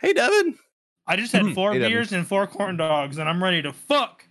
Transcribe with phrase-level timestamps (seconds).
[0.00, 0.56] Hey, Devin.
[1.06, 1.52] I just had hmm.
[1.52, 1.92] four Hey, Devin.
[1.92, 4.24] beers and four corn dogs, and I'm ready to fuck.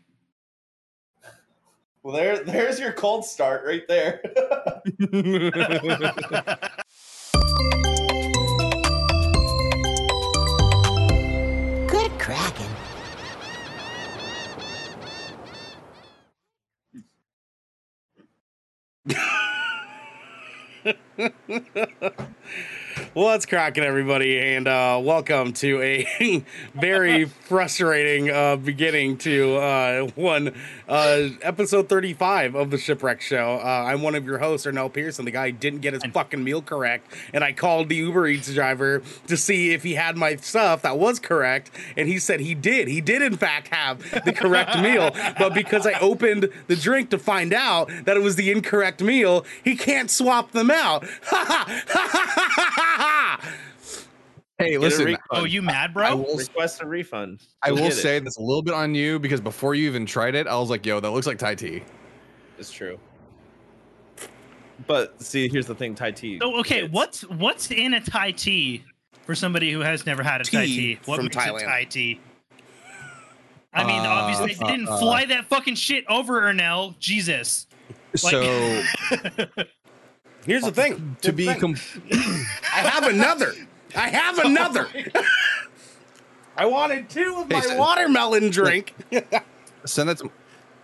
[2.01, 4.21] Well, there, there's your cold start right there.
[11.87, 12.65] Good cracking.
[23.19, 30.55] What's cracking, everybody, and uh, welcome to a very frustrating uh, beginning to uh, one
[30.87, 33.59] uh, episode thirty-five of the Shipwreck Show.
[33.61, 35.25] Uh, I'm one of your hosts, Arnell Pearson.
[35.25, 39.03] The guy didn't get his fucking meal correct, and I called the Uber Eats driver
[39.27, 42.87] to see if he had my stuff that was correct, and he said he did.
[42.87, 47.17] He did, in fact, have the correct meal, but because I opened the drink to
[47.17, 51.05] find out that it was the incorrect meal, he can't swap them out.
[54.57, 55.17] Hey, Get a listen.
[55.31, 56.15] Oh, you mad, I bro?
[56.17, 57.43] will, Request a refund.
[57.63, 57.91] I You'll will it.
[57.93, 60.69] say that's a little bit on you because before you even tried it, I was
[60.69, 61.81] like, yo, that looks like Thai tea.
[62.57, 62.99] it's true.
[64.87, 66.39] But see, here's the thing, Thai tea.
[66.41, 68.83] Oh, okay, it's- what's what's in a Thai tea
[69.25, 70.99] for somebody who has never had a Thai Tea tea?
[71.05, 71.61] What from makes Thailand.
[71.61, 72.19] a Thai tea?
[73.73, 74.97] I mean, Uh, obviously they uh, didn't uh.
[74.97, 76.97] fly that fucking shit over Ernell.
[76.99, 77.67] Jesus.
[78.23, 78.83] Like- so
[80.49, 81.15] Here's the thing.
[81.21, 81.59] to be thing.
[81.59, 81.75] com-
[82.11, 83.53] I have another.
[83.95, 84.87] I have another.
[86.57, 88.95] I wanted two of my Hey, so- watermelon drink.
[89.85, 90.31] send that to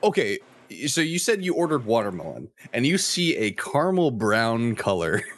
[0.04, 0.38] Okay,
[0.88, 5.22] so you said you ordered watermelon and you see a caramel brown color.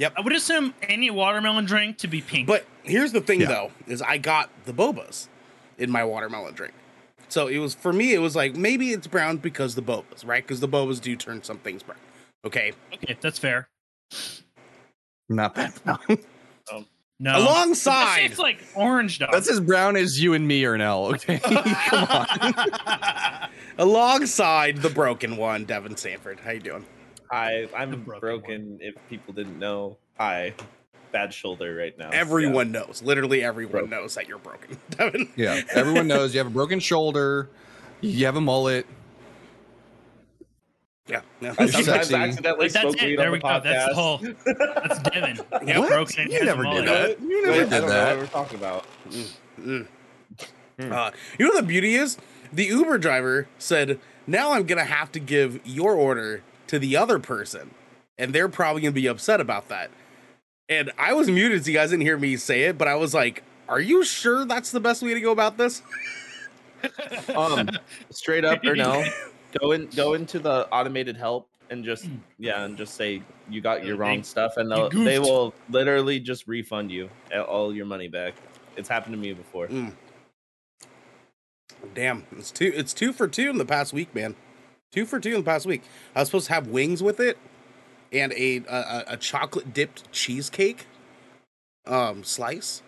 [0.00, 0.12] Yep.
[0.16, 2.46] I would assume any watermelon drink to be pink.
[2.46, 3.48] But here's the thing, Yeah.
[3.48, 5.26] though, is I got the bobas
[5.76, 6.72] in my watermelon drink.
[7.28, 8.14] So it was for me.
[8.14, 10.44] It was like maybe it's brown because the bobas, right?
[10.44, 11.98] Because the bobas do turn some things brown.
[12.44, 12.72] Okay.
[12.94, 13.68] okay, that's fair.
[15.28, 16.18] Not that brown.
[16.72, 16.86] Um,
[17.20, 17.36] no.
[17.36, 19.30] Alongside, shit's like orange dog.
[19.32, 21.38] That's as brown as you and me are now, okay?
[21.42, 23.50] Come on.
[23.78, 26.38] alongside the broken one, Devin Sanford.
[26.40, 26.86] How you doing?
[27.30, 28.78] Hi, I'm broken broken.
[28.80, 30.54] If people didn't know, hi,
[31.12, 32.10] bad shoulder right now.
[32.10, 33.02] Everyone knows.
[33.02, 33.90] Literally everyone Broken.
[33.90, 35.28] knows that you're broken, Devin.
[35.36, 37.50] Yeah, everyone knows you have a broken shoulder,
[38.00, 38.86] you have a mullet.
[41.08, 41.20] Yeah.
[41.40, 41.54] yeah.
[41.58, 42.14] I You're sometimes sexy.
[42.14, 43.06] accidentally Like, that's spoke it.
[43.06, 43.60] weed There on we the go.
[43.64, 43.94] That's the podcast.
[43.94, 44.18] whole.
[44.88, 45.40] That's Devin.
[45.66, 45.78] Yeah.
[45.78, 45.88] What?
[45.88, 46.86] Broken and You has a never did mullet.
[46.86, 47.20] that.
[47.20, 48.10] You Wait, never I did don't know that.
[48.10, 48.84] what we're talking about.
[49.60, 49.86] Mm.
[50.80, 52.18] Uh, you know what the beauty is?
[52.52, 57.18] The Uber driver said, "Now I'm gonna have to give your order to the other
[57.18, 57.70] person,
[58.18, 59.90] and they're probably gonna be upset about that."
[60.68, 63.12] And I was muted, so you guys didn't hear me say it, but I was
[63.14, 65.82] like, "Are you sure that's the best way to go about this?"
[67.34, 67.68] Um,
[68.10, 69.04] straight up or no?
[69.60, 72.08] Go in, go into the automated help and just
[72.38, 76.46] yeah, and just say you got your wrong stuff, and they'll, they will literally just
[76.46, 77.10] refund you
[77.46, 78.34] all your money back.
[78.76, 79.66] It's happened to me before.
[79.68, 79.92] Mm.
[81.94, 82.72] Damn, it's two.
[82.74, 84.34] It's two for two in the past week, man.
[84.92, 85.82] Two for two in the past week.
[86.14, 87.38] I was supposed to have wings with it,
[88.12, 90.86] and a a, a- a chocolate dipped cheesecake,
[91.86, 92.82] um, slice,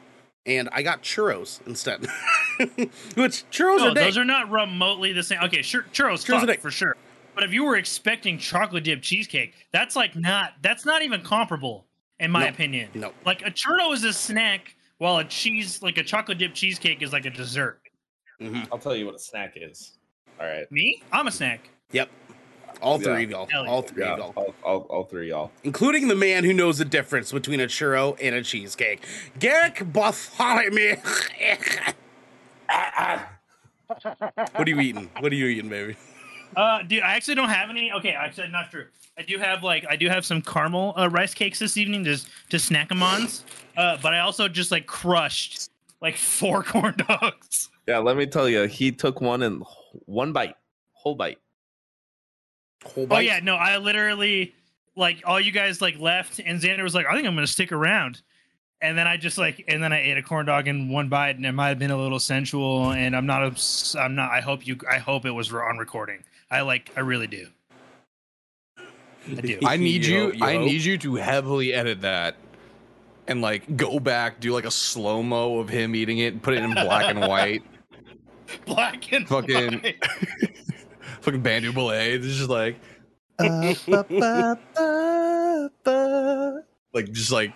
[0.47, 2.06] and I got churros instead.
[3.16, 4.04] Which churros No, are day.
[4.04, 5.38] those are not remotely the same.
[5.44, 6.56] Okay, sure, churros, Churros are fuck, day.
[6.56, 6.97] for sure.
[7.34, 10.53] But if you were expecting chocolate dip cheesecake, that's like not.
[10.62, 11.87] That's not even comparable,
[12.19, 12.91] in my No, opinion.
[12.94, 13.12] no.
[13.25, 17.12] Like a churro is a snack, while a cheese, like a chocolate dip cheesecake, is
[17.12, 17.81] like a dessert.
[18.41, 18.69] Mhm.
[18.72, 19.93] I'll tell you what a snack is.
[20.41, 20.70] All right.
[20.72, 21.69] Me, I'm a snack.
[21.93, 22.10] Yep.
[22.82, 23.49] All three of y'all.
[23.69, 24.32] All three Yeah, y'all.
[24.37, 25.50] all, all, all three y'all.
[25.65, 29.04] Including the man who knows the difference between a churro and a cheesecake.
[29.38, 30.97] Garrick Bartholomew.
[33.86, 35.10] what are you eating?
[35.19, 35.97] What are you eating, baby?
[36.56, 37.92] Uh, dude, I actually don't have any.
[37.92, 38.86] Okay, I said not true.
[39.19, 42.28] I do have like I do have some caramel uh, rice cakes this evening just
[42.50, 43.28] to snack them on.
[43.76, 45.70] Uh, but I also just like crushed
[46.00, 47.69] like four corn dogs.
[47.86, 49.64] Yeah, let me tell you, he took one and
[50.06, 50.54] one bite,
[50.92, 51.38] whole bite.
[52.84, 54.54] Whole Oh yeah, no, I literally
[54.97, 57.72] like all you guys like left, and Xander was like, "I think I'm gonna stick
[57.72, 58.22] around,"
[58.83, 61.37] and then I just like, and then I ate a corn dog in one bite,
[61.37, 64.31] and it might have been a little sensual, and I'm not, obs- I'm not.
[64.31, 66.23] I hope you, I hope it was on recording.
[66.50, 67.47] I like, I really do.
[68.79, 69.59] I do.
[69.65, 70.44] I need Yo, you.
[70.44, 72.37] I need you to heavily edit that,
[73.29, 76.55] and like go back, do like a slow mo of him eating it, and put
[76.55, 77.62] it in black and white.
[78.67, 80.05] Black and Fucking- white.
[81.21, 82.15] Fucking Bandu Ballet.
[82.15, 82.81] It's just like,
[83.38, 86.62] uh, ba, ba, ba, ba.
[86.93, 87.53] like just like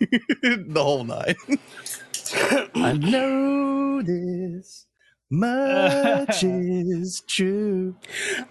[0.42, 1.36] the whole night.
[2.74, 4.86] I know this
[5.32, 7.94] much is true.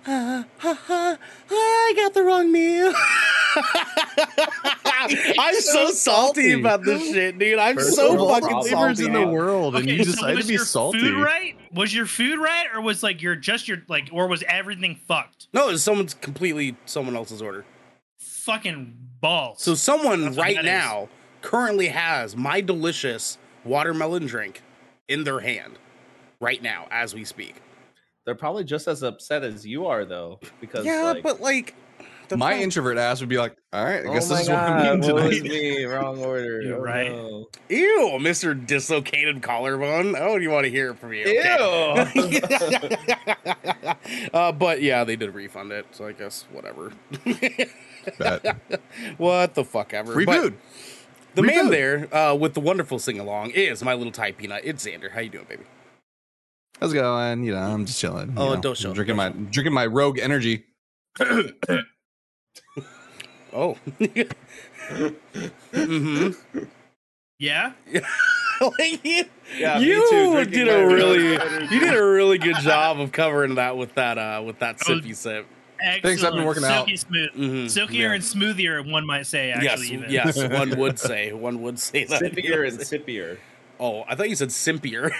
[0.07, 1.17] Ah, ha, ha,
[1.49, 2.93] I got the wrong meal.
[5.37, 5.93] I'm so, so salty
[6.49, 6.53] salty.
[6.53, 7.59] about this shit, dude.
[7.59, 9.25] I'm First so fucking I'll- in the salty.
[9.25, 10.99] world, and Okay, you so decide was to be your salty.
[10.99, 11.55] food right?
[11.73, 15.47] Was your food right, or was like your just your like, or was everything fucked?
[15.53, 17.65] No, it's someone's completely someone else's order.
[18.19, 19.61] Fucking balls.
[19.61, 21.09] So someone That's right now
[21.41, 24.61] currently has my delicious watermelon drink
[25.07, 25.79] in their hand
[26.39, 27.55] right now as we speak.
[28.25, 31.73] They're probably just as upset as you are, though, because yeah, like, but like
[32.31, 34.49] My problem- introvert ass would be like, "All right, I oh guess my this is
[34.49, 36.61] what I'm eating woe is tonight." me, wrong order.
[36.75, 37.11] Oh, right.
[37.11, 37.47] no.
[37.69, 38.53] Ew, Mr.
[38.67, 40.15] Dislocated Collarbone.
[40.15, 41.25] Oh, do you want to hear it from you?
[41.25, 41.39] Ew.
[44.33, 46.91] uh, but yeah, they did refund it, so I guess whatever.
[48.19, 48.57] Bet.
[49.17, 50.13] what the fuck ever.
[50.13, 50.57] Free But food.
[51.35, 51.73] The Free man food.
[51.73, 54.61] there uh, with the wonderful sing along is my little Thai peanut.
[54.63, 55.11] It's Xander.
[55.11, 55.63] How you doing, baby?
[56.79, 57.43] How's it going?
[57.43, 58.29] You know, I'm just chilling.
[58.29, 60.65] you Oh, know, don't show, Drinking don't my drinking my Rogue Energy.
[63.53, 63.77] Oh.
[65.73, 66.29] hmm
[67.39, 67.71] yeah.
[68.61, 69.23] like you,
[69.57, 71.31] Yeah, you too, did a really
[71.73, 74.91] you did a really good job of covering that with that uh with that Oh,
[74.91, 75.45] sippy sip.
[75.81, 76.03] Excellent.
[76.03, 76.85] Thanks, I've been working out.
[76.87, 77.29] Silky smooth.
[77.35, 78.13] Mhm, Silkier yeah.
[78.13, 79.49] and smoothier, one might say.
[79.49, 80.09] Yes, Actually, even.
[80.11, 81.31] yes, one would say.
[81.33, 82.21] One would say that.
[82.21, 83.37] Sippier and sippier.
[83.79, 85.11] Oh, I thought you said simpier.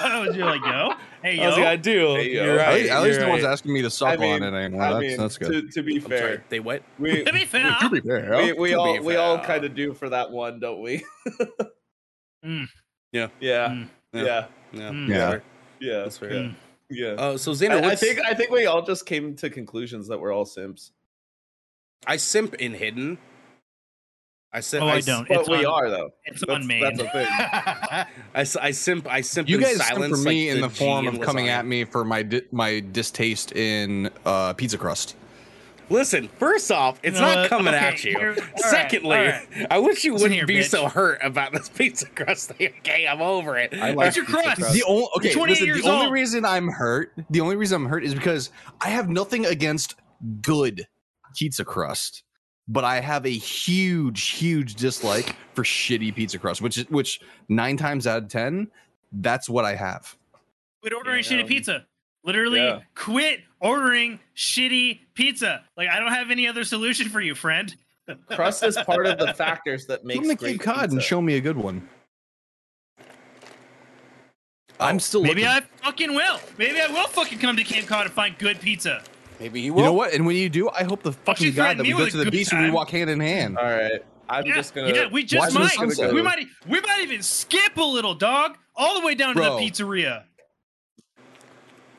[0.00, 0.92] oh, you're like, yo,
[1.22, 2.14] hey, I was like, I do.
[2.14, 2.44] Hey, yo.
[2.44, 2.80] You're At right.
[2.82, 4.82] least, at least you're no one's asking me to suck I mean, on it anymore.
[4.82, 5.50] I That's, mean, that's good.
[5.50, 6.82] To, to be I'm sorry, fair, They what?
[6.98, 9.74] we to be fair, To be fair, we, we all be we all kind of
[9.74, 11.04] do for that one, don't we?
[12.44, 12.68] Mm.
[13.12, 13.28] Yeah.
[13.40, 13.68] Yeah.
[13.68, 13.88] Mm.
[14.12, 14.22] Yeah.
[14.22, 14.46] Yeah.
[14.72, 14.90] Yeah.
[14.90, 15.08] Mm.
[15.08, 15.38] Yeah.
[15.80, 15.98] Yeah.
[16.02, 16.30] That's fair.
[16.30, 16.54] Mm.
[16.90, 17.08] Yeah.
[17.12, 20.20] Uh, so Xander, I, I think I think we all just came to conclusions that
[20.20, 20.92] we're all simps,
[22.06, 23.18] I simp in hidden.
[24.52, 24.84] I simp.
[24.84, 25.26] Oh, I s- don't.
[25.26, 26.10] but It's we on- are though.
[26.26, 26.80] It's That's- on main.
[26.82, 27.26] that's a thing.
[27.30, 29.08] I, s- I simp.
[29.10, 29.48] I simp.
[29.48, 31.84] You in guys simp for me like in the G form of coming at me
[31.84, 35.16] for my di- my distaste in uh, pizza crust.
[35.90, 38.12] Listen, first off, it's You know not coming Okay, at you.
[38.12, 39.66] you're- all right, Secondly.
[39.70, 40.70] I wish you Listen wouldn't here, be bitch.
[40.70, 42.72] so hurt about this pizza crust thing.
[42.80, 43.74] Okay, I'm over it.
[43.74, 44.72] I like Pizza crust.
[44.72, 47.88] The only okay, 28 listen, years the only reason I'm hurt, the only reason I'm
[47.88, 48.50] hurt is because
[48.80, 49.96] I have nothing against
[50.40, 50.86] good
[51.36, 52.22] pizza crust,
[52.66, 57.76] but I have a huge, huge dislike for shitty pizza crust, which is which nine
[57.76, 58.68] times out of ten,
[59.12, 60.16] that's what I have.
[60.80, 61.30] Quit ordering Yeah.
[61.42, 61.86] shitty pizza.
[62.24, 62.80] Literally, Yeah.
[62.94, 65.62] quit ordering shitty pizza.
[65.76, 67.74] Like, I don't have any other solution for you, friend.
[68.30, 71.00] Crust is part of the factors that makes Come to great Cape Cod and pizza.
[71.06, 71.88] show me a good one.
[74.80, 75.46] I'm oh, still Maybe looking.
[75.80, 76.40] I fucking will.
[76.58, 79.02] Maybe I will fucking come to Cape Cod and find good pizza.
[79.38, 79.78] Maybe he will.
[79.80, 80.12] You know what?
[80.12, 82.24] And when you do, I hope the fucking you God that we go to the
[82.24, 83.56] good beach and we walk hand in hand.
[83.58, 84.92] All right, I'm yeah, just gonna.
[84.92, 85.70] yeah, we just watch the might.
[85.70, 86.12] sunset.
[86.12, 86.46] We might.
[86.68, 89.44] We might even skip a little, dog, all the way down Bro.
[89.44, 90.24] to the pizzeria.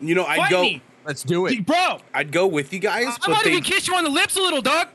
[0.02, 0.62] You know, I'd Fight go.
[0.62, 1.66] me, Let's do it.
[1.66, 2.00] bro.
[2.14, 4.36] I'd go with you guys, I but might they even kiss you on the lips
[4.36, 4.88] a little, dog.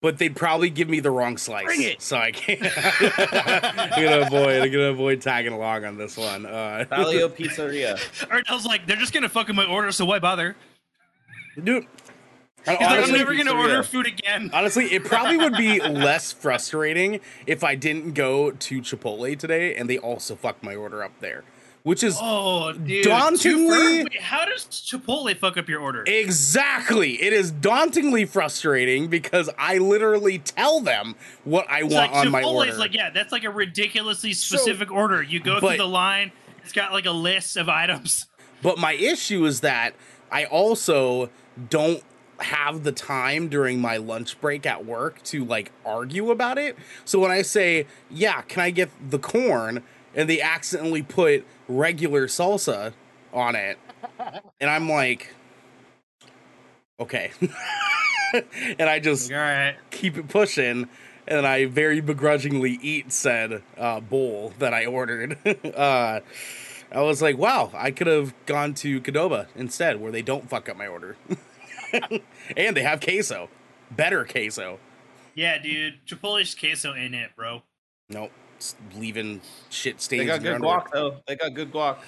[0.00, 1.64] but they'd probably give me the wrong slice.
[1.66, 2.00] Bring it.
[2.00, 2.60] So I can't.
[2.62, 4.62] I'm gonna avoid.
[4.62, 6.46] I'm gonna avoid tagging along on this one.
[6.46, 7.96] Uh, Palio Pizzeria.
[8.30, 10.56] Ernell's like, they're just gonna fucking my order, so why bother?
[11.62, 11.84] dude.
[12.60, 13.58] He's like, I'm never gonna pizzeria.
[13.58, 14.50] order food again.
[14.52, 19.88] Honestly, it probably would be less frustrating if I didn't go to Chipotle today and
[19.88, 21.42] they also fucked my order up there,
[21.82, 23.04] which is Oh, dude.
[23.04, 26.04] Dauntingly- Wait, how does Chipotle fuck up your order?
[26.06, 27.22] exactly.
[27.22, 32.30] It is dauntingly frustrating because I literally tell them what I It's want like on
[32.32, 32.74] my Chipotle order.
[32.74, 35.22] like, yeah, that's like a ridiculously specific order.
[35.22, 36.32] You go but- through the line,
[36.62, 38.26] it's got like a list of items.
[38.62, 39.94] But my issue is that
[40.30, 41.30] I also
[41.70, 42.02] don't
[42.40, 46.76] have the time during my lunch break at work to like argue about it.
[47.06, 49.82] So when I say, "Yeah, can I get the corn?"
[50.14, 52.92] And they accidentally put regular salsa
[53.32, 53.78] on it,
[54.60, 55.34] and I'm like,
[56.98, 57.30] "Okay."
[58.78, 59.76] and I just right.
[59.90, 60.88] keep it pushing
[61.30, 65.38] and I very begrudgingly eat said uh, bowl that I ordered.
[65.74, 66.20] uh,
[66.92, 70.68] I was like, wow, I could have gone to Qdoba instead, where they don't fuck
[70.68, 71.16] up my order,
[72.56, 73.48] and they have queso,
[73.92, 74.80] better queso.
[75.36, 76.04] Yeah, dude.
[76.04, 77.62] Chipotle's queso in it, bro.
[78.08, 78.32] Nope,
[78.96, 79.40] leaving
[79.70, 80.20] shit stains.
[80.22, 80.80] They got good underwear.
[80.80, 81.16] guac though.
[81.26, 81.98] They got good guac.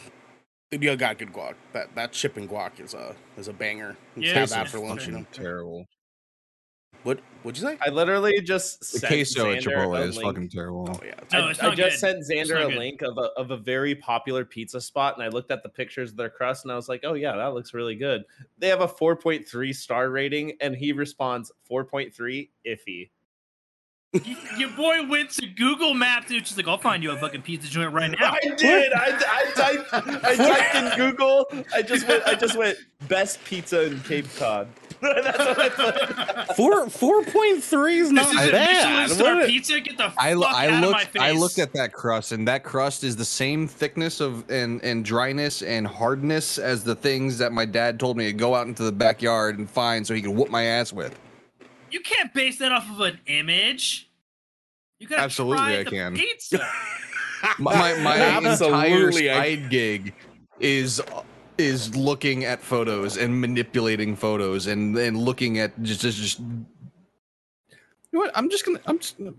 [0.70, 1.54] Yeah, got good guac.
[1.72, 3.96] That that chip and guac is a is a banger.
[4.16, 5.06] Yeah, have that for lunch.
[5.06, 5.84] You know Terrible.
[7.02, 7.20] what?
[7.42, 7.76] What'd you say?
[7.84, 10.88] I literally just The sent queso at Chipotle is fucking terrible.
[10.88, 12.24] Oh yeah, No, I, it's I just good.
[12.24, 12.78] sent Xander a good.
[12.78, 16.12] link of a, of a very popular pizza spot, and I looked at the pictures
[16.12, 18.22] of their crust, and I was like, "Oh yeah, that looks really good."
[18.58, 23.10] They have a 4.3 star rating, and he responds 4.3 iffy.
[24.14, 26.46] Y- Your boy went to Google Maps, dude.
[26.46, 28.32] She's like, I'll find you a fucking pizza joint right now.
[28.34, 28.92] I did.
[28.92, 30.24] I, I typed.
[30.24, 31.46] I typed in Google.
[31.74, 32.22] I just went.
[32.26, 32.76] I just went
[33.08, 34.68] best pizza in Cape Cod.
[35.00, 36.56] That's what I thought.
[36.56, 39.00] Four four point three is not This is bad.
[39.08, 39.80] Michelin star pizza.
[39.80, 41.22] Get the fuck I, I out of my looked face.
[41.22, 45.04] I looked at that crust and that crust is the same thickness of and and
[45.04, 48.84] dryness and hardness as the things that my dad told me to go out into
[48.84, 51.18] the backyard and find so he could whoop my ass with.
[51.92, 54.08] You can't base that off of an image.
[54.98, 56.14] You gotta Absolutely, I can.
[56.14, 56.66] Pizza.
[57.58, 60.14] My my, my entire Absolutely, I- side gig
[60.60, 61.02] is
[61.58, 66.64] is looking at photos and manipulating photos and and looking at just just, just you
[68.12, 68.30] know what?
[68.36, 69.34] I'm just gonna I'm just gonna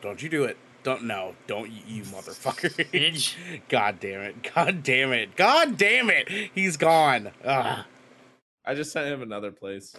[0.00, 0.56] Don't you do it.
[0.84, 2.70] Don't no, don't you, you motherfucker.
[2.92, 3.34] Bitch.
[3.68, 4.52] God damn it.
[4.54, 5.34] God damn it.
[5.36, 6.28] God damn it.
[6.54, 7.32] He's gone.
[7.44, 7.84] Ugh.
[8.64, 9.96] I just sent him another place.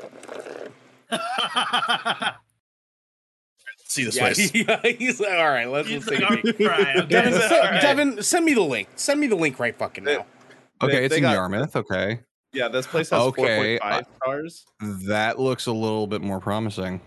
[3.86, 4.34] See this Yeah,
[4.84, 5.66] yeah, he's like, all right.
[5.70, 6.70] Let's, He's let's like, take "All it.
[6.70, 7.82] right, okay." Devin, se- All right.
[7.82, 8.88] Devin, send me the link.
[8.96, 10.26] Send me the link right fucking now.
[10.82, 11.76] Okay, They- it's they in got- Yarmouth.
[11.76, 12.20] Okay,
[12.54, 14.66] Yeah, this place has Okay, 4.5 stars.
[15.08, 17.02] that looks a little bit more promising.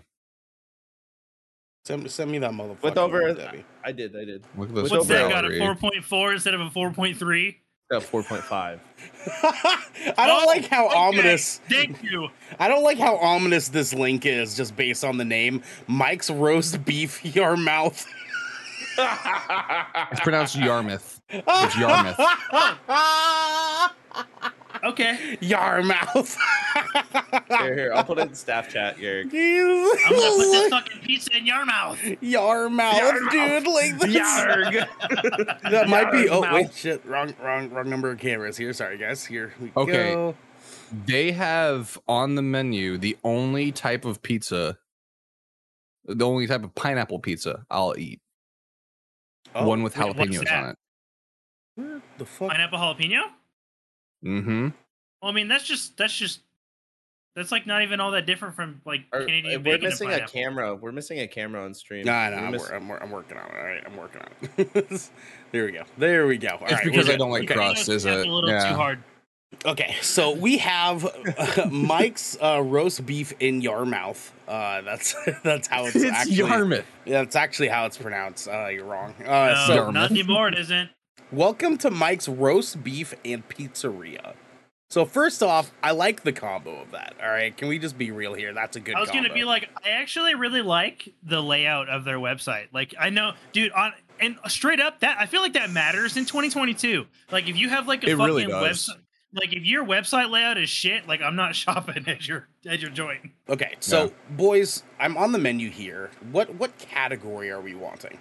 [1.85, 2.83] Send, send me that motherfucker.
[2.83, 3.63] With over, Debbie.
[3.85, 4.43] I did, I did.
[4.57, 5.45] Look at this What's that got?
[5.45, 7.57] A 4.4 instead of a 4.3?
[7.91, 8.81] Got 4.5.
[10.17, 10.97] I don't Oh, like how okay.
[10.97, 11.61] ominous.
[11.69, 12.29] Thank you.
[12.59, 15.63] I don't like how ominous this link is just based on the name.
[15.87, 18.07] Mike's roast beef Yarmouth.
[18.97, 21.21] It's pronounced Yarmouth.
[21.29, 22.19] It's Yarmouth.
[24.83, 25.39] Okay.
[25.41, 26.37] Yarmouth.
[27.49, 29.27] here, here, I'll put it in staff chat, Garrick.
[29.27, 31.99] I'm gonna put this fucking pizza in your mouth.
[32.21, 33.67] Yarmouth, dude.
[33.67, 34.17] Like this.
[34.17, 34.87] Yarg.
[35.71, 36.29] That might be.
[36.29, 37.05] Oh wait, shit.
[37.07, 38.73] Wrong, wrong, wrong number of cameras here.
[38.73, 39.25] Sorry, guys.
[39.25, 40.15] Here we Okay.
[40.15, 40.35] go.
[41.07, 44.79] They have on the menu the only type of pizza,
[46.05, 48.21] the only type of pineapple pizza I'll eat.
[49.55, 50.53] Oh, One with jalapenos that?
[50.65, 50.77] on it.
[51.77, 52.51] what the fuck.
[52.51, 53.23] Pineapple jalapeno?
[54.25, 54.69] Mm-hmm.
[55.23, 56.41] Well, I mean, that's just that's just
[57.37, 60.11] that's like not even all that different from like Or- Canadian we're bacon and missing
[60.13, 60.75] a camera.
[60.75, 62.05] We're missing a camera on stream.
[62.05, 63.55] Nah, nah, I'm, miss- I'm, I'm working on it.
[63.57, 65.11] All right, I'm working on it.
[65.53, 65.83] there we go.
[65.99, 66.49] There we go.
[66.51, 67.55] All It's right, because I don't like Okay.
[67.55, 68.27] crust, is it?
[68.27, 68.69] A little Yeah.
[68.71, 69.03] too hard.
[69.65, 71.05] Okay, so we have
[71.39, 74.33] uh, Mike's uh, roast beef in Yarmouth.
[74.49, 75.15] Uh, that's
[75.45, 76.09] that's how it's, actually.
[76.09, 76.37] It's actually.
[76.37, 76.85] Yarmouth.
[77.05, 78.49] Yeah, that's actually how it's pronounced.
[78.49, 79.15] Uh, you're wrong.
[79.25, 79.95] Uh, no, so Yarmouth.
[79.95, 80.49] not anymore.
[80.49, 80.91] It isn't.
[81.35, 84.35] Welcome to Mike's roast beef and pizzeria.
[84.91, 87.15] So first off, I like the combo of that.
[87.21, 88.53] All right, can we just be real here?
[88.55, 88.95] That's a good.
[88.95, 92.69] I was gonna be like, I actually really like the layout of their website.
[92.73, 96.25] Like, I know, dude, on and straight up, that I feel like that matters in
[96.25, 97.07] 2022.
[97.33, 99.01] Like, if you have like a It fucking really website,
[99.33, 102.91] like if your website layout is shit, like I'm not shopping at your at your
[102.91, 103.33] joint.
[103.49, 104.11] Okay, so Yeah.
[104.37, 106.11] boys, I'm on the menu here.
[106.31, 108.19] What what category are we wanting?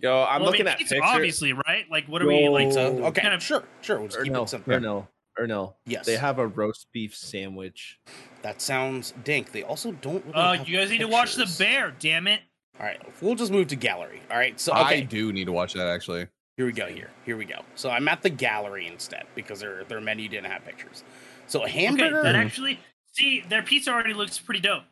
[0.00, 1.10] Yo, I'm Well, I looking mean, at pizza, pictures.
[1.12, 1.84] obviously, right?
[1.90, 2.72] Like, what are we like?
[2.72, 3.98] So okay, kind of- sure, sure.
[3.98, 4.72] We'll just keep it Ernell, simple.
[4.74, 5.74] Ernell, Ernell.
[5.86, 7.98] Yes, They have a roast beef sandwich.
[8.42, 9.52] That sounds dank.
[9.52, 10.24] They also don't.
[10.26, 11.92] Really Oh, you guys need to watch the bear.
[11.98, 12.40] Damn it!
[12.78, 14.20] All right, we'll just move to gallery.
[14.30, 16.26] All right, so I do need to watch that actually.
[16.58, 16.86] here we go.
[16.86, 17.62] Here, here we go.
[17.74, 21.02] So I'm at the gallery instead because their their menu didn't have pictures.
[21.46, 22.78] So a Okay, hamburger, that actually
[23.12, 24.82] see their pizza already looks pretty dope.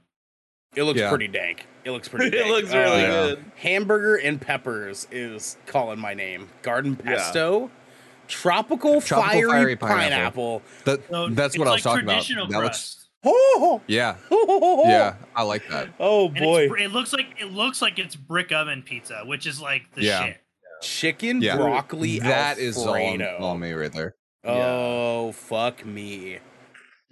[0.76, 1.08] It looks Yeah.
[1.10, 1.66] pretty dank.
[1.84, 2.36] It looks pretty.
[2.36, 3.44] it looks really Uh, good.
[3.56, 6.48] Hamburger and peppers is calling my name.
[6.62, 7.16] Garden Yeah.
[7.16, 7.70] pesto,
[8.28, 10.60] tropical, Tropical fiery, fiery pineapple.
[10.60, 10.62] pineapple.
[10.84, 12.50] That So that's it's what I like was talking about.
[12.50, 13.00] That looks.
[13.26, 15.14] Oh, yeah, yeah, yeah.
[15.34, 15.88] I like that.
[15.98, 19.82] Oh boy, it looks like it looks like it's brick oven pizza, which is like
[19.94, 20.26] the Yeah.
[20.26, 20.40] shit.
[20.82, 21.56] chicken Yeah.
[21.56, 22.18] broccoli.
[22.18, 24.14] That is all on, on me right there.
[24.44, 26.38] Oh fuck me.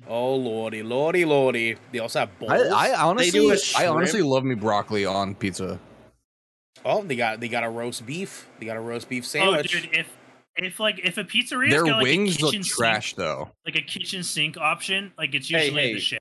[0.08, 1.76] Oh lordy, lordy, lordy.
[1.92, 2.50] They also have bowls.
[2.52, 3.90] I, I honestly, do a I shrimp.
[3.94, 5.78] honestly love me broccoli on pizza.
[6.84, 8.48] oh, they got they got a roast beef.
[8.58, 9.66] They got a roast beef sandwich.
[9.66, 9.90] Oh, sandwich.
[9.90, 10.08] dude, if
[10.56, 13.50] if like if a pizzeria Their got like wings a look kitchen sink, trash though.
[13.64, 15.94] like a kitchen sink option, like it's usually hey.
[15.94, 16.18] the shit.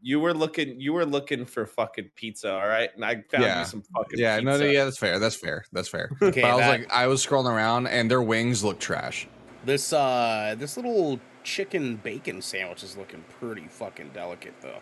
[0.00, 0.80] You were looking.
[0.80, 2.90] You were looking for fucking pizza, all right?
[2.94, 3.60] And I found Yeah.
[3.60, 4.18] you some fucking.
[4.18, 5.18] Yeah, no, no, yeah, that's fair.
[5.18, 5.64] That's fair.
[5.72, 6.10] That's fair.
[6.22, 9.26] Okay, but I was that- like, I was scrolling around, and their wings look trash.
[9.64, 14.80] This uh this little chicken bacon sandwich is looking pretty fucking delicate though.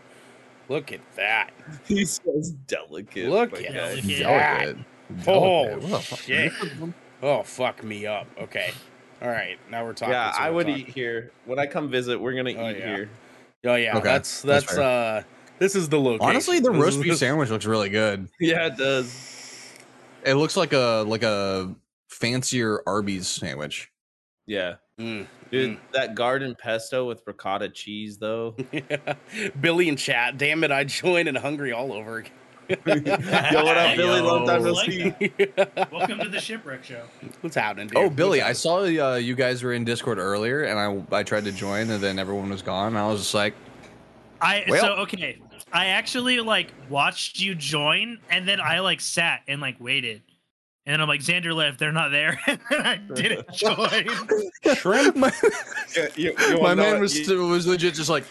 [0.68, 1.50] Look at that.
[1.86, 3.28] He says delicate.
[3.28, 3.72] Look at.
[3.72, 4.06] Delicate.
[4.22, 4.76] that.
[4.76, 4.76] Delicate.
[5.26, 5.82] Oh Delicate.
[5.82, 6.18] What the fuck?
[6.20, 6.52] shit.
[7.22, 8.26] Oh fuck me up.
[8.40, 8.72] Okay.
[9.20, 9.58] All right.
[9.70, 10.12] Now we're talking.
[10.14, 10.86] Yeah, so I would talking.
[10.86, 11.30] eat here.
[11.44, 12.96] When I come visit, we're gonna Oh, eat yeah.
[12.96, 13.10] here.
[13.64, 15.22] Oh yeah, Okay, that's that's that's uh
[15.58, 16.28] this is the location.
[16.30, 18.28] Honestly, the roast beef sandwich looks really good.
[18.40, 19.70] Yeah, it does.
[20.24, 21.74] It looks like a like a
[22.08, 23.90] fancier Arby's sandwich.
[24.46, 28.52] Yeah, Mm, dude, that garden pesto with ricotta cheese, though.
[28.58, 29.16] mm.
[29.60, 30.36] Billy and chat.
[30.38, 32.32] Damn it, I joined and hungry all over again.
[32.86, 34.20] Yo, what up, Billy?
[34.20, 35.14] Long time no Like see.
[35.90, 37.02] Welcome to the shipwreck show.
[37.40, 37.98] What's happening, dude?
[37.98, 41.44] Oh, Billy, I saw uh, you guys were in Discord earlier, and I I tried
[41.44, 42.88] to join, and then everyone was gone.
[42.88, 43.54] And I was just like,
[44.40, 45.38] I Well- so okay.
[45.72, 50.22] I actually like watched you join, and then I like sat and like waited,
[50.86, 51.78] and then I'm like Xander left.
[51.78, 54.06] They're not there, and I didn't join.
[54.76, 55.16] Shrimp?
[55.16, 55.32] my,
[55.94, 58.24] You- you- you my man was you- still, was legit just like,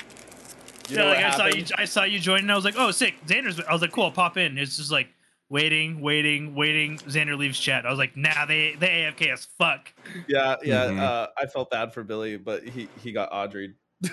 [0.89, 1.65] you yeah, know like what I saw you.
[1.77, 3.15] I saw you join, and I was like, oh, sick.
[3.25, 3.59] Xander's.
[3.61, 4.05] I was like, cool.
[4.05, 4.57] I'll pop in.
[4.57, 5.07] It's just like
[5.49, 6.97] waiting, waiting, waiting.
[6.97, 7.85] Xander leaves chat.
[7.85, 9.93] I was like, nah, they they AFK as fuck.
[10.27, 10.85] Yeah, yeah.
[10.87, 10.99] Mhm.
[10.99, 13.73] Uh, I felt bad for Billy, but he he got Audrey.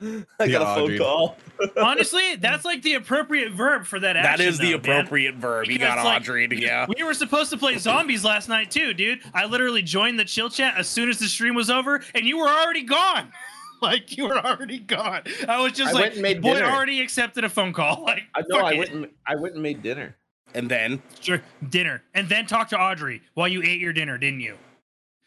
[0.00, 0.98] I He got a phone Audrey'd.
[1.00, 1.36] call.
[1.76, 4.14] Honestly, that's like the appropriate verb for that.
[4.14, 4.78] that action, is the though, man.
[5.00, 5.66] appropriate verb.
[5.66, 6.48] He got like, Audrey.
[6.52, 6.86] Yeah.
[6.96, 9.20] We were supposed to play zombies last night too, dude.
[9.34, 12.38] I literally joined the chill chat as soon as the stream was over, and you
[12.38, 13.30] were already gone.
[13.82, 15.22] like you were already gone.
[15.48, 16.66] I was just I like, went and made boy, dinner.
[16.66, 18.02] already accepted a phone call.
[18.06, 18.58] Like, I know.
[18.60, 18.78] I it.
[18.78, 18.90] went.
[18.90, 20.16] And, I went and made dinner.
[20.54, 24.40] And then Sure, dinner, and then talk to Audrey while you ate your dinner, didn't
[24.40, 24.56] you?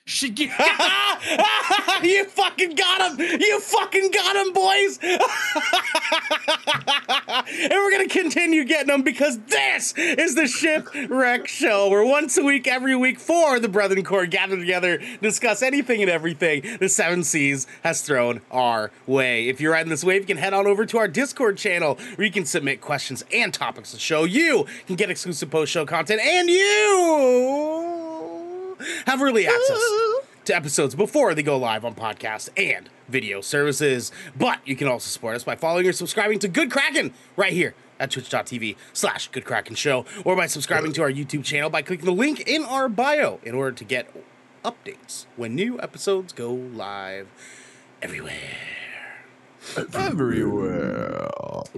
[0.06, 0.52] Get.
[2.04, 3.40] you fucking got him!
[3.40, 5.00] You fucking got him, boys!
[5.02, 5.22] and
[7.72, 12.68] we're gonna continue getting them because this is the Shipwreck Show, where once a week,
[12.68, 17.24] every week, four of the Brethren Core gather together, discuss anything and everything the Seven
[17.24, 19.48] Seas has thrown our way.
[19.48, 22.26] If you're riding this wave, you can head on over to our Discord channel where
[22.26, 24.26] you can submit questions and topics to show.
[24.26, 28.03] You can get exclusive post show content, and you
[29.08, 29.82] have early access
[30.46, 34.12] to episodes before they go live on podcast and video services.
[34.36, 37.76] But you can also support us by following or subscribing to Good Kraken right here
[38.00, 42.06] at twitch.tv slash Good Kraken Show or by subscribing to our YouTube channel by clicking
[42.06, 44.10] the link in our bio in order to get
[44.66, 47.28] updates when new episodes go live
[48.02, 48.34] everywhere.
[49.94, 51.30] everywhere.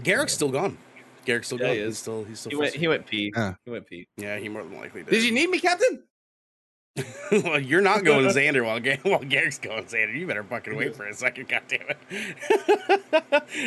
[0.03, 0.77] Garrick's still gone.
[1.25, 1.75] Garrick's still Yeah, gone.
[1.75, 1.97] he He's is.
[1.99, 2.73] still he's still He went.
[2.73, 2.81] frustrated.
[2.81, 3.33] He went pee.
[3.35, 3.53] Yeah.
[3.65, 4.07] He went pee.
[4.17, 5.09] Yeah, he more than likely did.
[5.11, 6.03] Did you need me, Captain?
[7.31, 10.15] well, you're not going Xander while, Ga- while Garrick's going Xander.
[10.17, 11.97] You better fucking wait for a second, goddammit.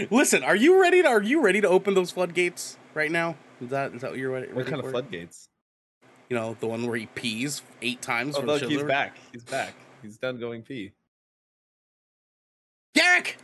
[0.11, 3.37] Listen, are you ready to are you ready to open those floodgates right now?
[3.61, 5.49] Is that is that what you're ready, What ready kind of floodgates?
[6.31, 8.87] You know, the one where he pees eight times Oh, look, he's Schindler?
[8.89, 9.17] back.
[9.33, 9.75] He's back.
[10.03, 10.93] He's done going pee.
[12.95, 13.37] Garrick!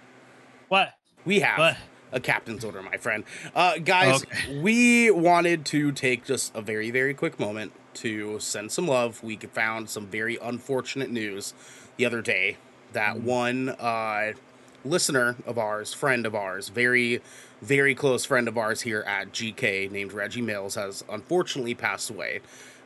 [0.68, 0.94] What?
[1.24, 1.76] We have What?
[2.12, 3.24] a captain's order, my friend.
[3.54, 4.60] Uh, guys, Okay.
[4.60, 9.22] we wanted to take just a very, very quick moment to send some love.
[9.22, 11.54] We found some very unfortunate news
[11.96, 12.56] the other day
[12.92, 14.32] that one uh,
[14.84, 17.20] listener of ours, friend of ours, very,
[17.62, 22.40] very close friend of ours here at GK named Reggie Mills has unfortunately passed away.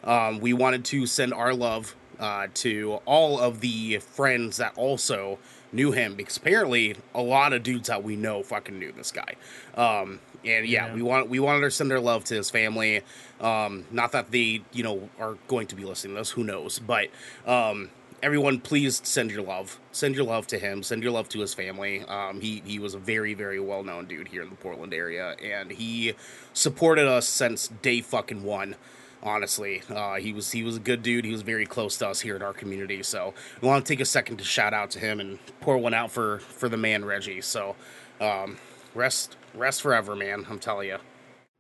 [0.05, 5.39] Um, we wanted to send our love uh, to all of the friends that also
[5.71, 9.35] knew him because apparently a lot of dudes that we know fucking knew this guy.
[9.75, 10.95] Um, and yeah, Yeah.
[10.95, 13.03] we want we wanted to send our love to his family.
[13.41, 16.79] Um, not that they you know are going to be listening to us, who knows?
[16.79, 17.09] But
[17.47, 17.91] um,
[18.23, 19.79] everyone, please send your love.
[19.93, 20.83] Send your love to him.
[20.83, 22.01] Send your love to his family.
[22.03, 25.37] Um, he he was a very very well known dude here in the Portland area,
[25.43, 26.15] and he
[26.55, 28.77] supported us since day fucking one
[29.23, 32.21] honestly uh, he was he was a good dude he was very close to us
[32.21, 34.99] here in our community so we want to take a second to shout out to
[35.01, 37.75] him and pour one out for for the man reggie so
[38.21, 38.57] um
[38.95, 40.99] rest rest forever man i'm telling you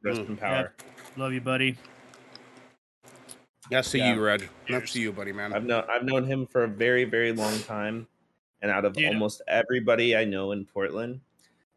[0.04, 0.28] Rest Mm.
[0.28, 0.72] in power.
[1.16, 1.76] Love you, buddy.
[3.70, 4.14] that's to Yeah.
[4.14, 4.92] you reg that's Cheers.
[4.92, 8.06] to you buddy man I've known I've known him for a very very long time,
[8.62, 9.06] and out of Dude.
[9.06, 11.20] almost everybody I know in Portland,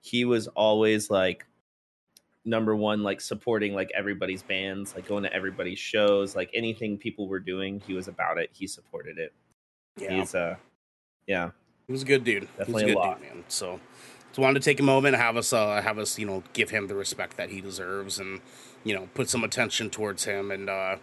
[0.02, 1.46] he was always like
[2.45, 7.27] number one, like supporting like everybody's bands, like going to everybody's shows, like anything people
[7.27, 8.49] were doing, he was about it.
[8.54, 9.34] He supported it.
[9.97, 10.56] yeah He's uh,
[11.27, 11.51] yeah,
[11.88, 13.19] he was a good dude Definitely a he was a good lot.
[13.21, 13.80] dude man so
[14.30, 16.88] just wanted to take a moment have us uh have us you know give him
[16.88, 18.39] the respect that he deserves and
[18.84, 20.95] you know put some attention towards him and uh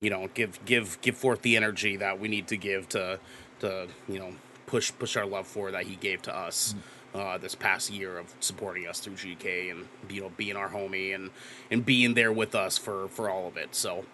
[0.00, 3.18] you know give give give forth the energy that we need to give to
[3.60, 4.32] to you know
[4.66, 6.74] push push our love for that he gave to us
[7.14, 11.14] uh, this past year of supporting us through GK and you know being our homie
[11.14, 11.30] and
[11.70, 13.74] and being there with us for for all of it.
[13.74, 14.04] So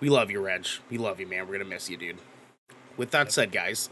[0.00, 0.66] we love you, Reg.
[0.90, 1.46] We love you, man.
[1.46, 2.18] We're gonna miss you, dude.
[2.96, 3.88] With that said, guys,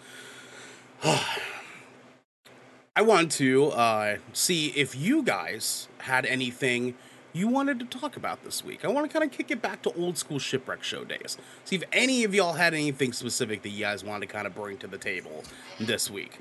[1.02, 6.94] I want to uh, see if you guys had anything
[7.32, 8.84] you wanted to talk about this week.
[8.84, 11.38] I want to kind of kick it back to old school shipwreck show days.
[11.64, 14.54] See if any of y'all had anything specific that you guys wanted to kind of
[14.54, 15.44] bring to the table
[15.78, 16.38] this week.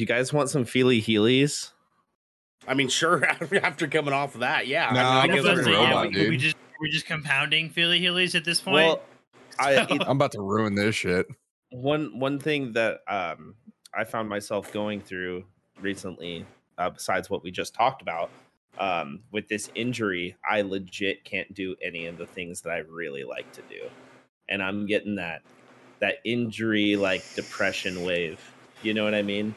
[0.00, 1.70] You guys want some Feely Heelys?
[2.66, 3.24] I mean, sure.
[3.62, 4.90] After coming off of that, yeah.
[4.92, 6.56] No, I, mean, I guess a I was we're about robot, yeah, we, we just
[6.80, 8.74] we're just compounding Feely Heelys at this point.
[8.74, 9.02] Well,
[9.58, 11.26] I it- I'm about to ruin this shit.
[11.70, 13.54] one one thing that um,
[13.94, 15.44] I found myself going through
[15.80, 16.46] recently,
[16.78, 18.30] uh, besides what we just talked about,
[18.78, 23.24] um, with this injury, I legit can't do any of the things that I really
[23.24, 23.88] like to do,
[24.48, 25.42] and I'm getting that
[26.00, 28.40] that injury like depression wave.
[28.82, 29.54] You know what I mean?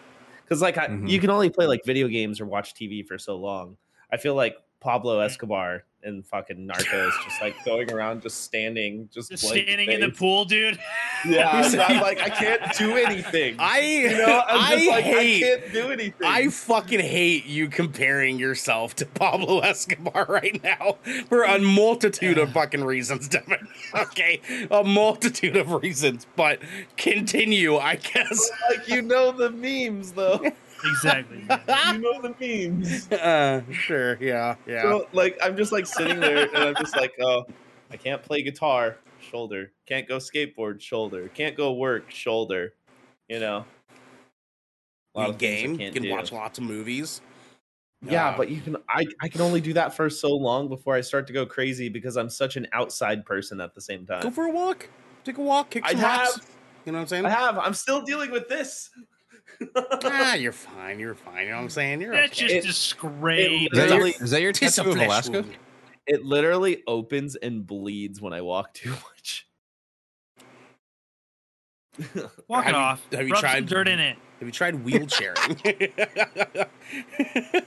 [0.54, 1.10] Because like I, Mhm.
[1.10, 3.76] you can only play like video games or watch TV for so long.
[4.12, 9.32] I feel like Pablo Escobar and fucking Narcos just like going around, just standing, just,
[9.32, 10.80] Just blank standing in the pool, dude.
[11.26, 13.56] Yeah, I'm like I can't do anything.
[13.58, 16.28] I you know, I'm just I like hate I can't do anything.
[16.28, 20.98] I fucking hate you comparing yourself to Pablo Escobar right now
[21.30, 23.70] for a multitude of fucking reasons, Devin.
[23.96, 26.60] Okay, a multitude of reasons, but
[26.98, 28.52] continue, I guess.
[28.70, 30.42] like you know the memes though.
[30.86, 31.38] Exactly.
[31.40, 33.12] you know the memes.
[33.12, 34.82] Uh, sure, yeah, yeah.
[34.84, 37.46] So like I'm just like sitting there and I'm just like, oh,
[37.92, 39.72] I can't play guitar, shoulder.
[39.86, 41.30] Can't go skateboard, shoulder.
[41.30, 42.74] Can't go work, shoulder.
[43.28, 43.66] You know.
[45.16, 46.10] A lot You of game, you can't do.
[46.12, 47.22] watch lots of movies.
[48.06, 50.96] Yeah, Uh, but you can I I can only do that for so long before
[50.96, 54.24] I start to go crazy because I'm such an outside person at the same time.
[54.24, 54.90] go for a walk,
[55.24, 56.40] take a walk, kick I some have rocks.
[56.86, 57.26] You know what I'm saying?
[57.26, 57.58] I have.
[57.58, 58.90] I'm still dealing with this.
[59.76, 61.00] Ah, you're fine.
[61.00, 61.46] You're fine.
[61.46, 62.02] You know what I'm saying?
[62.02, 62.48] You're That's okay.
[62.48, 63.62] just It- disgrace.
[63.64, 65.32] Is that your, Literally- is that your tattoo of Alaska?
[65.42, 65.56] wound.
[66.08, 69.48] it literally opens and bleeds when I walk too much.
[72.48, 73.08] Walk Have it you- off.
[73.12, 74.18] have you Rub tried- some dirt in it.
[74.40, 76.68] Have you tried wheelchairing?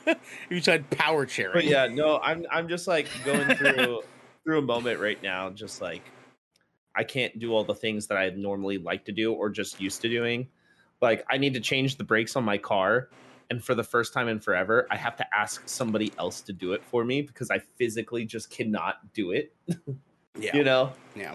[0.05, 0.20] Have
[0.51, 1.55] you tried power chairing?
[1.55, 4.03] but yeah, no, I'm I'm just like going through
[4.44, 6.03] through a moment right now, just like
[6.94, 10.03] I can't do all the things that I normally like to do or just used
[10.03, 10.49] to doing.
[11.03, 13.09] Like I need to change the brakes on my car,
[13.51, 16.73] and for the first time in forever, I have to ask somebody else to do
[16.73, 19.55] it for me because I physically just cannot do it.
[20.39, 21.35] yeah, You know, yeah.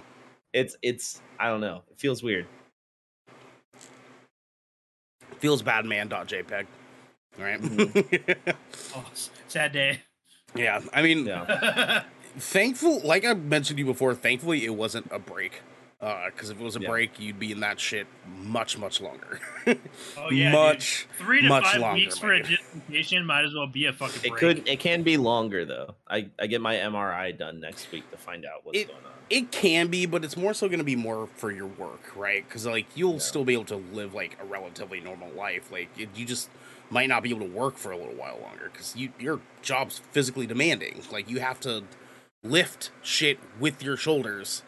[0.53, 2.47] it's it's I don't know, it feels weird.
[5.39, 6.09] Feels bad, man.
[6.09, 6.65] JPEG.
[7.39, 7.61] All right.
[7.61, 8.49] Mm-hmm.
[8.93, 9.05] Oh,
[9.47, 10.01] sad day.
[10.53, 12.03] yeah, I mean, Yeah,
[12.37, 12.99] thankful.
[13.01, 15.61] Like I mentioned to you before, thankfully it wasn't a break.
[16.01, 16.87] Uh, because if it was a Yeah.
[16.89, 18.07] break, you'd be in that shit
[18.43, 19.39] much, much longer.
[20.17, 20.81] Oh yeah, dude.
[21.19, 22.49] Three to much five longer, weeks for a man.
[22.49, 24.33] dislocation might as well be a fucking break.
[24.33, 25.93] it could it can be longer though.
[26.09, 29.11] I I get my MRI done next week to find out what's It- going on.
[29.29, 32.45] It can be, but it's more so going to be more for your work, right?
[32.45, 33.19] Because like you'll Yeah.
[33.19, 35.71] still be able to live like a relatively normal life.
[35.71, 36.49] Like it, you just
[36.89, 40.01] might not be able to work for a little while longer because you your job's
[40.11, 41.01] physically demanding.
[41.11, 41.83] Like you have to
[42.43, 44.63] lift shit with your shoulders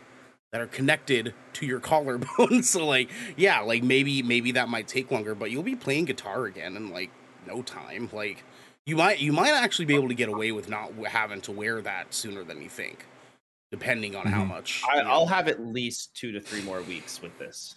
[0.53, 2.63] that are connected to your collarbone.
[2.63, 6.45] so like yeah, like maybe maybe that might take longer, but you'll be playing guitar
[6.45, 7.11] again in like
[7.45, 8.07] no time.
[8.13, 8.43] Like
[8.85, 11.81] you might you might actually be able to get away with not having to wear
[11.81, 13.05] that sooner than you think,
[13.71, 14.49] depending on how Mhm.
[14.49, 14.83] much.
[14.89, 15.09] I, you know.
[15.09, 17.75] I'll have at least two to three more weeks with this,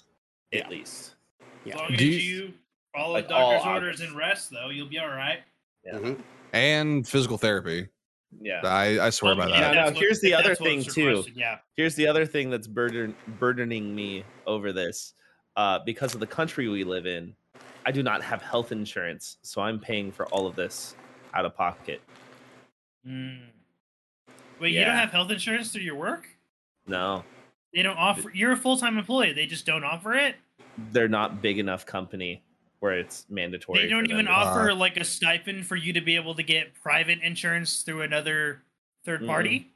[0.52, 0.60] Yeah.
[0.60, 1.14] at least.
[1.40, 1.76] As yeah.
[1.78, 2.52] long as Do you- you
[2.94, 4.02] follow Like doctor's all orders August.
[4.10, 5.40] and rest, though, you'll be all right.
[5.84, 5.94] Yeah.
[5.98, 6.20] Mhm.
[6.52, 7.88] and physical therapy.
[8.40, 8.60] Yeah.
[8.64, 9.54] I, I swear by Well, that.
[9.60, 11.08] Yeah, that's no, what- here's the other thing, too.
[11.08, 11.58] requested, Yeah.
[11.76, 15.14] Here's the other thing that's burden burdening me over this.
[15.56, 17.34] Uh, because of the country we live in,
[17.86, 20.94] I do not have health insurance, so I'm paying for all of this
[21.32, 22.02] out of pocket.
[23.06, 23.46] Mm.
[24.60, 26.28] Wait, you don't have health insurance through your work?
[26.86, 27.24] No,
[27.74, 28.30] They don't offer.
[28.34, 29.32] You're a full time employee.
[29.32, 30.36] They just don't offer it.
[30.92, 32.42] they're not big enough company
[32.86, 33.82] where it's mandatory.
[33.82, 36.74] They don't even to- offer like a stipend for you to be able to get
[36.80, 38.62] private insurance through another
[39.04, 39.72] third party.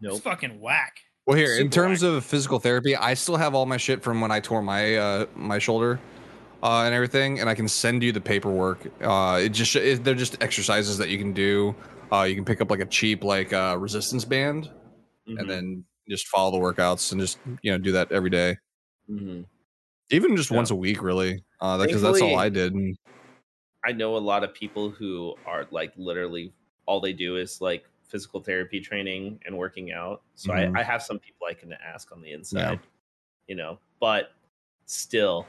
[0.00, 0.12] Nope.
[0.14, 1.00] It's fucking whack.
[1.26, 4.22] Well, here in Super terms of physical therapy, I still have all my shit from
[4.22, 6.00] when I tore my uh, my shoulder
[6.62, 8.80] uh, and everything, and I can send you the paperwork.
[9.02, 11.74] Uh, it just it, they're just exercises that you can do.
[12.10, 14.70] Uh, you can pick up like a cheap like uh, resistance band,
[15.28, 18.56] Mhm, and then just follow the workouts and just you know do that every day,
[19.08, 19.44] mhm.
[20.10, 20.56] Even just Yeah.
[20.58, 21.42] once a week, really.
[21.60, 22.74] Uh, because that's all I did.
[22.74, 22.96] And
[23.84, 26.52] I know a lot of people who are like literally
[26.86, 30.22] all they do is like physical therapy training and working out.
[30.34, 30.76] So Mhm.
[30.76, 32.80] I, I have some people I can ask on the inside,
[33.46, 34.32] you know, but
[34.86, 35.46] still,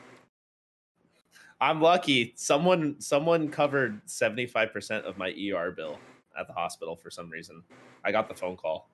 [1.59, 2.33] I'm lucky.
[2.35, 5.99] Someone someone covered 75% of my ER bill
[6.37, 7.63] at the hospital for some reason.
[8.03, 8.89] I got the phone call.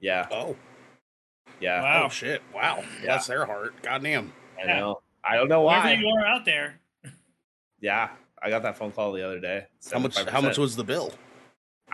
[0.00, 0.56] Yeah, Oh,
[1.60, 2.04] yeah, Wow.
[2.04, 2.42] oh shit!
[2.54, 3.06] Wow, Yeah.
[3.06, 3.74] that's their heart.
[3.82, 4.32] Goddamn.
[4.62, 5.00] I know.
[5.24, 5.92] I don't know Wherever why.
[5.94, 6.80] you are out there,
[7.80, 8.10] Yeah,
[8.42, 9.66] I got that phone call the other day.
[9.92, 10.16] How much?
[10.24, 11.12] How much was the bill?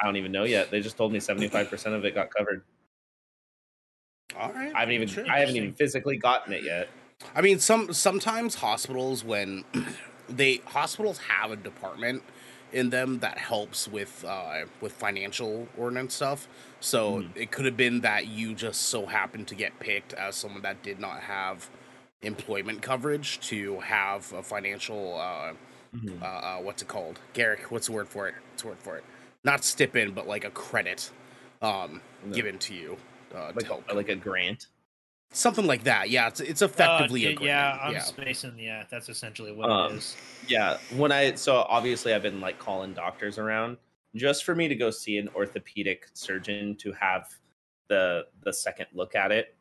[0.01, 0.71] I don't even know yet.
[0.71, 2.63] They just told me 75% of it got covered.
[4.39, 4.73] All right.
[4.75, 5.25] I haven't even Sure.
[5.29, 6.89] I haven't even physically gotten it yet.
[7.35, 9.65] I mean, some sometimes hospitals when
[10.29, 12.23] they hospitals have a department
[12.73, 16.47] in them that helps with uh, with financial ordinance stuff.
[16.79, 17.31] So Mhm.
[17.35, 20.83] it could have been that you just so happened to get picked as someone that
[20.83, 21.69] did not have
[22.23, 25.53] employment coverage to have a financial uh,
[26.23, 27.19] uh, uh, what's it called?
[27.33, 28.35] Garrick, what's the word for it?
[28.51, 29.05] What's the word for it?
[29.43, 31.11] not stipend, but like a credit
[31.63, 32.35] um, No.
[32.35, 32.99] given to you
[33.35, 33.91] uh, like to help.
[33.91, 34.67] a, like a grant.
[35.33, 36.11] Something like that.
[36.11, 37.47] Yeah, it's it's Uh, effectively a y- grant.
[37.49, 38.01] yeah, I'm yeah.
[38.01, 38.59] spacing.
[38.59, 40.17] Yeah, that's essentially what Um, it is.
[40.49, 43.79] Yeah, when I so obviously I've been like calling doctors around
[44.15, 47.29] just for me to go see an orthopedic surgeon to have
[47.89, 49.57] the the second look at it.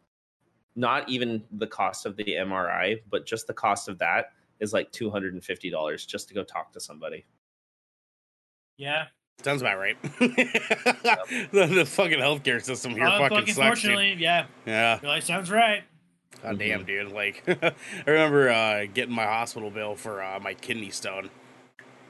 [0.75, 4.91] Not even the cost of the MRI, but just the cost of that is like
[4.91, 7.25] two hundred and fifty dollars just to go talk to somebody.
[8.77, 9.05] Yeah,
[9.43, 9.97] Sounds about right.
[10.19, 13.81] the, the fucking healthcare system here Uh, fucking fucking sucks.
[13.81, 14.19] Dude.
[14.19, 14.99] yeah, Yeah.
[15.01, 15.83] you're sounds right.
[16.43, 16.59] God Mhm.
[16.59, 17.11] damn, dude.
[17.11, 17.73] Like, I
[18.05, 21.29] remember uh, getting my hospital bill for uh, my kidney stone.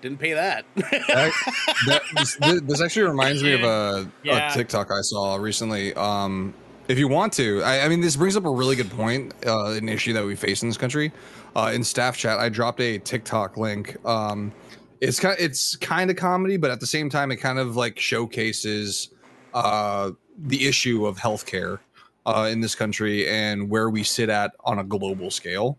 [0.01, 0.65] Didn't pay that.
[0.75, 4.51] that this, this actually reminds me of a, Yeah.
[4.51, 5.93] a TikTok I saw recently.
[5.93, 6.53] Um,
[6.89, 9.67] if you want to, I, I mean, this brings up a really good point, uh,
[9.67, 11.11] an issue that we face in this country.
[11.55, 13.95] Uh, in staff chat, I dropped a TikTok link.
[14.05, 14.51] Um,
[14.99, 17.99] it's kind, it's kind of comedy, but at the same time, it kind of like
[17.99, 19.09] showcases
[19.53, 21.77] uh, the issue of healthcare
[22.25, 25.77] uh, in this country and where we sit at on a global scale.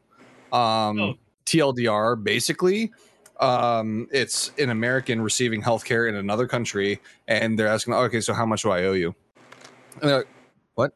[0.53, 1.14] Um, Oh.
[1.46, 2.92] TLDR, basically,
[3.40, 8.46] um, it's an American receiving healthcare in another country, and they're asking, okay, so how
[8.46, 9.12] much do I owe you?
[10.01, 10.29] And they're like,
[10.81, 10.93] what?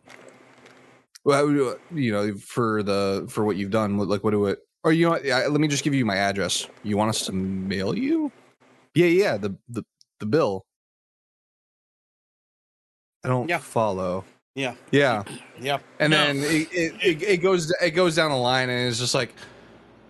[1.25, 4.59] Well, uh, you know, for the for what you've done, what- like, what do it?
[4.83, 6.69] Or you know, what, let me just give you my address.
[6.83, 8.31] You want us to mail you?
[8.95, 9.83] Yeah, yeah, the the
[10.21, 10.65] the bill.
[13.25, 13.59] I don't Yeah.
[13.59, 14.25] follow.
[14.55, 14.75] yeah.
[14.91, 15.25] Yeah,
[15.61, 15.79] Yeah.
[15.99, 16.17] and No.
[16.19, 19.35] then it, it, it, it goes it goes down the line, and it's just like,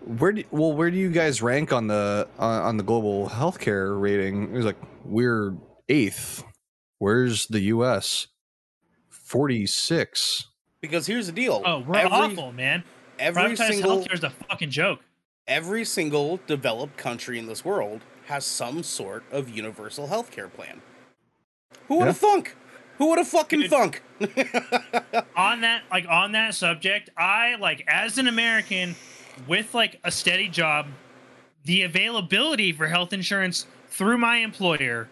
[0.05, 3.99] where do well where do you guys rank on the on, on the global healthcare
[4.01, 4.53] rating?
[4.53, 5.55] It was like we're
[5.89, 6.43] eighth.
[6.99, 8.27] Where's the U.S.
[9.35, 10.47] Forty six.
[10.81, 11.61] Because here's the deal.
[11.66, 12.85] Oh, we're every, awful, man.
[13.18, 15.01] Every Privatized single healthcare is a fucking joke.
[15.49, 20.83] every single developed country in this world has some sort of universal healthcare plan.
[21.88, 22.55] Who would have thunk?
[22.99, 23.70] Who would have fucking Dude.
[23.70, 24.03] thunk?
[25.37, 28.94] on that like on that subject i like as an american
[29.49, 30.87] with like a steady job
[31.64, 35.09] the availability for health insurance through my employer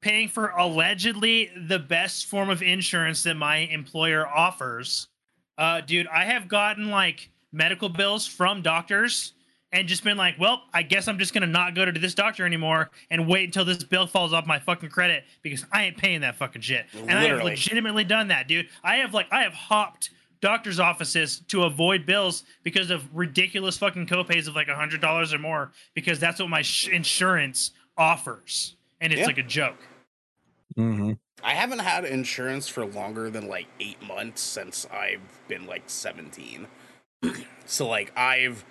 [0.00, 5.08] paying for allegedly the best form of insurance that my employer offers.
[5.56, 9.32] Uh dude i have gotten like medical bills from doctors
[9.72, 12.46] and just been like well i guess i'm just gonna not go to this doctor
[12.46, 16.20] anymore and wait until this bill falls off my fucking credit because i ain't paying
[16.20, 16.86] that fucking shit.
[16.94, 17.50] And i have Literally.
[17.52, 18.68] legitimately done that dude.
[18.84, 24.06] I have like i have hopped doctor's offices to avoid bills because of ridiculous fucking
[24.06, 28.76] copays of like a hundred dollars or more because that's what my sh- insurance offers.
[29.00, 29.26] And it's Yeah.
[29.26, 29.78] like a joke
[30.78, 31.12] Mm-hmm.
[31.42, 36.66] I haven't had insurance for longer than like eight months since I've been like 17.
[37.66, 38.64] so, like, I've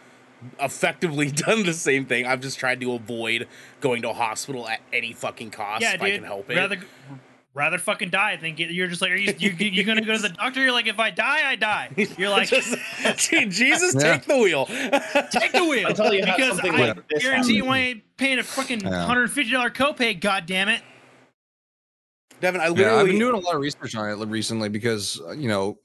[0.59, 2.25] effectively done the same thing.
[2.25, 3.47] I've just tried to avoid
[3.81, 6.55] going to a hospital at any fucking cost yeah if dude I can help it.
[6.57, 6.77] rather
[7.55, 10.21] rather fucking die than get you're just like are you you you gonna go to
[10.21, 12.75] the doctor you're like if i die i die you're like Just-
[13.17, 14.13] Gee, Jesus, Yeah.
[14.17, 14.65] take the wheel.
[15.31, 17.55] take the wheel Until you because i like guarantee happen.
[17.55, 19.07] you ain't paying a fucking Yeah.
[19.09, 20.83] $150 copay god damn it
[22.39, 25.31] Devin, I Yeah, I've been doing a lot of research on it recently because uh,
[25.31, 25.79] you know,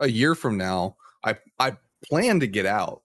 [0.00, 1.76] a year from now, I I
[2.08, 3.02] plan to get out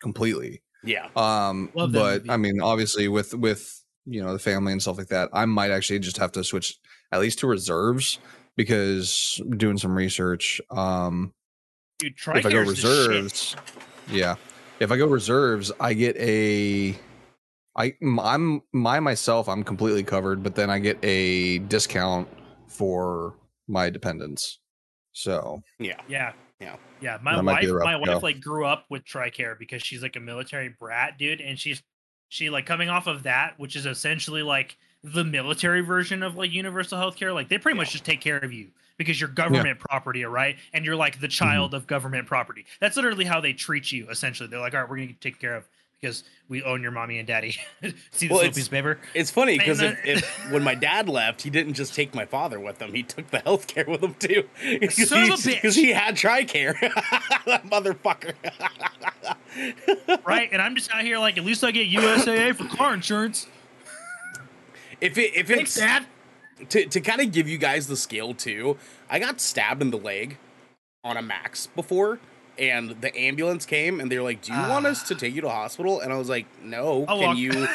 [0.00, 0.62] completely.
[0.82, 1.08] yeah.
[1.16, 2.30] Um, Love but movie.
[2.30, 5.70] I mean, obviously, with with you know the family and stuff like that, I might
[5.70, 6.78] actually just have to switch
[7.12, 8.18] at least to reserves
[8.56, 10.60] because doing some research.
[10.70, 11.32] Um,
[11.98, 13.08] dude if I go Tricare's the shit.
[13.08, 13.56] reserves,
[14.10, 14.36] yeah,
[14.80, 16.96] if I go reserves, I get a.
[17.76, 22.28] I I'm my myself I'm completely covered, but then I get a discount
[22.68, 23.34] for
[23.68, 24.58] my dependents.
[25.12, 26.00] So Yeah.
[26.08, 26.32] Yeah.
[26.60, 26.76] Yeah.
[27.00, 27.18] Yeah.
[27.22, 30.02] My wife, be the route my to wife like grew up with Tricare because she's
[30.02, 31.40] like a military brat, dude.
[31.40, 31.82] And she's
[32.28, 36.52] she like coming off of that, which is essentially like the military version of like
[36.52, 37.32] universal healthcare.
[37.34, 40.56] Like they pretty much just take care of you because you're government property, right?
[40.72, 41.76] And you're like the child Mm-hmm.
[41.76, 42.64] of government property.
[42.80, 44.48] That's literally how they treat you, essentially.
[44.48, 45.68] They're like, all right, we're gonna take care of
[46.00, 47.52] because we own your mommy and daddy.
[48.10, 48.98] See this Well, piece of paper?
[49.14, 52.60] It's funny because if, if when my dad left, he didn't just take my father
[52.60, 54.44] with him; he took the health care with him too.
[54.90, 55.54] Son of a bitch.
[55.54, 56.78] Because he had Tricare,
[57.46, 58.34] that motherfucker.
[60.24, 60.48] right?
[60.52, 63.46] And I'm just out here like, at least I get USAA for car insurance.
[65.00, 66.06] if it if Thanks, it's Dad.
[66.68, 68.76] to to kind of give you guys the scale too,
[69.10, 70.38] I got stabbed in the leg
[71.04, 72.18] on a max before,
[72.58, 75.40] and the ambulance came and they were like, "Do you want us to take you
[75.42, 77.04] to hospital?" And I was like, "No.
[77.08, 77.68] I'll can walk." you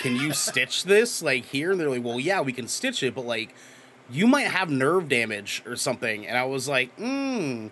[0.00, 3.14] can you stitch this like here?" And they're like, "Well, yeah, we can stitch it,
[3.14, 3.54] but like."
[4.10, 7.68] You might have nerve damage or something, and I was like, "Hmm,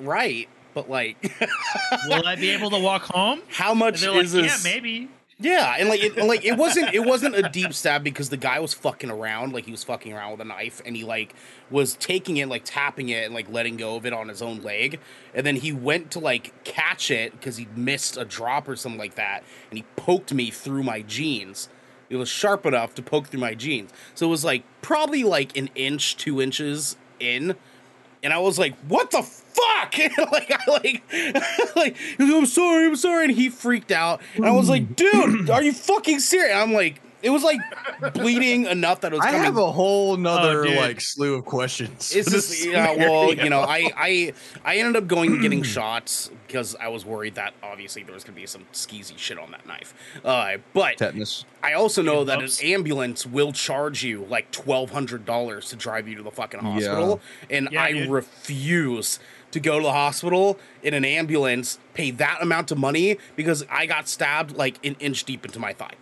[0.00, 1.16] right." But like,
[2.08, 3.40] Will I be able to walk home?
[3.48, 5.08] how much they're like, is yeah, maybe.
[5.40, 8.58] Yeah, and like it, like it wasn't it wasn't a deep stab because the guy
[8.58, 11.32] was fucking around, like he was fucking around with a knife, and he like
[11.70, 14.60] was taking it, like tapping it, and like letting go of it on his own
[14.62, 14.98] leg,
[15.32, 18.98] and then he went to like catch it because he missed a drop or something
[18.98, 21.68] like that, and he poked me through my jeans.
[22.10, 25.56] It was sharp enough to poke through my jeans, so it was like probably like
[25.56, 27.54] an inch, two inches in,
[28.24, 29.22] and I was like, "What the
[29.58, 29.98] fuck?"
[30.32, 31.02] like I like,
[31.76, 35.62] like I'm sorry, I'm sorry, and he freaked out, and I was like, "Dude, are
[35.62, 37.58] you fucking serious?" I'm like, it was like
[38.14, 39.24] bleeding enough that it was.
[39.24, 40.76] I coming have a whole nother dude.
[40.76, 42.14] like slew of questions.
[42.14, 42.94] it's just yeah.
[42.94, 44.32] Well, you know, I I
[44.64, 48.22] I ended up going and getting shots because I was worried that obviously there was
[48.24, 49.94] gonna be some skeezy shit on that knife.
[50.24, 51.44] Uh, but tetanus.
[51.62, 56.06] I also know that an ambulance will charge you like twelve hundred dollars to drive
[56.06, 58.10] you to the fucking hospital, and Yeah, I dude.
[58.10, 59.18] refuse
[59.50, 63.86] to go to the hospital in an ambulance, pay that amount of money because I
[63.86, 65.94] got stabbed like an inch deep into my thigh.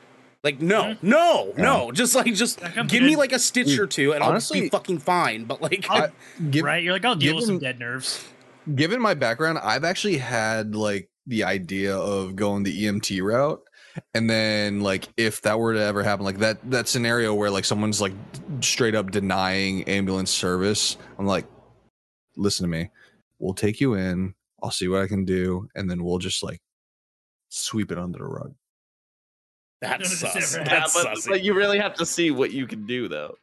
[0.46, 1.08] Like no, mm-hmm.
[1.08, 3.78] no, no, just like just That comes give me like a stitch mm.
[3.80, 5.44] or two, and I'll be fucking fine.
[5.44, 6.10] But like, I,
[6.50, 6.82] give, right?
[6.82, 8.24] You're like, I'll deal with some dead nerves.
[8.72, 13.60] given my background, I've actually had like the idea of going the EMT route.
[14.14, 17.64] And then like if that were to ever happen, like that that scenario where like
[17.64, 18.12] someone's like
[18.60, 21.46] straight up denying ambulance service, I'm like,
[22.36, 22.90] listen to me.
[23.38, 24.34] We'll take you in.
[24.62, 26.60] I'll see what I can do, and then we'll just like
[27.48, 28.54] sweep it under the rug.
[29.80, 30.54] that's No, sus.
[30.56, 33.08] no, no, That's yeah, but, but you really have to see what you can do,
[33.08, 33.36] though.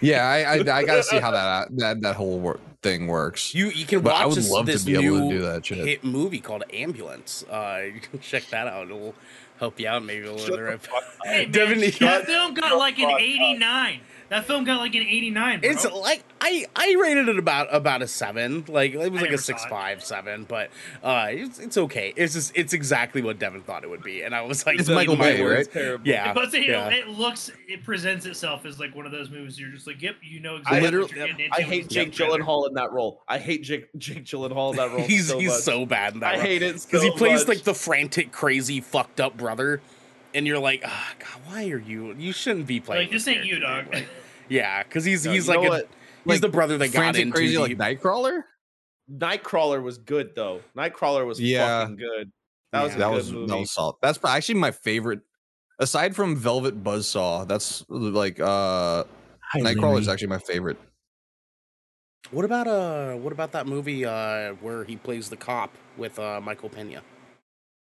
[0.00, 3.54] Yeah, I I, I gotta see how that that that whole wor- thing works.
[3.54, 5.42] You you can But watch I would this, love to this be able to do
[5.42, 5.78] that shit.
[5.78, 7.44] hit movie called Ambulance.
[7.50, 8.86] Uh, you can check that out.
[8.86, 9.14] It'll
[9.58, 10.80] help you out maybe a little bit.
[11.24, 14.00] Hey, man, Devin, that film got like an 89.
[14.34, 15.60] That film got like an 89.
[15.60, 15.70] Bro.
[15.70, 18.64] It's like I I rated it about about a seven.
[18.66, 19.68] Like it was I like a saw six it.
[19.68, 20.70] five seven, but
[21.04, 22.12] uh, it's, it's okay.
[22.16, 24.88] It's just it's exactly what Devin thought it would be, and I was like, It's
[24.88, 25.72] Michael Bay, words." right?
[25.72, 26.08] Terrible.
[26.08, 29.56] Yeah, but you know, it looks, it presents itself as like one of those movies.
[29.56, 31.56] You're just like, yep, you know I exactly literally- you're getting into.
[31.56, 32.40] I hate Jake trailer.
[32.40, 33.22] Gyllenhaal in that role.
[33.28, 35.02] I hate Jake Jake Gyllenhaal in that role.
[35.06, 35.60] he's so he's much.
[35.60, 36.34] so bad in that.
[36.34, 37.58] I hate it because he plays much.
[37.58, 39.80] like the frantic, crazy, fucked up brother,
[40.34, 42.12] and you're like, ah, God, why are you?
[42.18, 43.02] You shouldn't be playing.
[43.04, 43.86] Like, this ain't you, dog.
[43.92, 44.08] Like,
[44.48, 45.88] yeah, because he's No, he's like a, what?
[46.24, 48.42] he's Like, the brother that got Frantic into crazy like Nightcrawler.
[49.10, 50.60] Nightcrawler was good though.
[50.76, 51.82] Nightcrawler was Yeah.
[51.82, 52.32] fucking good.
[52.72, 52.96] That was Yeah.
[52.96, 53.46] a that good was movie.
[53.48, 53.96] that was solid.
[54.02, 55.20] That's actually my favorite.
[55.78, 59.04] Aside from Velvet Buzzsaw, that's like uh
[59.56, 60.78] Nightcrawler is actually my favorite.
[62.30, 66.40] What about uh what about that movie uh where he plays the cop with uh
[66.40, 67.02] Michael Pena?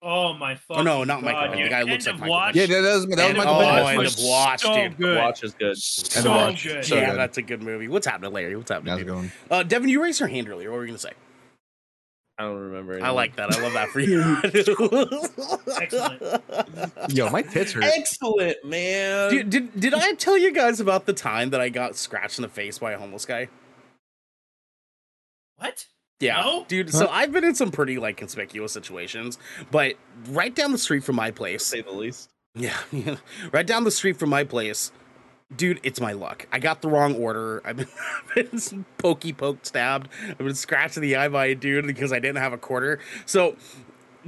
[0.06, 1.56] Oh my fucking Oh, no, not God, Michael Pena.
[1.56, 1.66] dude.
[1.66, 3.88] The guy End looks like Michael Watch, Yeah, that was that was Michael Oh, Pena.
[3.89, 4.98] End was of Watch, so dude.
[4.98, 5.18] good.
[5.18, 5.66] Watch is good.
[5.68, 6.63] End of So Watch.
[6.63, 6.86] good.
[6.86, 7.20] So yeah, good.
[7.20, 7.88] that's a good movie.
[7.88, 8.56] What's happening, Larry?
[8.58, 8.92] What's happening?
[8.92, 9.32] How's it going?
[9.50, 10.72] Uh, Devin, you raised your hand earlier.
[10.72, 11.13] What were you gonna say?
[12.38, 13.02] I don't remember.
[13.02, 13.56] I like that.
[13.56, 14.38] I love that for you.
[15.82, 17.13] Excellent.
[17.16, 17.84] Yo, my tits hurt.
[17.84, 19.30] Excellent, man.
[19.30, 22.42] Did, did did I tell you guys about the time that I got scratched in
[22.42, 23.50] the face by a homeless guy?
[25.58, 25.86] What?
[26.19, 26.65] Yeah, No?
[26.67, 26.91] dude.
[26.93, 29.38] So I've been in some pretty like conspicuous situations,
[29.71, 29.95] but
[30.30, 32.30] right down the street from my to place, say the least.
[32.56, 33.15] Yeah, yeah.
[33.52, 34.91] Right down the street from my place.
[35.56, 36.47] Dude, it's my luck.
[36.52, 37.62] I got the wrong order.
[37.65, 37.88] I've been,
[38.36, 40.08] I've been pokey poked stabbed.
[40.30, 42.99] I've been scratched in the eye by a dude because I didn't have a quarter.
[43.26, 43.56] So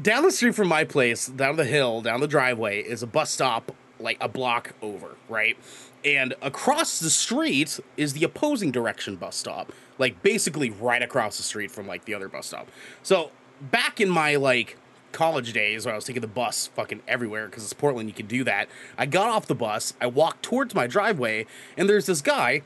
[0.02, 3.32] down the street from my place, down the hill, down the driveway, is a bus
[3.32, 5.58] stop like a block over, right?
[6.06, 11.44] And across the street is the opposing direction bus stop, like basically right across the
[11.44, 12.68] street from like the other bus stop.
[13.02, 14.78] So back in my like
[15.12, 18.28] college days where I was taking the bus fucking everywhere because it's Portland, you can
[18.28, 18.70] do that.
[18.98, 22.62] I got off the bus, I walked towards my driveway, and there's this guy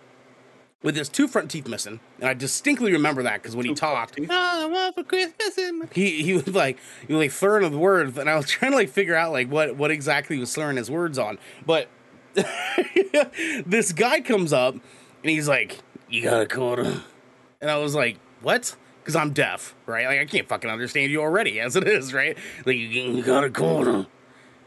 [0.82, 4.20] with his two front teeth missing, and I distinctly remember that because when he talked,
[4.20, 5.56] Oh, I want for Christmas.
[5.94, 8.78] he he was like he was like slurring the words, and I was trying to
[8.78, 11.38] like figure out like what what exactly he was slurring his words on.
[11.66, 11.88] But
[13.66, 17.02] this guy comes up and he's like, "You got a quarter,"
[17.62, 20.06] and I was like, "What?" Because I'm deaf, right?
[20.06, 22.38] Like I can't fucking understand you already as it is, right?
[22.66, 24.06] Like you, got a quarter.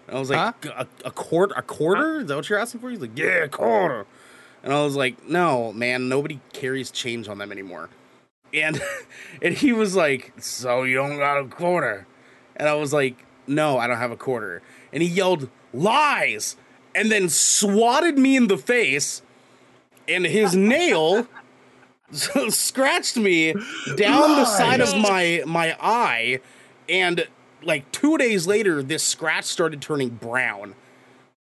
[0.08, 2.20] I was like, a, a quarter, a quarter?
[2.20, 2.90] Is that what you're asking for?
[2.90, 4.04] He's like, yeah, a quarter.
[4.62, 7.88] And I was like, no, man, nobody carries change on them anymore.
[8.52, 8.82] And
[9.42, 12.06] and he was like, so you don't got a quarter?
[12.56, 14.62] And I was like, no, I don't have a quarter.
[14.92, 16.56] And he yelled, lies,
[16.94, 19.22] and then swatted me in the face.
[20.08, 21.26] And his nail
[22.12, 23.52] scratched me
[23.96, 26.40] down the side of my my eye.
[26.88, 27.26] And
[27.62, 30.74] like two days later, this scratch started turning brown.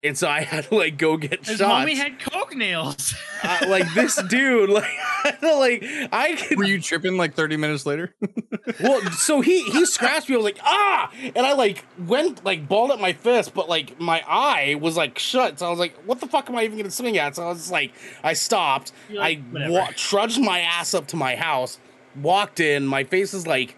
[0.03, 1.89] And so I had to like go get His shots.
[1.89, 3.15] homie had coke nails.
[3.43, 4.85] Uh, like this dude, like,
[5.41, 8.13] like I could Were you tripping like 30 minutes later?
[8.81, 10.35] Well, so he he scratched me.
[10.35, 13.97] I was like, ah, and I like went like balled up my fist, but like
[13.99, 15.57] my eye was like shut.
[15.59, 17.37] So I was like, what the fuck am I even gonna swing at?
[17.37, 17.93] So I was like,
[18.23, 18.91] I stopped.
[19.09, 21.79] Like, I wa- trudged my ass up to my house,
[22.21, 22.85] walked in.
[22.85, 23.77] My face is like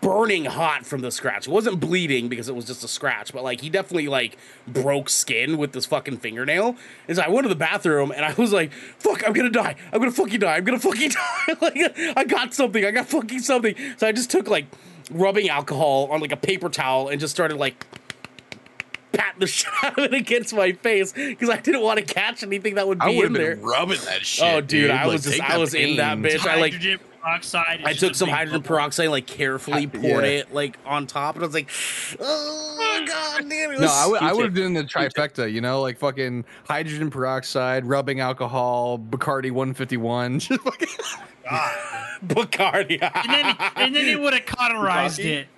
[0.00, 1.48] burning hot from the scratch.
[1.48, 5.08] It wasn't bleeding because it was just a scratch, but like he definitely like broke
[5.08, 6.76] skin with this fucking fingernail.
[7.08, 9.74] And so I went to the bathroom and I was like, fuck, I'm gonna die.
[9.92, 10.56] I'm gonna fucking die.
[10.56, 11.10] I'm gonna fucking
[11.48, 11.56] die.
[11.60, 12.84] like I got something.
[12.84, 13.74] I got fucking something.
[13.96, 14.66] So I just took like
[15.10, 17.84] rubbing alcohol on like a paper towel and just started like
[19.12, 22.42] patting the shit out of it against my face because I didn't want to catch
[22.44, 23.56] anything that would be in there.
[23.56, 24.44] been rubbing that oh, shit.
[24.54, 26.22] Oh, dude, I Like, was just I was in that pain.
[26.24, 26.46] bitch.
[26.46, 26.72] I like
[27.22, 27.82] peroxide.
[27.84, 28.76] I took some hydrogen bubble.
[28.76, 30.30] peroxide, like carefully poured yeah.
[30.30, 31.70] it like on top, and I was like,
[32.20, 35.80] "Oh god, damn it!" No, I would, I would have done the trifecta, you know,
[35.80, 40.38] like fucking hydrogen peroxide, rubbing alcohol, Bacardi 151.
[40.40, 40.88] Just fucking-
[42.26, 42.98] Bacardi.
[43.02, 45.32] And then, and then he would have cauterized Coffee?
[45.32, 45.48] it.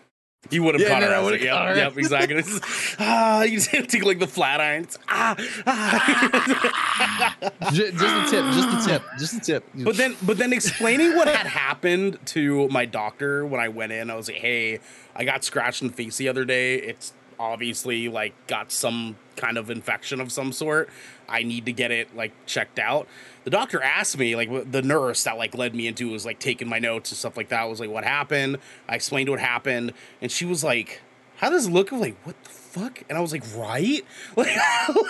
[0.51, 1.13] He would have Yeah, caught no, her.
[1.15, 1.77] I Yep, would've caught her.
[1.77, 2.37] yep, exactly.
[2.37, 4.99] It's just, ah, you just have take like the flat irons.
[5.09, 5.35] Ah,
[5.67, 7.35] ah.
[7.73, 9.65] Ju- just a tip, just a tip, just a tip.
[9.75, 14.11] But then, but then explaining what had happened to my doctor when I went in,
[14.11, 14.81] I was like, "Hey,
[15.15, 16.77] I got scratched in the face the other day.
[16.77, 20.89] It's obviously like got some kind of infection of some sort.
[21.29, 23.09] I need to get it like checked out."
[23.45, 26.69] The doctor asked me, like the nurse that like led me into was like taking
[26.69, 27.69] my notes and stuff like that.
[27.69, 29.93] Was like, "What happened?" I explained what happened,
[30.23, 31.03] and she was like,
[31.37, 34.05] "How does it look?" I'm like, "What the?" Fuck and i was like right
[34.37, 34.49] like,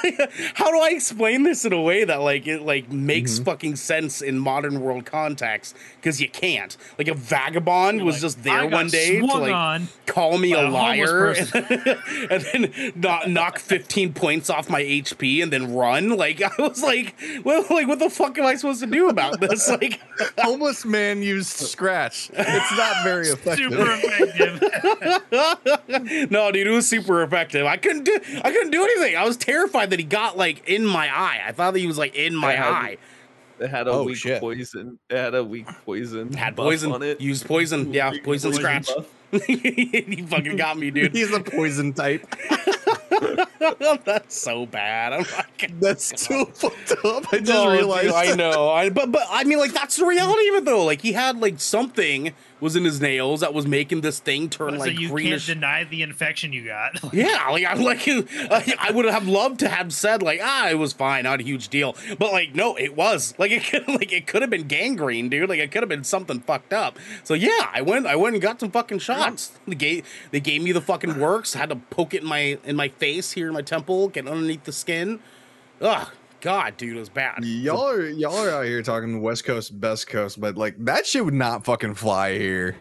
[0.03, 3.45] like, how do i explain this in a way that like it like makes Mm-hmm.
[3.45, 8.45] fucking sense in modern world context because you can't like a vagabond was Like, just
[8.45, 11.97] there one day to like on call me a a liar and then,
[12.31, 16.83] and then knock, knock 15 points off my hp and then run like i was
[16.83, 20.01] like well like what the fuck am i supposed to do about this like
[20.39, 22.31] homeless man used scratch.
[22.35, 23.73] It's not very effective.
[23.73, 24.61] super effective.
[26.31, 29.37] no dude it was super effective i couldn't do i couldn't do anything i was
[29.37, 32.35] terrified that he got like in my eye i thought that he was like in
[32.35, 32.97] my had- eye
[33.61, 34.41] It had a Oh, weak shit.
[34.41, 34.99] poison.
[35.09, 36.33] It had a weak poison.
[36.33, 37.21] had poison on it.
[37.21, 38.91] used poison yeah Weak poison scratch
[39.47, 42.25] he fucking got me dude He's a poison type.
[44.05, 47.33] that's so bad i'm like That's so fucked up.
[47.33, 48.15] I just No, dude, realized.
[48.15, 48.71] I know.
[48.71, 50.85] I but but I mean like that's the reality of it though.
[50.85, 52.33] Like he had like something
[52.65, 55.47] was in his nails that was making this thing turn so like you greenish.
[55.47, 56.99] can't deny the infection you got.
[57.13, 60.79] yeah, like I'm like I, I would have loved to have said like ah it
[60.79, 61.95] was fine, not a huge deal.
[62.19, 65.47] But like no, it was like it could like it could have been gangrene, dude.
[65.47, 66.99] Like it could have been something fucked up.
[67.23, 69.53] So yeah, I went I went and got some fucking shots.
[69.67, 71.53] They gave they gave me the fucking works.
[71.53, 74.65] had to poke it in my in my face here in my temple, get underneath
[74.65, 75.21] the skin.
[75.83, 76.09] Ugh,
[76.45, 77.43] God, dude, it was bad.
[77.43, 81.25] Y'all are y'all are out here talking West Coast, best coast, but like that shit
[81.25, 82.77] would not fucking fly here.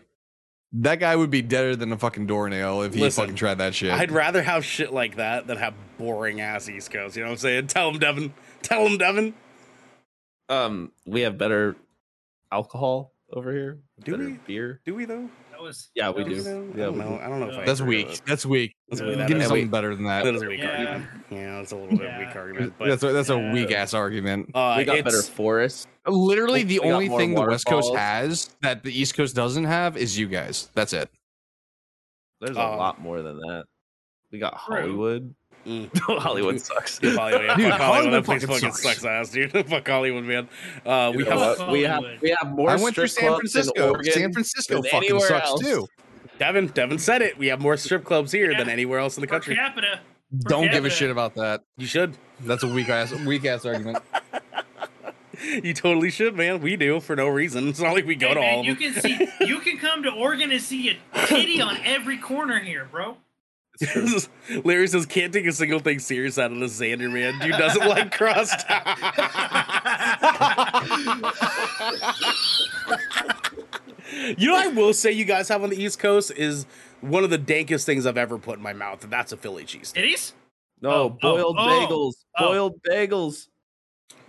[0.74, 3.74] That guy would be deader than a fucking doornail if he Listen, fucking tried that
[3.74, 3.93] shit.
[3.93, 7.16] I'd rather have shit like that than have boring ass East Coast.
[7.16, 7.68] You know what I'm saying?
[7.68, 8.34] Tell him, Devin.
[8.64, 9.34] Tell him, Devin.
[10.49, 11.78] Um, we have better
[12.51, 13.80] alcohol over here.
[14.03, 14.39] Do better we?
[14.45, 14.82] beer.
[14.84, 15.30] Do we though?
[15.64, 16.36] That was Yeah, we that do.
[16.36, 17.20] was- I don't know.
[17.24, 18.22] I don't know if That's agree weak.
[18.26, 18.76] That's weak.
[18.89, 19.07] That's Yeah.
[19.07, 19.28] weak.
[19.28, 20.26] Give me is- something better than that.
[20.26, 20.68] That is a weak Yeah.
[20.78, 21.05] argument.
[21.30, 22.20] Yeah, that's a little bit Yeah.
[22.20, 22.74] weak argument.
[22.78, 24.49] But That's a, that's a weak ass argument.
[24.53, 25.88] uh, we got better it's- forests.
[26.05, 29.64] Literally, the we only more thing the West Coast has that the East Coast doesn't
[29.64, 30.70] have is you guys.
[30.74, 31.09] That's it.
[32.41, 33.64] There's Uh, a lot more than that.
[34.34, 34.76] We got True.
[34.76, 35.34] Hollywood.
[35.66, 35.97] Mm.
[36.20, 36.99] Hollywood sucks.
[36.99, 38.14] Dude, Hollywood, yeah, Dude, fuck Hollywood.
[38.14, 39.01] Hollywood That place fucking fucking sucks.
[39.01, 39.51] sucks ass, dude.
[39.70, 40.49] fuck Hollywood, man.
[40.86, 41.72] Uh, we You know have what?
[41.72, 42.22] we have Hollywood.
[42.22, 44.01] we have more I went through San Francisco.
[44.03, 45.61] San Francisco fucking sucks else.
[45.61, 45.88] too.
[46.39, 46.68] Devin.
[46.68, 47.38] Devin said it.
[47.38, 49.55] We have more strip clubs here than anywhere else in the per country.
[49.55, 49.99] capita.
[50.43, 51.61] Per Don't give a shit about that.
[51.78, 52.18] You should.
[52.41, 53.99] That's a weak ass weak ass argument.
[55.61, 56.61] You totally should, man.
[56.61, 57.68] We do for no reason.
[57.68, 58.59] It's not like we go Hey, to man, all.
[58.61, 62.18] of you can see you can come to Oregon and see a kitty on every
[62.18, 63.18] corner here, bro.
[64.63, 67.39] Larry says can't take a single thing serious out of the Xander man.
[67.39, 68.65] Dude doesn't like crust.
[74.38, 76.65] you know, what I will say you guys have on the East Coast is
[77.01, 79.65] one of the dankest things I've ever put in my mouth, and that's a Philly
[79.65, 79.91] cheese.
[79.93, 80.34] Kitties?
[80.82, 82.13] No, oh, oh, boiled oh, bagels.
[82.38, 82.45] oh.
[82.45, 83.47] Boiled bagels.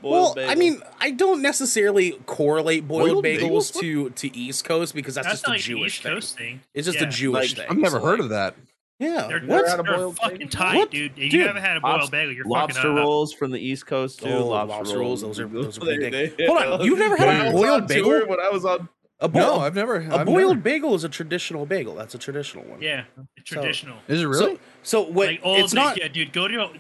[0.02, 3.80] Well, Boiled I mean, I don't necessarily correlate boiled, Boiled bagels, bagels?
[3.80, 6.12] to to East Coast because that's, That's, just a like Jewish East thing.
[6.14, 6.60] Coast thing.
[6.74, 7.08] It's just Yeah.
[7.08, 7.70] a Jewish Like, thing.
[7.70, 8.54] I've never So, heard like, of that.
[9.00, 9.26] Yeah.
[9.28, 9.68] They're, What?
[9.68, 10.48] had a they're fucking bagel?
[10.50, 10.90] tight, What?
[10.90, 11.10] dude.
[11.12, 12.96] If Dude, you haven't had a boiled Lobs- bagel, you're lobster fucking up.
[13.04, 14.28] rolls from the East Coast too.
[14.28, 16.36] Oh, lobster, lobster rolls, those are- those are pretty They- big.
[16.36, 18.26] they- Hold on, you've never had a When I was boiled bagel?
[18.28, 18.88] When I was on,
[19.20, 19.96] A boiled, No, I've never.
[19.96, 20.60] a I've boiled never.
[20.60, 21.94] bagel is a traditional bagel.
[21.94, 22.80] That's a traditional one.
[22.82, 23.04] Yeah,
[23.36, 23.96] it's traditional.
[24.08, 24.54] Is it really?
[24.56, 25.28] So, so what?
[25.28, 25.96] like old, it's not.
[25.98, 26.32] yeah, dude.
[26.32, 26.70] Go to your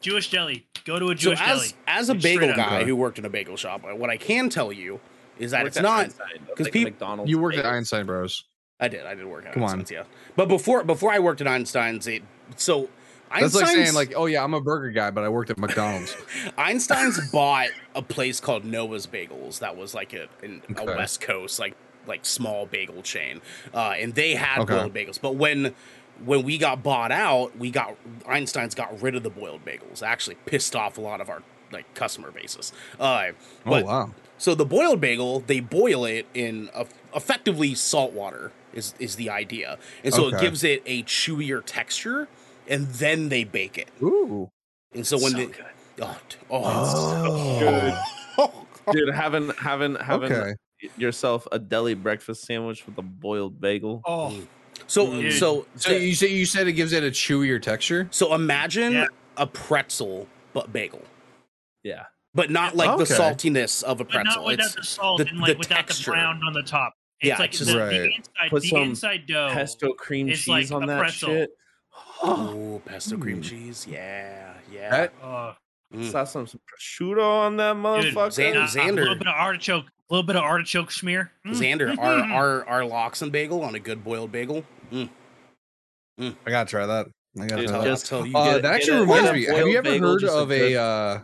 [0.00, 0.66] Jewish deli.
[0.84, 1.72] Go to a So Jewish as deli.
[1.86, 2.84] as a bagel guy Okay.
[2.86, 5.00] who worked in a bagel shop, what I can tell you
[5.38, 6.08] is that it's not.
[6.48, 7.64] Because like peop- McDonald's You worked at.
[7.66, 8.44] Einstein Bros.
[8.80, 9.06] I did.
[9.06, 9.70] I did work at Come on.
[9.70, 10.04] Einstein's, yeah.
[10.36, 12.22] But before before I worked at Einstein's, it
[12.56, 12.88] so
[13.38, 16.16] That's like saying like, oh yeah, I'm a burger guy, but I worked at McDonald's.
[16.58, 21.58] Einstein's bought a place called Noah's Bagels that was like a, in a West Coast
[21.58, 23.40] like like small bagel chain,
[23.72, 24.74] uh, and they had Okay.
[24.74, 25.20] boiled bagels.
[25.20, 25.74] But when
[26.24, 27.96] when we got bought out, we got
[28.26, 30.02] Einstein's got rid of the boiled bagels.
[30.02, 32.72] Actually, pissed off a lot of our like customer bases.
[32.98, 33.28] Uh,
[33.66, 34.10] oh wow.
[34.36, 39.30] So the boiled bagel, they boil it in a, effectively salt water is is the
[39.30, 42.28] idea, and so it gives it a chewier texture,
[42.68, 43.88] and then they bake it.
[44.02, 44.50] Ooh.
[44.92, 45.64] And so when So they good.
[46.02, 47.58] oh, t- oh, oh.
[47.58, 47.94] good.
[48.38, 48.66] oh.
[48.92, 50.54] Dude, having having having Okay.
[50.98, 54.02] yourself a deli breakfast sandwich with a boiled bagel.
[54.04, 54.46] Oh, mm.
[54.86, 55.20] so mm.
[55.22, 55.32] Dude.
[55.34, 58.06] so So you say you said it gives it a chewier texture?
[58.10, 59.06] so imagine Yeah.
[59.38, 61.02] a pretzel but bagel,
[61.82, 62.04] Yeah.
[62.34, 64.44] but not like the saltiness of a but not pretzel.
[64.44, 66.10] without It's the salt the- and like the without texture.
[66.10, 66.92] the brown on the top.
[67.20, 69.50] It's Yeah, like it's the, just- the inside, Put the some inside dough.
[69.52, 71.28] Pesto cream cheese like on that pretzel.
[71.28, 71.50] shit.
[72.22, 74.90] oh pesto cream cheese, yeah, yeah.
[74.90, 75.54] That- Oh,
[75.94, 76.10] Mm.
[76.10, 78.12] Saw some, some prosciutto on that motherfucker.
[78.74, 81.30] Xander, uh, a little bit of artichoke, a little bit of artichoke smear.
[81.46, 81.52] Mm.
[81.54, 84.64] Xander, our our our lox and bagel on a good boiled bagel.
[84.90, 85.08] Mm.
[86.18, 87.06] I gotta try that.
[87.40, 87.98] I gotta Dude, try I'll that.
[88.04, 88.36] tell you.
[88.36, 89.44] Uh, get- that actually reminds me.
[89.44, 90.58] Have you ever heard of a?
[90.58, 91.20] good- Uh,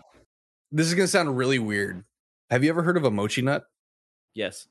[0.70, 2.04] this is gonna sound really weird.
[2.50, 3.64] Have you ever heard of a mochi nut?
[4.34, 4.68] Yes.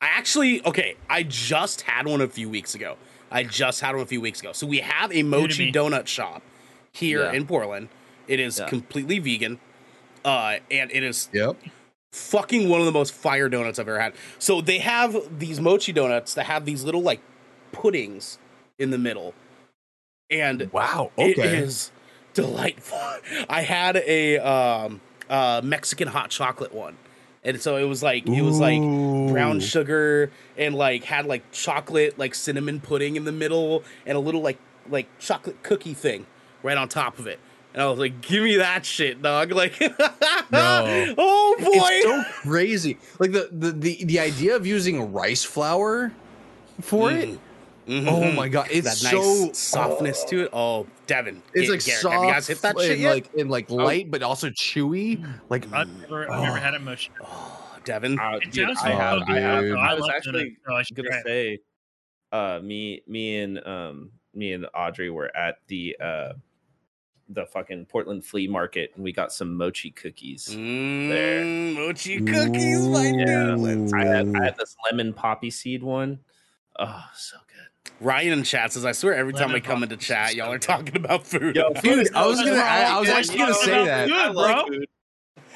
[0.00, 0.96] I actually okay.
[1.08, 2.96] I just had one a few weeks ago.
[3.30, 4.52] I just had one a few weeks ago.
[4.52, 6.42] So we have a mochi donut shop
[6.92, 7.32] here Yeah.
[7.32, 7.88] in Portland.
[8.28, 8.68] It is Yeah.
[8.68, 9.58] completely vegan,
[10.24, 11.56] uh, and it is Yep.
[12.12, 14.14] fucking one of the most fire donuts I've ever had.
[14.38, 17.20] So they have these mochi donuts that have these little like
[17.72, 18.38] puddings
[18.78, 19.34] in the middle,
[20.30, 21.10] and Wow.
[21.16, 21.90] it is
[22.34, 22.98] delightful.
[23.48, 26.96] I had a um, uh, Mexican hot chocolate one,
[27.44, 28.80] and so it was like it was like
[29.32, 34.20] brown sugar and like had like chocolate like cinnamon pudding in the middle and a
[34.20, 36.26] little like like chocolate cookie thing
[36.62, 37.38] right on top of it.
[37.72, 39.88] And I was like, "Give me that shit, dog!" Like, No.
[41.18, 42.98] oh boy, It's so crazy.
[43.18, 46.12] Like the, the the the idea of using rice flour
[46.80, 47.30] for it.
[47.30, 47.38] Mm.
[47.86, 48.08] Mhm.
[48.08, 50.50] Oh my god, it's that so nice softness to it.
[50.52, 53.10] Oh, Devin, It's Ga- like Garrett, soft Have you guys hit that shit and yet?
[53.14, 55.22] like and like light, but also chewy.
[55.50, 57.10] Like I've never, I've never had a mochi.
[57.22, 58.18] oh, Devin.
[58.18, 59.22] Uh, It dude, sounds I have.
[59.28, 59.62] I have.
[59.64, 59.76] dude.
[59.76, 61.58] I was actually donuts, I should gonna try say,
[62.32, 66.32] uh, me, me and um, me and Audrey were at the uh,
[67.28, 70.48] the fucking Portland flea market, and we got some mochi cookies.
[70.50, 73.58] Mm, mochi cookies, my Yeah, dude.
[73.60, 74.34] Let's I had.
[74.36, 76.18] I had this lemon poppy seed one.
[76.78, 77.43] Oh, so good.
[78.00, 80.52] Ryan in chat says, "I swear, every time Lemon I come into chat, so y'all
[80.52, 80.62] are good.
[80.62, 82.56] talking about food." Yo, Dude, I was gonna.
[82.56, 84.08] I, I was actually gonna say that.
[84.08, 84.88] food, I like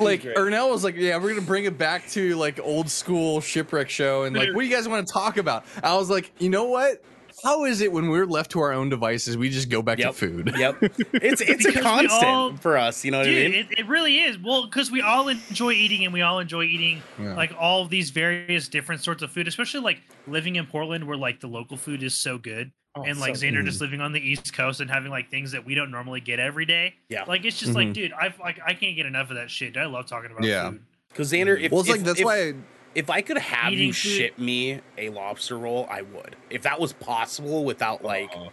[0.01, 3.91] Like Ernell was like, "Yeah, we're gonna bring it back to like old school shipwreck
[3.91, 6.49] show, and like, what do you guys want to talk about?" I was like, "You
[6.51, 7.03] know what?
[7.45, 10.09] How is it when we're left to our own devices, we just go back Yep.
[10.09, 10.77] to food?" Yep,
[11.15, 13.05] it's it's a constant all- for us.
[13.05, 13.55] You know what I mean?
[13.55, 14.39] it, it really is.
[14.39, 17.35] Well, because we all enjoy eating and we all enjoy eating Yeah.
[17.35, 21.17] like all of these various different sorts of food, especially like living in Portland where
[21.17, 22.73] like the local food is so good.
[22.97, 23.67] Oh, and like so Xander good.
[23.67, 26.41] just living on the East Coast and having like things that we don't normally get
[26.41, 26.95] every day.
[27.09, 27.25] Yeah.
[27.25, 27.75] Like it's just Mhm.
[27.77, 29.77] like, dude, I've like I can't get enough of that shit.
[29.77, 30.71] I love talking about Yeah.
[30.71, 30.83] food.
[31.11, 32.55] Because Xander, if, well, it's if- like that's if- why.
[32.95, 36.37] If I could have Eating you food- ship me a lobster roll, I would.
[36.51, 38.49] If that was possible without like, Oh.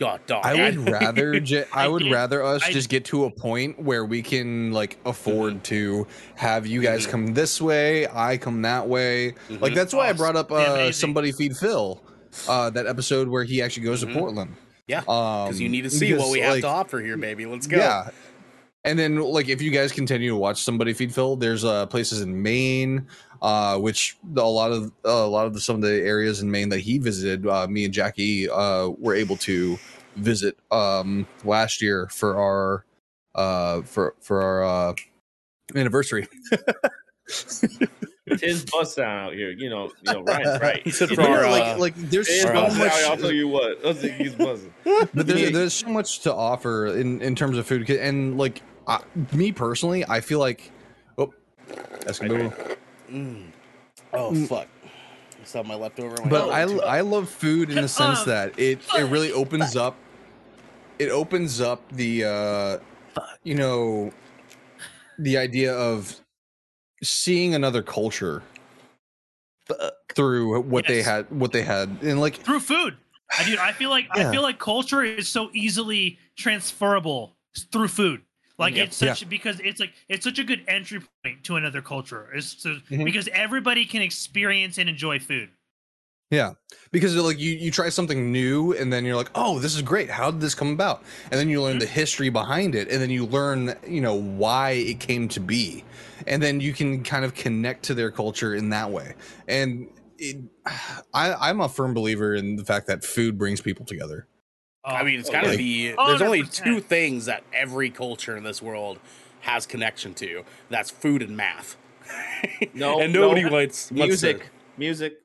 [0.00, 0.44] God, dog.
[0.44, 1.38] I would rather.
[1.38, 4.20] Ju- I I would did- rather us I- just get to a point where we
[4.22, 7.10] can like afford to have you guys Mhm.
[7.10, 9.34] come this way, I come that way.
[9.48, 9.74] Like Mhm.
[9.76, 10.92] that's why I Oh, brought up uh, amazing.
[10.94, 12.02] somebody feed Phil,
[12.48, 14.56] uh, that episode where he actually goes to Portland.
[14.88, 17.16] Yeah, um, because you need to see because, what we have like, to offer here,
[17.16, 17.46] baby.
[17.46, 17.76] Let's go.
[17.76, 18.08] Yeah.
[18.84, 22.20] And then like if you guys continue to watch somebody feed Phil, there's uh places
[22.22, 23.06] in Maine,
[23.42, 26.40] uh, which the, a lot of uh, a lot of the, some of the areas
[26.40, 29.78] in Maine that he visited, uh, me and Jackie uh, were able to
[30.16, 32.84] visit um, last year for our
[33.34, 34.94] uh, for for our uh,
[35.74, 36.28] anniversary.
[38.38, 39.50] Tim's busting out here.
[39.50, 40.80] You know, you know, Ryan's right.
[40.84, 43.16] He said You for our, Yeah, uh, like like there's so busting out, much I'll
[43.16, 43.84] tell you what.
[43.84, 44.72] I think he's buzzing.
[44.84, 49.00] but there's, there's so much to offer in in terms of food and like I,
[49.32, 50.72] me personally i feel like
[51.18, 51.32] oh
[52.06, 52.52] Escobar.
[53.12, 53.52] Mm.
[54.14, 54.48] Oh Mm.
[54.48, 54.68] fuck!
[54.84, 56.16] I saw my leftover.
[56.22, 56.48] my but.
[56.50, 59.96] I, I love food in the sense that it it really opens up
[60.98, 62.78] it opens up the uh
[63.42, 64.12] you know
[65.18, 66.20] the idea of
[67.02, 68.42] seeing another culture
[70.14, 72.96] through what they had what they had and like Through food.
[73.38, 74.28] I dude, I feel like Yeah.
[74.28, 77.36] I feel like culture is so easily transferable
[77.70, 78.22] through food.
[78.58, 78.84] Like Yeah.
[78.84, 82.30] it's such because it's like it's such a good entry point to another culture.
[82.34, 83.04] It's so, Mhm.
[83.04, 85.50] because everybody can experience and enjoy food.
[86.30, 86.52] Yeah,
[86.92, 90.08] because like you you try something new and then you're like, oh, this is great.
[90.08, 91.02] How did this come about?
[91.30, 94.70] And then you learn the history behind it, and then you learn you know why
[94.70, 95.84] it came to be,
[96.26, 99.14] and then you can kind of connect to their culture in that way.
[99.46, 100.38] And it,
[101.12, 104.26] I I'm a firm believer in the fact that food brings people together.
[104.84, 105.88] I mean, it's Oh, got to like- be.
[105.88, 106.64] There's only 100%.
[106.64, 108.98] two things that every culture in this world
[109.42, 110.44] has connection to.
[110.70, 111.76] That's food and math.
[112.74, 113.50] No, and nobody no.
[113.50, 115.18] wants wants to- music, music.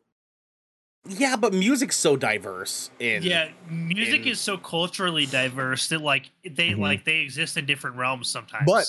[1.10, 2.92] Yeah, but music's so diverse.
[3.00, 6.80] In yeah, music in- is so culturally diverse that like they Mhm.
[6.80, 8.64] like they exist in different realms sometimes.
[8.68, 8.86] But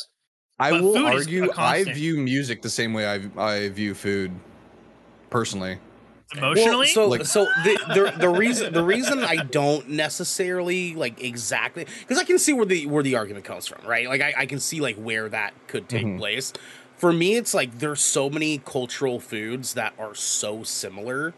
[0.58, 4.32] I will argue I view music the same way I I view food
[5.30, 5.78] personally.
[6.36, 11.22] Emotionally, Well, so Like- so the, the the reason the reason I don't necessarily like
[11.22, 14.08] exactly because I can see where the where the argument comes from, right?
[14.08, 16.18] Like I, I can see like where that could take Mhm.
[16.18, 16.52] place.
[16.96, 21.32] For me, it's like there's so many cultural foods that are so similar.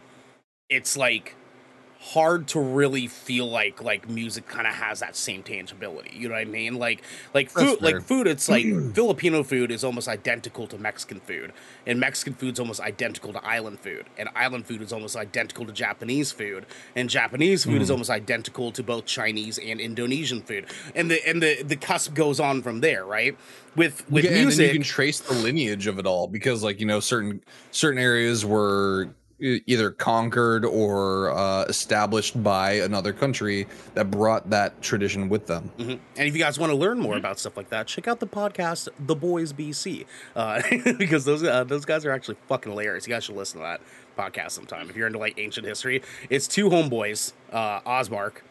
[0.69, 1.35] It's like
[2.03, 6.11] hard to really feel like like music kind of has that same tangibility.
[6.17, 6.77] You know what I mean?
[6.77, 7.03] Like
[7.35, 7.93] like That's food fair.
[7.93, 11.53] like food it's like Filipino food is almost identical to Mexican food
[11.87, 15.73] and Mexican food's almost identical to island food and island food is almost identical to
[15.73, 16.65] Japanese food
[16.97, 17.83] and Japanese food Hmm.
[17.83, 20.67] is almost identical to both Chinese and Indonesian food.
[20.95, 23.37] And the and the the cusp goes on from there, right?
[23.77, 26.87] With with yeah, music you can trace the lineage of it all because like you
[26.87, 27.43] know certain
[27.73, 29.11] certain areas were
[29.41, 35.99] either conquered or uh, established by another country that brought that tradition with them Mhm.
[36.17, 38.27] And if you guys want to learn more about stuff like that, check out the
[38.27, 40.63] podcast The Boys BC uh,
[40.99, 43.07] because those uh, those guys are actually fucking hilarious.
[43.07, 43.81] You guys should listen to that
[44.19, 46.03] podcast sometime if you're into like ancient history.
[46.29, 48.43] It's two homeboys, uh, Osmark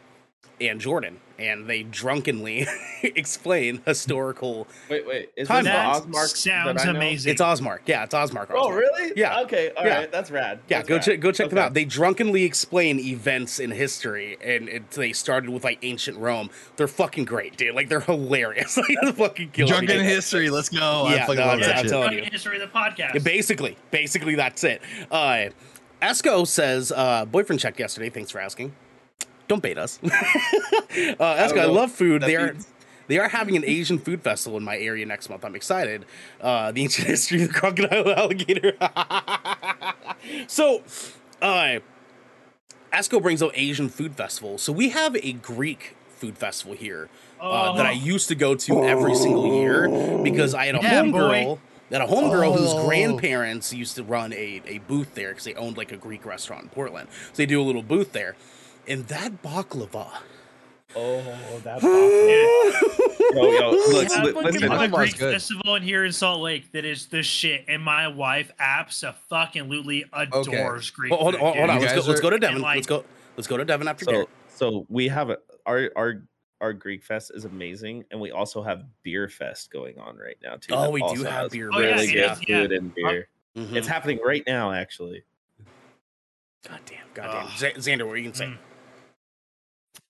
[0.62, 2.68] and Jordan, and they drunkenly
[3.04, 4.68] explain historical.
[4.90, 5.30] Wait, wait.
[5.36, 6.98] Is Time this the that Osmark sounds that I know?
[6.98, 7.32] amazing.
[7.32, 8.48] It's Osmark, yeah, it's Osmark.
[8.50, 9.14] Oh, really?
[9.16, 9.42] Yeah.
[9.42, 9.72] Okay.
[9.78, 10.02] All right.
[10.02, 10.06] Yeah.
[10.08, 10.60] That's rad.
[10.68, 11.04] Yeah, That's go rad.
[11.04, 11.74] check go check them out.
[11.74, 16.50] They drunkenly explain events in history, and it, they started with like ancient Rome.
[16.76, 17.76] They're fucking great, dude.
[17.76, 18.78] Like they're hilarious.
[18.90, 19.88] Like they're fucking killing me.
[19.88, 22.30] drunken history let's go Yeah, no, I'm- yeah, I'm it's telling the you.
[22.32, 23.14] history of the podcast.
[23.14, 24.82] Yeah, Basically, basically that's it.
[25.12, 25.50] Uh,
[26.02, 28.10] Esco says, uh, boyfriend checked yesterday.
[28.10, 28.74] Thanks for asking.
[29.50, 30.00] Don't bait us.
[30.04, 32.22] uh, Esco, I, know love food.
[32.22, 32.56] what They that are
[33.08, 35.44] they are having an Asian food festival in my area next month.
[35.44, 36.06] I'm excited.
[36.40, 38.74] Uh, the ancient history of the crocodile alligator.
[40.48, 40.84] so,
[41.42, 41.80] uh,
[42.94, 44.58] Esco brings up Asian food festival.
[44.60, 47.10] So we have a Greek food festival here
[47.42, 47.94] uh, that I Oh.
[47.94, 49.88] used to go to every single year
[50.24, 51.46] because I had a Yeah, homegirl.
[51.46, 51.60] boy.
[51.90, 52.86] That a homegirl whose Oh.
[52.86, 56.62] grandparents used to run a, a booth there because they owned like a Greek restaurant
[56.64, 57.10] in Portland.
[57.34, 58.36] So they do a little booth there.
[58.90, 60.10] And that baklava.
[60.96, 61.22] Oh,
[61.64, 61.84] that.
[63.36, 64.72] yo, yo, look, Yeah, li- listen.
[64.72, 68.52] a Greek festival in here in Salt Lake that is the shit, and my wife
[68.60, 71.14] absolutely adores Greek.
[71.14, 72.62] Hold, hold, food, hold on, let's go, guys let's go to and, Devin.
[72.64, 73.06] like- let's go.
[73.38, 74.30] Let's go to Devin after So, Garrett.
[74.48, 75.38] so we have a
[75.68, 76.24] our our
[76.60, 80.56] our Greek fest is amazing, and we also have beer fest going on right now
[80.56, 80.74] too.
[80.74, 82.62] Oh, we do have has beer Oh, yeah, Really fest, good yeah, yeah.
[82.64, 83.28] food and beer.
[83.56, 83.76] Mhm.
[83.76, 85.24] It's happening right now, actually.
[86.68, 87.46] God damn, God damn.
[87.46, 87.52] Ugh.
[87.58, 88.46] Z- Xander, what are you gonna say?
[88.48, 88.58] Mm.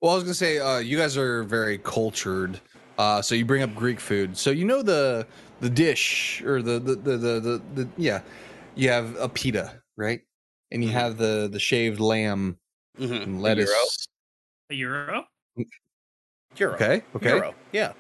[0.02, 2.60] Well i was gonna say uh, you guys are very cultured
[2.98, 5.26] uh, so you bring up greek food so you know the
[5.62, 8.22] the dish or the the the the, the, the yeah
[8.76, 10.22] you have a pita right
[10.72, 10.94] and you Mhm.
[10.94, 12.58] have the the shaved lamb
[13.00, 13.14] Mm-hmm.
[13.14, 14.08] and lettuce
[14.70, 15.26] A euro?
[16.56, 16.74] Gyro.
[16.74, 17.56] okay okay Gyro.
[17.72, 17.94] Yeah.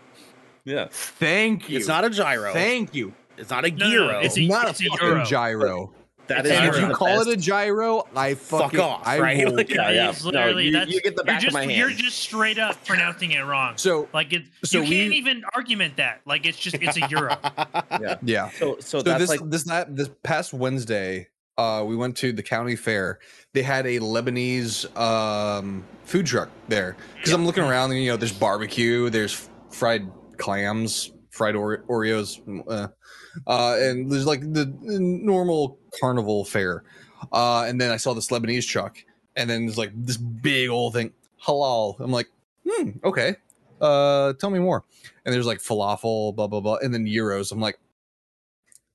[0.66, 0.88] Yeah.
[0.92, 2.52] thank you It's not a gyro.
[2.52, 4.12] thank you it's not a No, no, gyro.
[4.12, 5.26] no, it's a- not a it's a fucking euro.
[5.26, 5.94] gyro
[6.30, 9.06] That It's is a and if you the call it a gyro i fucking off,
[9.06, 9.46] I right?
[9.46, 10.14] will- Like- Yeah, yeah.
[10.32, 12.84] No, you- that's you get the back you're of my just, You're just straight up
[12.86, 13.74] pronouncing it wrong.
[13.78, 16.22] so Like it, So you can't even argument that.
[16.26, 17.36] Like it's just it's a euro.
[18.00, 18.16] Yeah.
[18.22, 21.28] yeah So so so that's this like this that this past Wednesday,
[21.58, 23.20] uh, we went to the county fair.
[23.54, 28.18] They had a Lebanese um, food truck there because I'm looking around and you know
[28.18, 30.08] there's barbecue, there's fried
[30.38, 32.88] clams, fried Oreos, uh,
[33.48, 36.84] uh, and there's like the, the normal carnival fare.
[37.32, 38.98] Uh, and then I saw this Lebanese truck,
[39.36, 41.12] and then there's like this big old thing,
[41.46, 42.00] halal.
[42.00, 42.28] I'm like,
[42.68, 43.36] hmm, okay.
[43.82, 44.84] Uh, tell me more.
[45.26, 47.52] And there's like falafel, blah blah blah, and then euros.
[47.52, 47.80] I'm like,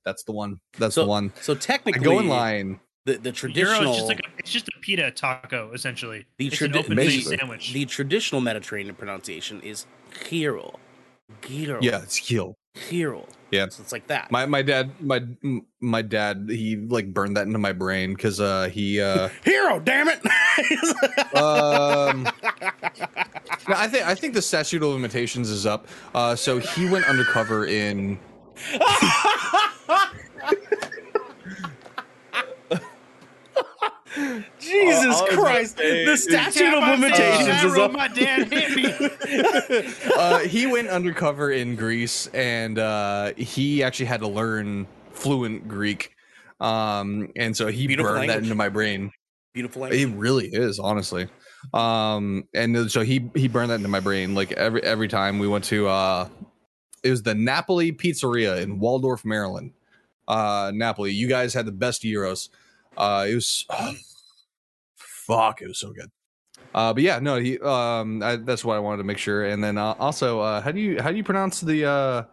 [0.03, 0.59] that's the one.
[0.77, 1.33] That's So, the one.
[1.41, 2.79] So I technically, go in line.
[3.05, 6.25] The, the Euro traditional, is just like a, it's just a pita taco essentially.
[6.37, 7.37] the, it's tradi- open basically.
[7.37, 7.71] sandwich.
[7.71, 9.85] the traditional Mediterranean pronunciation is
[10.27, 10.79] gyro.
[11.41, 11.79] Gyro.
[11.81, 12.57] Yeah, it's kill.
[12.89, 13.27] Gyro.
[13.55, 13.69] Yeah.
[13.69, 14.31] So it's like that.
[14.31, 15.23] My my dad my
[15.79, 20.07] my dad he like burned that into my brain because uh he uh Hero, damn
[20.07, 20.19] it!
[21.35, 22.27] um
[23.67, 25.87] no, I think think I think the statute of limitations is up.
[26.13, 28.19] Uh, so he went undercover in.
[34.59, 35.77] Jesus Christ!
[35.77, 37.77] The statute of limitations is up.
[37.77, 40.11] robot dad hit me.
[40.15, 46.11] Uh, he went undercover in Greece, and uh, he actually had to learn fluent Greek.
[46.59, 49.11] Um, and so he Beautiful burned that into my brain.
[49.53, 50.01] Beautiful language.
[50.01, 51.27] It really is, honestly.
[51.73, 54.35] Um, and so he he burned that into my brain.
[54.35, 56.29] Like every every time we went to uh,
[57.03, 59.73] it was the Napoli Pizzeria in Waldorf, Maryland.
[60.27, 62.49] Uh, Napoli, you guys had the best gyros.
[62.97, 63.65] Uh, it was
[64.95, 66.11] fuck, it was so good.
[66.73, 69.45] Uh, but yeah, no, he um, I, that's what I wanted to make sure.
[69.45, 72.23] And then uh, also, uh, how do you how do you pronounce the uh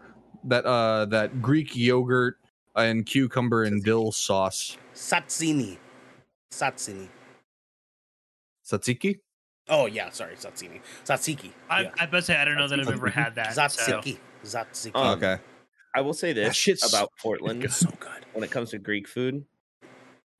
[0.45, 2.39] that uh that Greek yogurt
[2.75, 4.77] and cucumber and dill sauce?
[4.95, 5.79] Satsini.
[6.51, 7.09] Satsini.
[8.67, 9.21] Tzatziki.
[9.69, 10.81] Oh yeah, sorry, Satsini.
[11.05, 11.53] Satsiki.
[11.71, 11.91] I, yeah.
[11.99, 13.55] I bet say I don't know that I've ever had that.
[13.55, 14.19] so- Zatsiki.
[14.45, 14.97] Zatsiki.
[14.97, 15.39] Um, okay.
[15.95, 18.27] I will say this shit's about Portland so good.
[18.33, 19.45] when it comes to Greek food.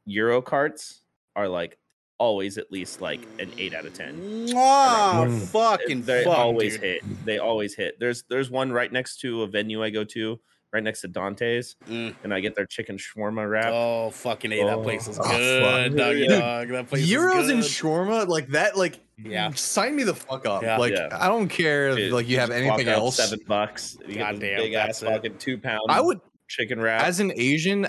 [0.07, 1.00] Euro carts
[1.36, 1.78] are like
[2.18, 4.14] always at least like an eight out of ten.
[4.48, 5.40] Mwah, Mm.
[5.48, 6.82] fucking they fuck, always dude.
[6.82, 7.24] hit.
[7.24, 7.98] They always hit.
[7.98, 10.38] There's there's one right next to a venue I go to,
[10.72, 12.14] right next to Dante's, Mm.
[12.22, 13.72] and I get their chicken shawarma wrap.
[13.72, 15.32] Oh fucking a, that place is Oh, fuck.
[15.32, 16.68] good, doggy Dude, dog.
[16.68, 19.50] That place Euros is and shawarma like that like Yeah.
[19.55, 20.78] sign me the fuck up Yeah.
[20.78, 21.09] like Yeah.
[21.12, 23.96] i don't care if like you have anything else Seven bucks.
[24.00, 25.07] You get this Goddamn, big ass that's it.
[25.07, 25.82] fucking two pound.
[25.88, 27.03] i would chicken wrap.
[27.05, 27.88] as an asian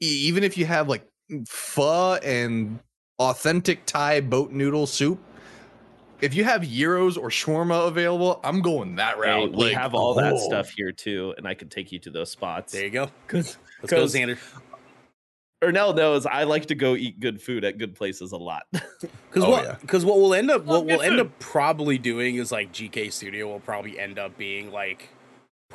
[0.00, 1.06] even if you have like
[1.48, 2.78] pho and
[3.18, 5.18] authentic thai boat noodle soup
[6.20, 9.94] if you have euros or shawarma available i'm going that Hey, route we Like, have
[9.94, 10.38] all that oh.
[10.38, 12.72] stuff here too, and I can take you to those spots.
[12.72, 13.10] There you go.
[13.26, 14.38] Because Let's go, 'Cause- Xander.
[15.62, 18.64] Ernell knows I like to go eat good food at good places a lot.
[18.74, 19.64] Oh, because Oh, what?
[19.64, 19.76] yeah.
[19.80, 21.26] Because what we'll end up, Well, what we'll end food.
[21.26, 25.08] up probably doing is like GK Studio will probably end up being like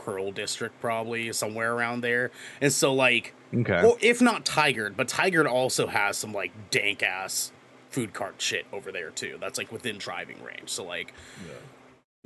[0.03, 2.31] Pearl District, probably somewhere around there.
[2.61, 7.03] And so like, okay well, if not Tigard, but Tigard also has some like dank
[7.03, 7.51] ass
[7.89, 9.37] food cart shit over there too.
[9.39, 10.69] That's like within driving range.
[10.69, 11.13] So like,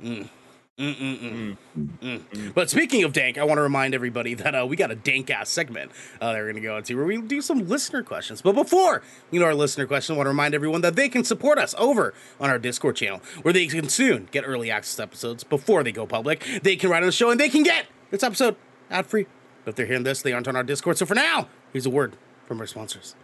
[0.02, 0.28] mm, mm,
[0.82, 1.56] mm, mm.
[1.78, 2.20] Mm.
[2.20, 2.54] Mm.
[2.54, 5.30] But speaking of dank, I want to remind everybody that uh, we got a dank
[5.30, 8.42] ass segment uh, that we're going to go into where we do some listener questions.
[8.42, 11.24] But before you know our listener question, I want to remind everyone that they can
[11.24, 15.44] support us over on our Discord channel, where they can soon get early access episodes
[15.44, 16.44] before they go public.
[16.62, 18.56] They can write on the show and they can get this episode
[18.90, 19.26] ad free.
[19.64, 20.98] But if they're hearing this, they aren't on our Discord.
[20.98, 22.16] So for now, here's a word
[22.46, 23.14] from our sponsors.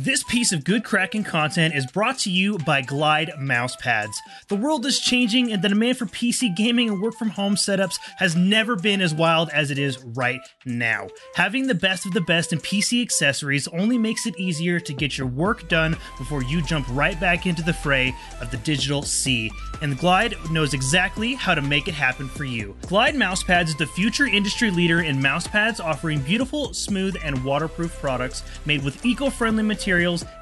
[0.00, 4.22] This piece of good cracking content is brought to you by Glide mouse pads.
[4.46, 7.98] The world is changing and the demand for PC gaming and work from home setups
[8.18, 11.08] has never been as wild as it is right now.
[11.34, 15.18] Having the best of the best in PC accessories only makes it easier to get
[15.18, 19.50] your work done before you jump right back into the fray of the digital sea.
[19.82, 22.76] And Glide knows exactly how to make it happen for you.
[22.86, 28.44] Glide Mousepads is the future industry leader in mousepads, offering beautiful, smooth, and waterproof products
[28.64, 29.87] made with eco friendly materials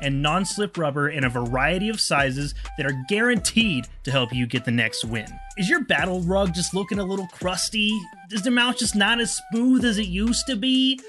[0.03, 4.47] and non slip rubber in a variety of sizes that are guaranteed to help you
[4.47, 5.27] get the next win.
[5.57, 7.91] Is your battle rug just looking a little crusty?
[8.31, 11.01] Is the mouse just not as smooth as it used to be?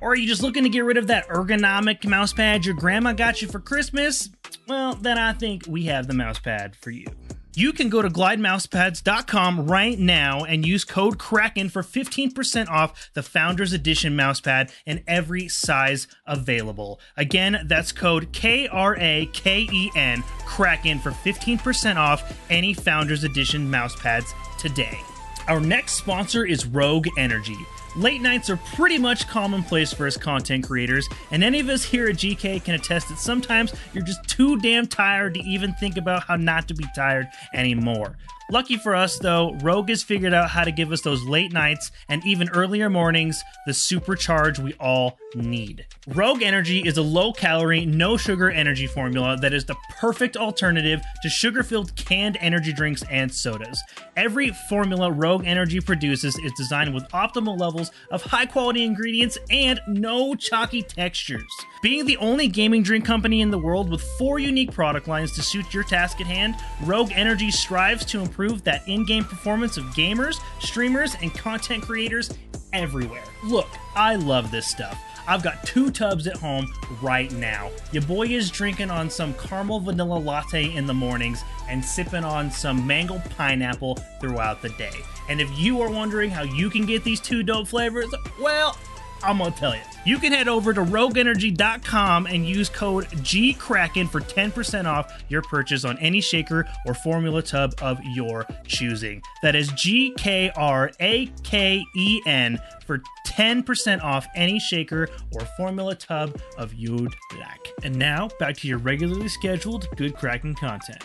[0.00, 3.12] Or are you just looking to get rid of that ergonomic mouse pad your grandma
[3.12, 4.30] got you for Christmas?
[4.66, 7.06] Well, then I think we have the mouse pad for you.
[7.54, 13.22] You can go to glidemousepads.com right now and use code Kraken for 15% off the
[13.22, 16.98] Founders Edition mousepad in every size available.
[17.16, 23.22] Again, that's code K R A K E N Kraken for 15% off any Founders
[23.22, 24.98] Edition mousepads today.
[25.46, 27.58] Our next sponsor is Rogue Energy.
[27.94, 32.08] Late nights are pretty much commonplace for us content creators, and any of us here
[32.08, 36.22] at GK can attest that sometimes you're just too damn tired to even think about
[36.22, 38.16] how not to be tired anymore.
[38.50, 41.90] Lucky for us, though, Rogue has figured out how to give us those late nights
[42.08, 45.86] and even earlier mornings the supercharge we all need.
[46.08, 51.00] Rogue Energy is a low calorie, no sugar energy formula that is the perfect alternative
[51.22, 53.80] to sugar filled canned energy drinks and sodas.
[54.16, 59.80] Every formula Rogue Energy produces is designed with optimal levels of high quality ingredients and
[59.86, 61.42] no chalky textures.
[61.82, 65.42] Being the only gaming drink company in the world with four unique product lines to
[65.42, 68.31] suit your task at hand, Rogue Energy strives to improve
[68.64, 72.32] that in game performance of gamers, streamers, and content creators
[72.72, 73.24] everywhere.
[73.44, 74.98] Look, I love this stuff.
[75.26, 77.70] I've got two tubs at home right now.
[77.92, 82.50] Your boy is drinking on some caramel vanilla latte in the mornings and sipping on
[82.50, 84.96] some mango pineapple throughout the day.
[85.28, 88.76] And if you are wondering how you can get these two dope flavors, well,
[89.22, 89.82] I'm gonna tell you.
[90.04, 95.84] You can head over to rogueenergy.com and use code GKRAKEN for 10% off your purchase
[95.84, 99.22] on any shaker or formula tub of your choosing.
[99.42, 105.40] That is G K R A K E N for 10% off any shaker or
[105.56, 107.72] formula tub of you'd like.
[107.84, 111.02] And now, back to your regularly scheduled Good Kraken content.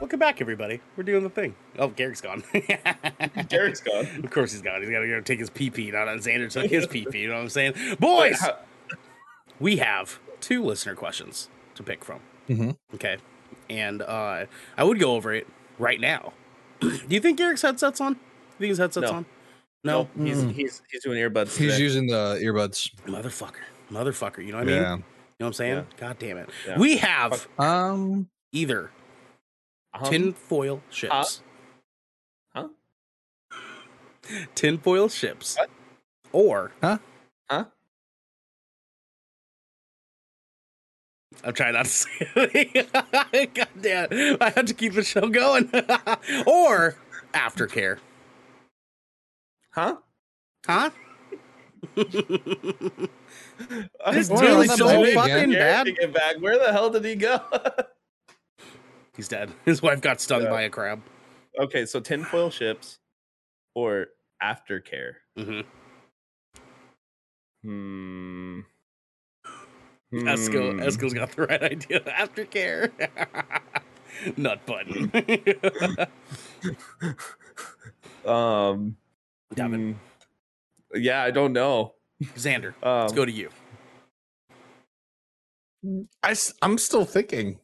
[0.00, 0.80] Welcome back, everybody.
[0.96, 1.54] We're doing the thing.
[1.78, 2.44] Oh, Garrick's gone.
[3.48, 4.06] Derek's gone.
[4.22, 4.80] Of course he's gone.
[4.82, 5.90] He's got to go take his pee pee.
[5.90, 7.20] Not on Xander took his pee pee.
[7.20, 7.74] You know what I'm saying?
[7.98, 8.58] Boys, how-
[9.58, 12.20] we have two listener questions to pick from.
[12.48, 12.76] Mhm.
[12.94, 13.16] Okay.
[13.70, 14.44] And uh,
[14.76, 15.46] I would go over it
[15.78, 16.34] right now.
[16.80, 18.12] Do you think Garrick's headset's on?
[18.14, 19.16] Do you think his headset's No.
[19.16, 19.26] on?
[19.82, 20.08] No.
[20.14, 20.52] No, he's Mm.
[20.52, 21.56] he's he's doing earbuds.
[21.56, 21.82] He's today.
[21.82, 22.90] using the earbuds.
[23.06, 23.62] Motherfucker.
[23.90, 24.44] Motherfucker.
[24.44, 24.82] You know what I mean?
[24.82, 24.90] Yeah.
[24.92, 25.02] You know
[25.38, 25.74] what I'm saying?
[25.76, 25.82] Yeah.
[25.96, 26.50] God damn it.
[26.66, 26.78] Yeah.
[26.78, 28.28] We have Um.
[28.52, 28.90] either
[30.00, 31.42] Um, tinfoil ships.
[32.54, 32.68] Huh?
[34.54, 35.56] Tinfoil ships.
[35.56, 35.70] What?
[36.32, 36.72] Or.
[36.82, 36.98] Huh?
[37.48, 37.64] Huh?
[41.44, 43.54] I'm trying not to say it.
[43.54, 44.36] God damn.
[44.40, 45.70] I have to keep the show going.
[46.46, 46.96] or
[47.32, 47.98] aftercare.
[49.70, 49.96] Huh?
[50.66, 50.90] Huh?
[53.58, 55.86] This This Well, dude is so fucking bad.
[55.86, 56.36] To get back.
[56.40, 57.40] Where the hell did he go?
[59.16, 59.50] He's dead.
[59.64, 60.50] His wife got stung Yeah.
[60.50, 61.00] by a crab.
[61.58, 62.98] okay, so tinfoil ships
[63.74, 64.08] or
[64.42, 65.14] aftercare.
[65.36, 65.60] hmm
[67.62, 68.60] Hmm.
[70.12, 70.80] Esco, Hmm.
[70.80, 72.00] Esco's got the right idea.
[72.06, 72.90] Aftercare.
[74.36, 75.10] Nut button.
[78.24, 78.96] Um.
[79.54, 79.94] Devin.
[79.94, 80.98] hmm.
[81.00, 81.94] Yeah, I don't know.
[82.22, 83.50] Xander, Um, let's go to you.
[86.22, 87.58] I, I, am still thinking.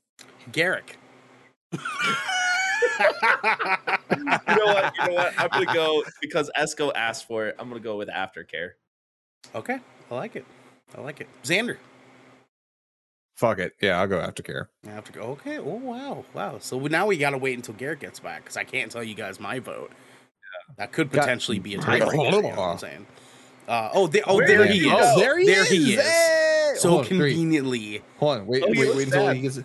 [0.50, 0.98] Garrick.
[1.72, 1.78] You
[4.56, 4.92] know what?
[4.96, 5.34] You know what?
[5.38, 7.56] I'm gonna go because Esco asked for it.
[7.58, 8.70] I'm gonna go with aftercare.
[9.54, 9.78] okay,
[10.10, 10.44] I like it.
[10.96, 11.28] I like it.
[11.42, 11.76] Xander.
[13.36, 13.72] Fuck it.
[13.80, 14.66] Yeah, I'll go aftercare.
[14.86, 15.22] I have to go.
[15.22, 15.58] Okay.
[15.58, 16.58] Oh wow, wow.
[16.60, 19.14] So now we got to wait until Garrett gets back because I can't tell you
[19.14, 19.90] guys my vote.
[20.76, 22.12] That could Got- potentially be a tiebreaker.
[22.12, 23.06] you know what I'm saying.
[23.68, 24.92] Uh, oh, there, oh, Where there did he he is.
[24.92, 25.18] go?
[25.18, 25.68] there he there is.
[25.68, 26.00] he is.
[26.00, 26.72] Hey!
[26.76, 28.46] So Hold on, conveniently, Hold on.
[28.46, 28.62] Wait.
[28.66, 28.86] Oh, he wait.
[28.86, 29.60] looks Wait until he gets.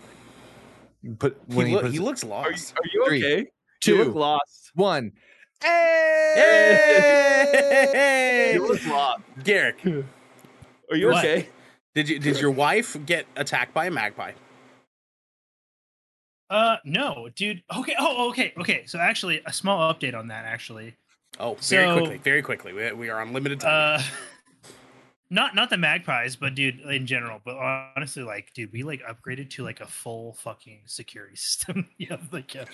[1.08, 1.20] It.
[1.20, 2.74] Put he, when he, loo- he it- looks Are you, lost.
[2.78, 3.48] are you Three, okay?
[3.82, 4.72] two, You look lost.
[4.76, 5.12] one.
[5.64, 7.48] Hey!
[7.94, 8.52] Hey!
[8.54, 9.22] You look lost.
[9.44, 11.26] Garrick, Are you What?
[11.26, 11.50] okay?
[11.96, 14.34] did you did your wife get attacked by a magpie?
[16.50, 17.62] Uh, no, dude.
[17.76, 17.96] Okay.
[18.00, 18.54] Oh, okay.
[18.58, 18.84] Okay.
[18.86, 20.46] So actually, a small update on that.
[20.46, 20.96] Actually,
[21.40, 22.74] Oh, very So- quickly, very quickly.
[22.74, 24.00] We, we are on limited time.
[24.00, 24.04] uh,
[25.30, 27.42] not not the magpies, but dude, in general.
[27.44, 31.90] But honestly, like, dude, we like upgraded to like a full fucking security system.
[31.98, 32.66] yeah, like, yeah.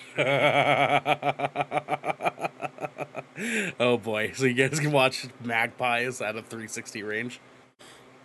[3.80, 4.32] oh boy!
[4.34, 7.40] So you guys can watch magpies at a 360 range.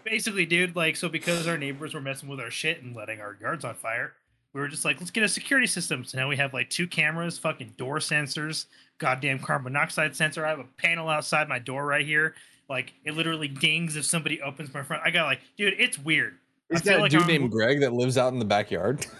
[0.03, 3.37] basically, dude, like, so because our neighbors were messing with our shit and letting our
[3.39, 4.13] yards on fire,
[4.53, 6.03] we were just like, let's get a security system.
[6.03, 8.65] So now we have like two cameras, fucking door sensors,
[8.97, 10.45] goddamn carbon monoxide sensor.
[10.45, 12.35] I have a panel outside my door right here.
[12.69, 15.01] Like, it literally dings if somebody opens my front.
[15.05, 16.37] I got like, dude, it's weird.
[16.69, 19.05] Is that a like dude I'm- named Greg that lives out in the backyard?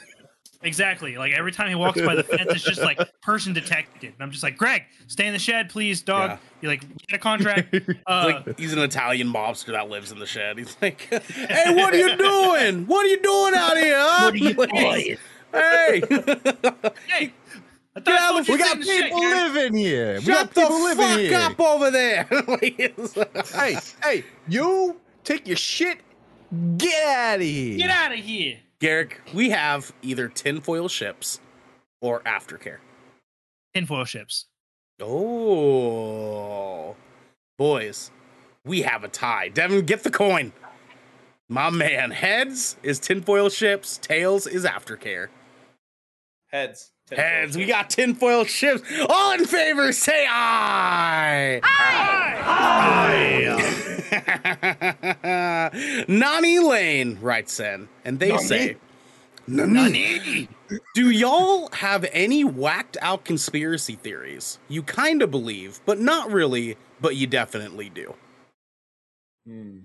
[0.61, 1.17] Exactly.
[1.17, 4.11] Like every time he walks by the fence, it's just like person detected.
[4.13, 6.31] And I'm just like, Greg, stay in the shed, please, dog.
[6.31, 6.37] Yeah.
[6.61, 7.73] You're like, get a contract.
[8.05, 10.57] Uh, like he's an Italian mobster that lives in the shed.
[10.57, 12.87] He's like, "Hey, what are you doing?
[12.87, 13.95] What are you doing out here?
[13.97, 14.31] Huh?
[14.55, 15.17] What are you doing?
[15.53, 16.01] Hey,
[17.07, 17.33] hey,
[17.99, 19.51] I thought Get I out told of you We got stay in the people shed,
[19.51, 19.53] Greg.
[19.53, 20.15] living here.
[20.15, 21.37] We shut got the people living fuck here.
[21.39, 22.27] up over there.
[23.55, 25.99] Hey, hey, you take your shit.
[26.77, 27.77] Get out of here.
[27.77, 28.57] Get out of here.
[28.79, 31.39] Garrick, we have either tinfoil ships
[32.01, 32.77] or aftercare.
[33.75, 34.45] Tinfoil ships.
[35.01, 36.95] Oh,
[37.57, 38.11] boys,
[38.65, 39.49] we have a tie.
[39.49, 40.53] Devin, get the coin.
[41.47, 45.27] My man, heads is tinfoil ships, tails is aftercare.
[46.51, 46.91] Heads.
[47.09, 48.81] Heads, we got tinfoil ships.
[49.09, 51.59] All in favor, say aye.
[51.63, 52.89] Aye.
[54.11, 56.03] Aye.
[56.07, 58.77] Nani Lane writes in, and they say,
[59.47, 60.47] Nani.
[60.93, 64.59] Do y'all have any whacked out conspiracy theories?
[64.67, 68.13] You kind of believe, but not really, but you definitely do.
[69.47, 69.79] Hmm.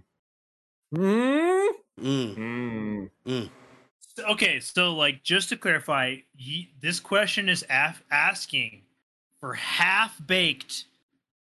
[0.94, 1.66] Hmm?
[2.00, 3.10] Mm.
[3.26, 3.44] Hmm.
[4.18, 8.82] Okay, so like just to clarify, ye, this question is af- asking
[9.40, 10.84] for half baked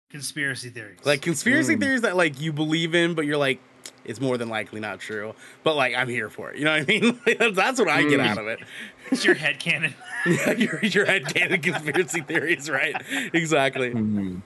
[0.10, 1.00] conspiracy theories.
[1.06, 1.80] Like conspiracy Mm.
[1.80, 3.60] theories that like you believe in, but you're like,
[4.04, 5.36] it's more than likely not true.
[5.64, 6.58] But like, I'm here for it.
[6.58, 7.20] You know what I mean?
[7.26, 8.28] Like, that's what I get Mm.
[8.28, 8.60] out of it.
[9.12, 9.94] it's your head canon.
[10.26, 12.94] Yeah, your your headcanon conspiracy theories, right?
[13.34, 13.92] Exactly.
[13.92, 14.40] Hmm.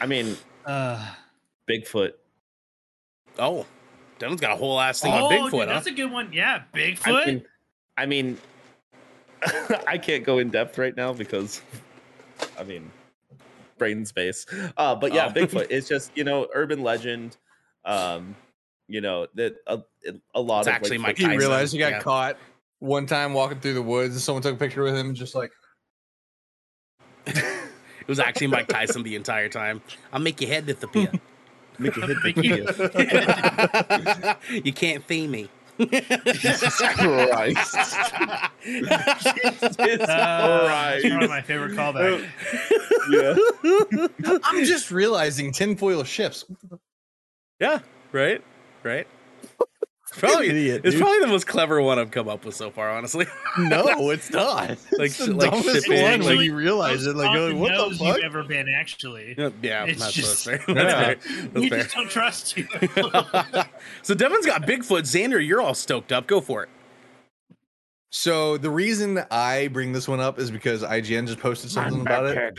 [0.00, 1.14] I mean, Uh,
[1.70, 2.14] Bigfoot.
[3.38, 3.66] Oh,
[4.18, 5.50] Devin's got a whole ass thing oh, on Bigfoot.
[5.50, 5.66] dude, huh?
[5.66, 6.32] that's a good one.
[6.32, 7.26] Yeah, I Bigfoot.
[7.26, 7.44] mean,
[7.96, 8.38] I mean,
[9.86, 11.60] I can't go in depth right now because,
[12.58, 12.90] I mean,
[13.78, 14.46] brain space.
[14.76, 15.32] Uh, but yeah, Oh.
[15.34, 15.66] Bigfoot.
[15.70, 17.36] It's just you know urban legend.
[17.84, 18.34] Um,
[18.88, 19.80] you know that a,
[20.34, 22.00] a lot It's of actually like, Mike He Tyson, realized he got yeah.
[22.00, 22.36] caught
[22.78, 25.34] one time walking through the woods, and someone took a picture with him, and just
[25.34, 25.50] like
[28.06, 29.82] It was actually Mike Tyson the entire time.
[30.12, 31.10] I'll make your head disappear.
[31.78, 32.32] Make a hit the
[34.50, 34.64] hit.
[34.66, 35.48] you can't see me.
[35.78, 37.76] Jesus Christ.
[38.64, 41.04] Jesus Uh, Christ.
[41.04, 42.26] it's one of my favorite callbacks.
[44.30, 44.38] yeah.
[44.44, 46.44] I'm just realizing tinfoil ships.
[47.60, 47.80] Yeah,
[48.12, 48.42] right,
[48.82, 49.06] right.
[50.20, 51.00] Probably, idiot, it's dude.
[51.02, 52.90] probably the most clever one I've come up with so far.
[52.90, 53.26] Honestly,
[53.58, 54.70] No, it's not.
[54.70, 54.78] Like-
[55.10, 57.16] it's the like dumbest shipping, one when like- you realize it.
[57.16, 58.16] Like, Most you're like, what the knows fuck?
[58.16, 59.34] you've ever been actually.
[59.36, 60.74] yeah, yeah It's that's, just- that's fair.
[60.76, 61.14] Yeah.
[61.14, 61.48] That's fair.
[61.54, 62.66] we That's just don't trust you.
[64.02, 65.02] so Devin's got Bigfoot.
[65.02, 66.26] Xander, you're all stoked up.
[66.26, 66.68] Go for it.
[68.10, 72.24] So the reason I bring this one up is because IGN just posted something about
[72.26, 72.58] it.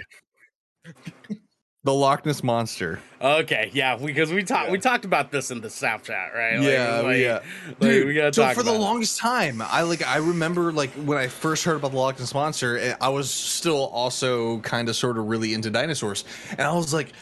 [1.87, 2.99] The Loch Ness monster.
[3.21, 6.57] Okay, yeah, because we talked we talked about this in the Snapchat, right?
[6.57, 7.39] Like, yeah, like, yeah.
[7.69, 8.77] like, Dude, we gotta so talk for the it.
[8.77, 12.33] longest time, I like I remember like when I first heard about the Loch Ness
[12.33, 16.73] monster, eh, I was still also kind of sort of really into dinosaurs, and I
[16.73, 17.13] was like,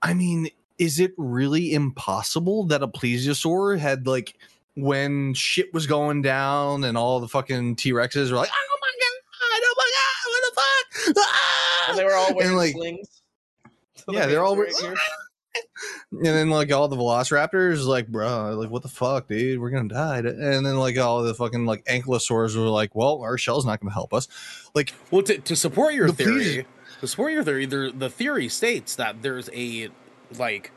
[0.00, 0.48] I mean,
[0.78, 4.34] is it really impossible that a plesiosaur had like
[4.76, 8.88] when shit was going down and all the fucking T Rexes were like, oh my
[8.98, 10.42] god, oh my god, what
[11.04, 11.26] the fuck?
[11.28, 11.86] Ah!
[11.90, 13.08] And they were all And, wearing like- slings.
[14.08, 15.62] So Yeah, they're all hands wearing- were right here.
[16.12, 19.58] And then like all the velociraptors, like, bro, like what the fuck, dude?
[19.58, 20.18] We're gonna die.
[20.18, 23.92] And then like all the fucking like ankylosaurs were like, well, our shell's not gonna
[23.94, 24.28] help us.
[24.74, 26.64] Like, Well, to, to support your The theory, pleas-
[27.00, 29.88] to support your theory, there, the theory states that there's a
[30.38, 30.72] like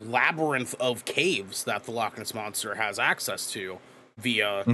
[0.00, 3.78] labyrinth of caves that the Loch Ness monster has access to
[4.18, 4.64] via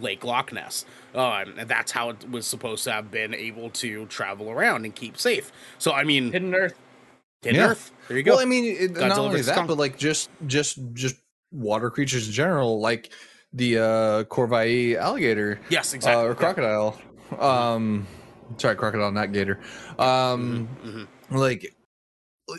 [0.00, 0.84] Lake Loch Ness,
[1.14, 4.94] um, and that's how it was supposed to have been able to travel around and
[4.94, 5.52] keep safe.
[5.78, 6.72] So, I mean, hidden, Hidden
[7.52, 7.68] Yeah.
[7.70, 7.90] Earth.
[8.08, 8.32] There you go.
[8.32, 9.66] well, I mean, it, not only that, Kong.
[9.66, 11.16] but like just just just
[11.52, 13.12] water creatures in general, like
[13.52, 16.24] the uh Corvai alligator yes, uh, exactly.
[16.26, 17.00] or crocodile.
[17.38, 18.06] Um,
[18.58, 19.58] sorry, crocodile, not gator.
[19.98, 21.06] Um, Mhm.
[21.30, 21.74] like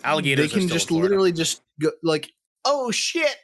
[0.03, 2.31] Alligators they can just literally just go like,
[2.65, 3.35] oh shit.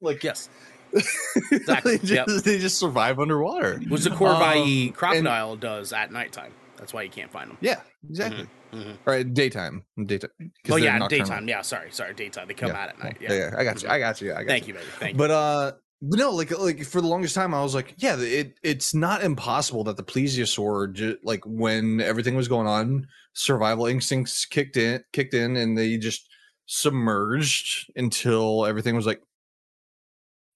[0.00, 0.48] Like Yes,
[1.52, 3.78] Exactly, they, just, they just survive underwater.
[3.88, 6.52] which the Corvai Um, crocodile does at nighttime.
[6.76, 7.58] That's why you can't find them.
[7.60, 8.46] Yeah, exactly.
[8.72, 8.90] Mhm.
[9.06, 10.30] All right, daytime, daytime.
[10.64, 11.26] 'cause Oh yeah, nocturnal.
[11.26, 11.48] daytime.
[11.48, 12.48] Yeah, sorry, sorry, daytime.
[12.48, 12.82] They come Yeah.
[12.82, 13.16] out at night.
[13.20, 13.38] Yeah, Yeah.
[13.52, 13.88] yeah, I got you.
[13.88, 14.32] I got you.
[14.32, 14.74] I got Thank you.
[14.74, 14.90] you, baby.
[14.98, 15.18] Thank you.
[15.18, 15.72] But uh,
[16.02, 19.22] but no, like like for the longest time, I was like, yeah, it it's not
[19.24, 25.02] impossible that the plesiosaur, ju- like when everything was going on, survival instincts kicked in,
[25.12, 26.28] kicked in, and they just
[26.66, 29.22] submerged until everything was like,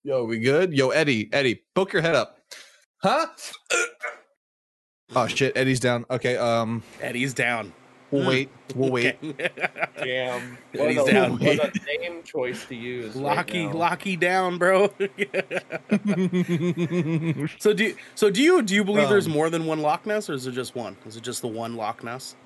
[0.03, 0.73] yo, we good?
[0.75, 2.39] Yo, Eddie, Eddie, poke your head up,
[3.03, 3.27] huh?
[5.17, 6.05] Oh shit, Eddie's down.
[6.11, 7.73] Okay, um, Eddie's down.
[8.11, 9.17] we'll wait, we'll wait.
[9.39, 9.39] Damn.
[10.07, 10.41] Yeah,
[10.75, 11.33] What he's a, down.
[11.39, 13.15] what a name choice to use.
[13.17, 13.73] Locky, now.
[13.73, 14.89] Locky down, bro.
[17.59, 20.29] so do so do you do you believe there's Um, more than one Loch Ness,
[20.31, 20.97] or is it just one?
[21.07, 22.37] Is it just the one Loch Ness?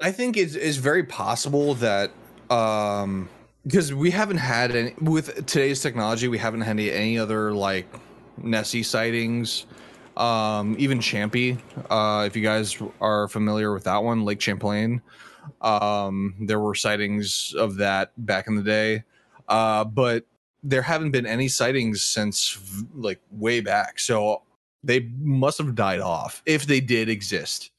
[0.00, 2.10] I think it's, it's very possible that
[2.50, 3.28] um
[3.64, 7.86] because we haven't had any with today's technology, we haven't had any, any other like
[8.42, 9.66] Nessie sightings.
[10.16, 11.58] Um, even Champy,
[11.90, 15.00] uh, if you guys are familiar with that one, Lake Champlain,
[15.60, 19.04] um, there were sightings of that back in the day.
[19.48, 20.24] Uh, but
[20.62, 23.98] there haven't been any sightings since like way back.
[23.98, 24.42] So
[24.84, 27.72] they must have died off if they did exist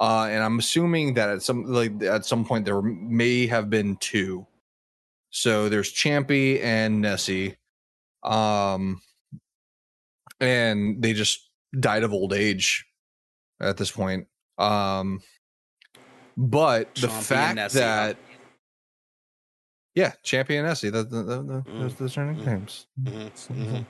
[0.00, 3.96] uh, and I'm assuming that at some like at some point there may have been
[3.96, 4.46] two.
[5.30, 7.56] So there's Champy and Nessie,
[8.22, 9.00] um,
[10.40, 11.47] and they just
[11.78, 12.86] died of old age
[13.60, 14.26] at this point.
[14.58, 15.20] Um,
[16.36, 18.16] but the fact Nessie, that
[19.94, 22.86] yeah, Champy and Nessie, that, that, that, that, Mm, those, are mm, nicknames.
[23.02, 23.86] Mhm, mhm.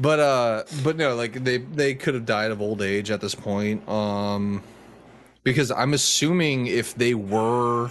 [0.00, 3.34] But uh, but no, like they they could have died of old age at this
[3.34, 3.86] point.
[3.86, 4.62] Um,
[5.42, 7.90] because I'm assuming if they were,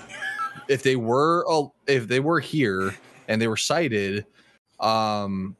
[0.68, 1.46] if they were,
[1.86, 2.96] if they were here
[3.28, 4.26] and they were sighted,
[4.80, 5.56] um,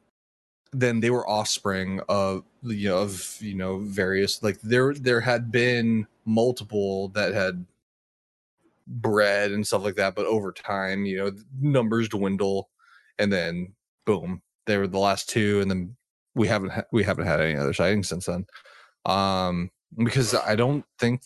[0.72, 5.52] then they were offspring of you know of you know various like there there had
[5.52, 7.66] been multiple that had
[8.88, 12.70] bred and stuff like that, but over time, you know, numbers dwindle,
[13.20, 13.74] and then
[14.06, 15.96] boom, they were the last two, and then
[16.36, 18.46] we haven't ha- we haven't had any other sightings since then.
[19.06, 21.22] Um, because I don't think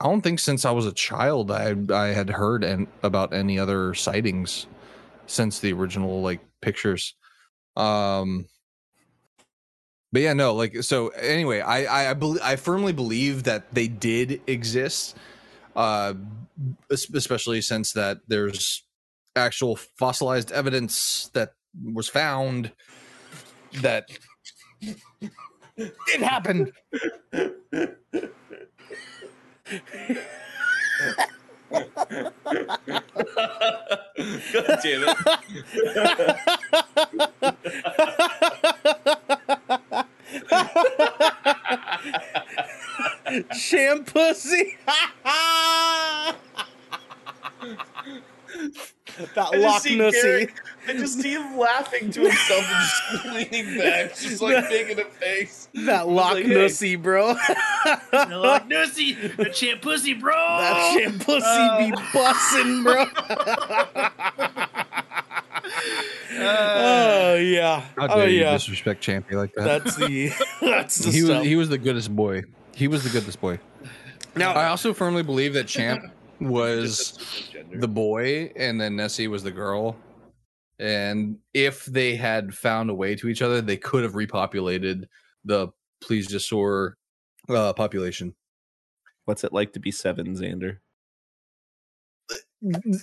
[0.00, 3.58] I don't think since I was a child I I had heard and about any
[3.58, 4.66] other sightings
[5.26, 7.14] since the original like pictures.
[7.76, 8.46] Um
[10.12, 13.88] but yeah, no, like so anyway, I I I, bel I firmly believe that they
[13.88, 15.16] did exist.
[15.76, 16.14] Uh
[16.90, 18.82] especially since that there's
[19.36, 21.52] actual fossilized evidence that
[21.94, 22.72] was found
[23.82, 24.08] that
[25.76, 26.72] it happened.
[34.52, 35.16] God damn it.
[43.52, 44.76] Shampussy.
[49.34, 50.50] that I Loch Nussy.
[50.86, 55.04] I just see him laughing to himself and just leaning back, just like making a
[55.04, 55.68] face.
[55.74, 56.54] That Loch like, hey.
[56.54, 57.34] Nussy, bro.
[57.34, 60.32] They're Nussy, the champ pussy, bro.
[60.34, 61.96] that Shampussy be uh.
[62.12, 63.04] bussin', bro.
[66.32, 67.80] oh yeah.
[67.96, 68.52] How oh dare you yeah.
[68.52, 69.84] disrespect Champy like that?
[69.84, 71.38] That's the that's the he stuff.
[71.38, 72.42] was he was the goodest boy.
[72.74, 73.58] He was the goodest boy.
[74.36, 76.04] now I also firmly believe that Champ
[76.40, 77.18] was
[77.72, 79.96] the boy and then Nessie was the girl.
[80.78, 85.06] And if they had found a way to each other, they could have repopulated
[85.44, 85.68] the
[86.04, 86.92] plesiosaur
[87.48, 88.34] uh, population.
[89.24, 90.78] What's it like to be seven, Xander?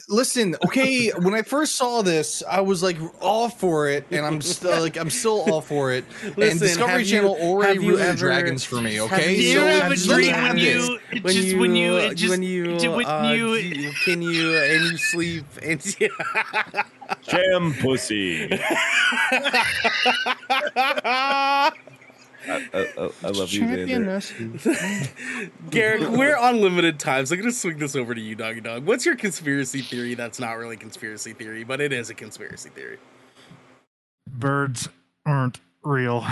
[0.10, 4.42] Listen, okay, when I first saw this, I was like all for it, and I'm
[4.56, 6.04] still like I'm still all for it.
[6.24, 9.00] and Discovery have you- Channel already you ruined ever- dragons for me.
[9.00, 12.32] Okay, Do you So have a dream when you, it just when you, it just,
[12.32, 15.82] when you, it- when uh, you, do you- can you and you sleep and
[17.24, 18.50] Jam pussy.
[22.48, 25.12] I, I, I, I love you, Xander.
[25.70, 28.86] Garrick, we're on limited time, so I'm gonna swing this over to you, doggy dog.
[28.86, 32.98] What's your conspiracy theory that's not really conspiracy theory, but it is a conspiracy theory?
[34.28, 34.90] birds
[35.26, 36.26] aren't real.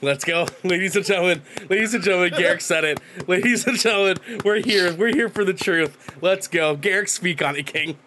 [0.00, 1.42] Let's go, ladies and gentlemen.
[1.70, 3.00] Ladies and gentlemen, Garrick said it.
[3.28, 4.92] Ladies and gentlemen, we're here.
[4.94, 6.16] We're here for the truth.
[6.20, 7.08] Let's go, Garrick.
[7.08, 7.98] Speak on it, King.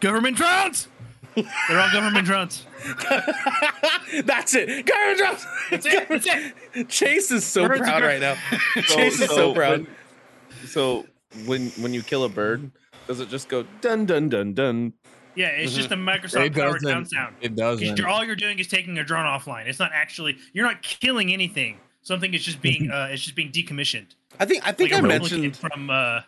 [0.00, 0.88] Government drones.
[1.34, 2.66] They're all government drones.
[4.24, 4.86] That's it.
[4.86, 5.46] Garrick drops.
[5.70, 6.08] That's it.
[6.08, 6.88] That's it.
[6.88, 8.36] Chase is so Birds proud right now.
[8.82, 9.80] Chase is so proud.
[9.80, 11.06] When, so
[11.46, 12.70] when when you kill a bird,
[13.06, 14.92] does it just go dun dun dun dun?
[15.34, 17.34] Yeah, it's just a Microsoft powered down sound.
[17.40, 17.98] It doesn't.
[17.98, 19.66] you're, all you're doing is taking a drone offline.
[19.66, 21.78] It's not actually you're not killing anything.
[22.02, 24.14] Something is just being uh, it's just being decommissioned.
[24.38, 26.20] I think I think Like I a replicant mentioned from uh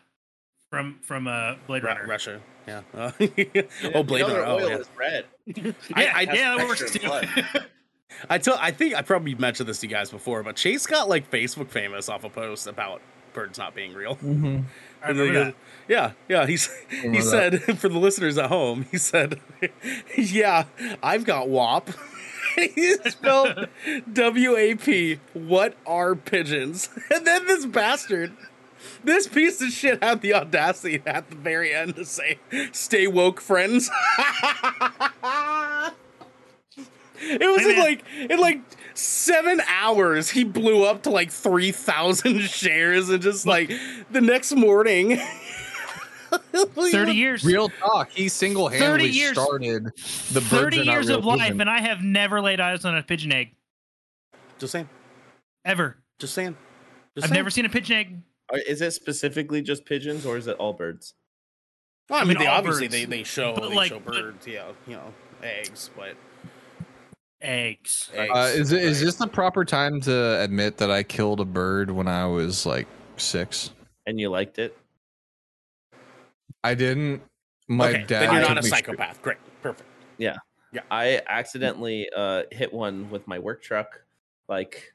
[0.71, 2.05] from from uh Blade Runner.
[2.07, 2.41] Russia.
[2.67, 2.83] Yeah.
[2.95, 3.11] Uh,
[3.95, 4.41] oh, Blade You know Runner.
[4.41, 4.77] their Oh, oil yeah.
[4.79, 5.25] is red.
[5.47, 5.73] Yeah,
[6.15, 7.11] I- yeah, that works too.
[8.31, 8.57] I tell.
[8.61, 11.69] I think I probably mentioned this to you guys before, but Chase got like Facebook
[11.69, 13.03] famous off a post about
[13.35, 14.17] birds not being real.
[14.17, 14.65] Mhm.
[15.05, 15.55] I remember that.
[15.89, 16.47] Yeah, yeah.
[16.47, 19.41] He's he remember said for the listeners at home, he said,
[20.17, 20.65] "Yeah,
[21.03, 21.91] I've got WAP."
[22.57, 23.69] he spelled
[24.13, 25.21] W A P.
[25.35, 26.89] What are pigeons?
[27.15, 28.33] And then this bastard,
[29.05, 32.39] this piece of shit, had the audacity at the very end to say,
[32.73, 33.91] "Stay woke, friends."
[37.19, 38.61] It was in like in like
[38.95, 40.29] seven hours.
[40.29, 43.73] He blew up to like three thousand shares, and just like
[44.11, 45.19] the next morning,
[46.53, 47.43] Thirty years.
[47.43, 48.11] Real talk.
[48.11, 49.85] He single 30 handedly started
[50.33, 51.63] the Thirty years real of life, movement.
[51.63, 53.55] and I have never laid eyes on a pigeon egg
[54.59, 54.89] Just saying,
[55.65, 55.97] ever.
[56.19, 56.55] just saying.
[57.15, 57.39] Just I've saying.
[57.39, 58.19] never seen a pigeon egg.
[58.51, 61.15] Are- Is it specifically just pigeons or is it all birds?
[62.09, 64.15] Well, I I mean, mean, they obviously birds, they, they show they like, show but-
[64.15, 66.15] birds, yeah, you know, eggs, but
[67.43, 68.11] Eggs.
[68.15, 68.31] eggs.
[68.35, 69.07] Uh, is it is right.
[69.07, 72.87] this the proper time to admit that I killed a bird when I was like
[73.17, 73.71] six?
[74.07, 74.77] And you liked it?
[76.65, 77.23] I didn't.
[77.69, 78.23] My okay, dad.
[78.23, 79.21] then you're not a me straight- psychopath.
[79.23, 79.89] Great, perfect.
[80.19, 80.37] Yeah,
[80.73, 80.83] yeah.
[80.91, 84.01] I accidentally uh, hit one with my work truck
[84.49, 84.95] like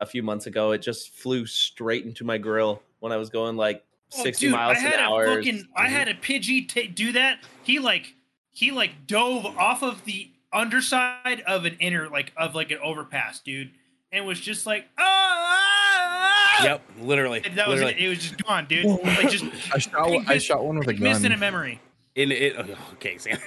[0.00, 0.72] a few months ago.
[0.72, 3.82] It just flew straight into my grill when I was going like
[4.16, 5.26] Oh, 60 dude, miles I had an a hour.
[5.26, 7.40] fucking, I had a Pidgey ta do that.
[7.64, 8.14] He like,
[8.52, 13.40] he like dove off of the underside of an inner, like of like an overpass,
[13.40, 13.70] dude,
[14.12, 16.64] and was just like, ah, ah, ah.
[16.64, 17.98] Yep, literally, And that was it.
[17.98, 18.86] It was just gone, dude.
[18.86, 19.44] Like just
[19.74, 20.08] I shot.
[20.08, 21.80] one- I shot one with a missed in a memory.
[22.14, 22.64] In it, oh,
[22.94, 23.38] okay, Sam.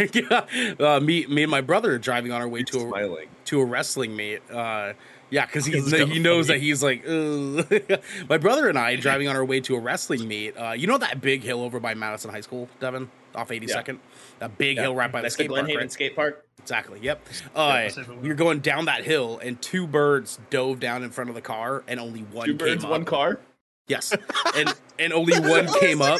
[0.79, 3.27] uh, me, me and my brother are driving on our way to a, smiling.
[3.45, 4.41] to a wrestling meet.
[4.51, 4.91] Uh,
[5.29, 6.59] yeah, because he knows funny.
[6.59, 7.05] that he's like,
[8.29, 10.55] my brother and I driving on our way to a wrestling meet.
[10.57, 13.99] Uh, you know that big hill over by Madison High School, Devin, off 82nd.
[14.39, 15.65] That big hill right by the Next to skate park.
[15.67, 15.91] Glenhaven right?
[15.91, 16.45] skate park.
[16.59, 16.99] Exactly.
[17.01, 17.27] Yep.
[17.55, 17.89] Uh,
[18.21, 21.41] we were going down that hill, and two birds dove down in front of the
[21.41, 22.91] car, and only one Two came birds, up.
[22.91, 23.39] one car.
[23.87, 24.15] Yes,
[24.55, 26.19] and and only one came up,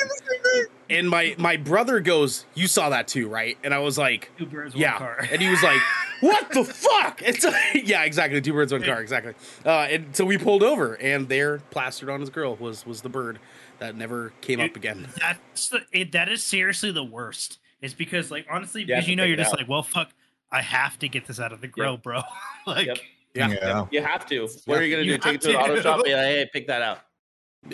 [0.90, 4.46] and my my brother goes, "You saw that too, right?" And I was like, Two
[4.46, 5.28] birds, one "Yeah," car.
[5.32, 5.80] and he was like,
[6.22, 7.46] "What the fuck?" It's
[7.76, 8.42] yeah, exactly.
[8.42, 9.34] Two birds, one car, exactly.
[9.66, 13.10] Uh, and so we pulled over, and there, plastered on his grill, was was the
[13.10, 13.40] bird
[13.80, 15.08] that never came up again.
[15.20, 17.60] That's the, it, that is seriously the worst.
[17.82, 19.60] It's because like honestly, because to you know you're just out.
[19.60, 20.10] like, well, fuck,
[20.52, 22.22] I have to get this out of the grill, bro.
[22.68, 22.98] like, Yep.
[23.36, 23.86] Yeah.
[23.92, 24.48] You have to.
[24.66, 25.18] What are you gonna You do?
[25.20, 26.04] Take it to have the auto shop?
[26.04, 27.00] Be like, hey, pick that out.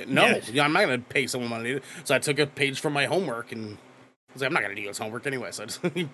[0.07, 0.39] No, Yeah.
[0.51, 1.73] yeah, I'm not gonna pay someone money.
[1.75, 4.63] to- So I took a page from my homework and I was like, I'm not
[4.63, 5.49] gonna do this homework anyway.
[5.51, 6.09] So I just put the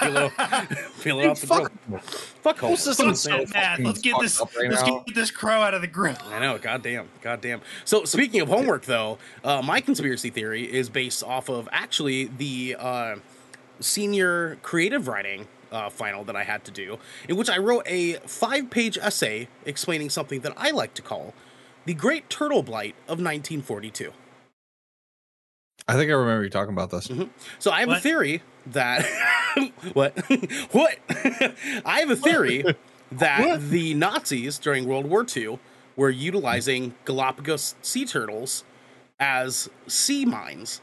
[0.00, 1.68] pillow, it, off- peel it off the grill.
[2.00, 2.02] Fuck.
[2.02, 2.80] Fuck Whole homework.
[2.80, 3.80] system I'm so so mad.
[3.80, 4.40] Let's get this.
[4.40, 5.00] up right let's now.
[5.06, 6.16] get this crow out of the grill.
[6.30, 7.60] I know, goddamn, goddamn.
[7.84, 12.76] So speaking of homework, though, uh, my conspiracy theory is based off of actually the
[12.78, 13.16] uh,
[13.80, 18.14] senior creative writing uh, final that I had to do, in which I wrote a
[18.26, 21.32] five-page essay explaining something that I like to call
[21.84, 24.12] the Great Turtle Blight of 1942.
[25.86, 27.08] I think I remember you talking about this.
[27.08, 27.24] Mm-hmm.
[27.58, 29.04] So I have a theory that
[29.92, 30.18] what
[30.72, 30.98] what
[31.84, 32.64] I have a theory
[33.12, 35.58] that the Nazis during World War II
[35.96, 38.64] were utilizing Galapagos sea turtles
[39.20, 40.80] as sea mines.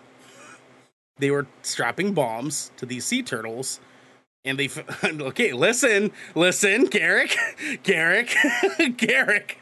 [1.18, 3.80] They were strapping bombs to these sea turtles.
[4.44, 7.38] And they, f- okay, listen, listen, Garrick,
[7.84, 8.36] Garrick,
[8.98, 9.61] Garrick,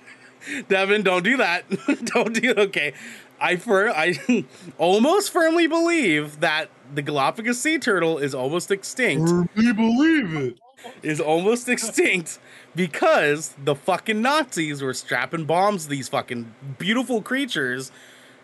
[0.67, 1.65] Devin, don't do that.
[2.05, 2.93] don't do Okay,
[3.39, 4.45] I for I
[4.77, 9.31] almost firmly believe that the Galapagos sea turtle is almost extinct.
[9.55, 10.59] We believe it.
[11.03, 12.39] Is almost extinct
[12.73, 17.91] because the fucking Nazis were strapping bombs to these fucking beautiful creatures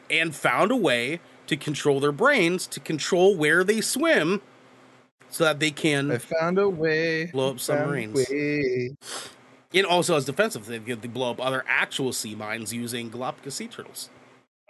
[0.10, 4.42] and found a way to control their brains to control where they swim
[5.30, 7.28] so that they can I found a way.
[7.28, 8.26] Blow up found a submarines.
[9.76, 13.68] And also as defensive they they blow up other actual sea mines using Galapagos sea
[13.68, 14.10] turtles.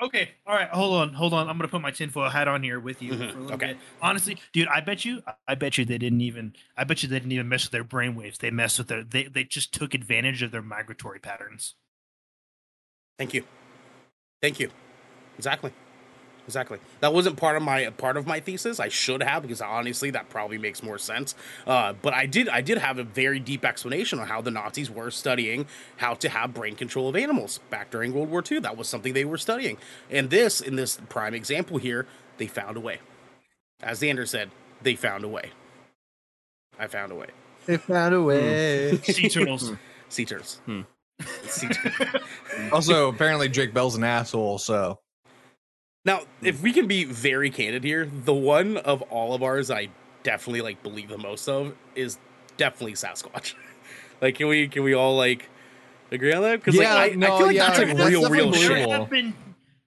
[0.02, 1.48] Okay, all right, hold on, hold on.
[1.48, 3.68] I'm gonna put my tinfoil hat on here with you Mhm, for a little okay.
[3.68, 3.78] bit.
[4.02, 7.18] Honestly, dude, I bet you, I bet you they didn't even, I bet you they
[7.18, 8.38] didn't even mess with their brainwaves.
[8.40, 11.76] They messed with their, they, they just took advantage of their migratory patterns.
[13.18, 13.46] Thank you.
[14.42, 14.70] Thank you.
[15.38, 15.72] Exactly.
[16.46, 16.80] Exactly.
[17.00, 18.80] That wasn't part of my part of my thesis.
[18.80, 21.34] I should have because honestly, that probably makes more sense.
[21.66, 24.90] Uh, but I did I did have a very deep explanation on how the Nazis
[24.90, 25.66] were studying
[25.98, 28.60] how to have brain control of animals back during World War II.
[28.60, 29.78] That was something they were studying.
[30.12, 32.06] And this, in this prime example here,
[32.38, 33.00] they found a way.
[33.82, 34.52] As Xander said,
[34.84, 35.52] they found a way.
[36.78, 37.28] I found a way.
[37.66, 38.98] They found a way.
[38.98, 39.72] Sea turtles.
[40.10, 40.62] Sea turtles.
[40.66, 40.82] Hmm.
[41.48, 42.22] Sea turtles.
[42.72, 44.60] also, apparently Drake Bell's an asshole.
[44.60, 45.00] So
[46.06, 46.46] Now, hmm.
[46.46, 49.90] if we can be very candid here, the one of all of ours I
[50.24, 52.18] definitely like believe the most of is
[52.58, 53.56] definitely Sasquatch.
[54.22, 55.50] like, can we can we all like
[56.12, 56.64] agree on that?
[56.64, 58.62] Because Yeah, like, I, I no, feel like yeah, that's like that's real, real shit.
[58.62, 58.94] there believable.
[58.94, 59.34] have been,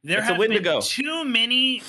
[0.04, 0.80] there It's have been Wendigo.
[0.80, 1.82] too many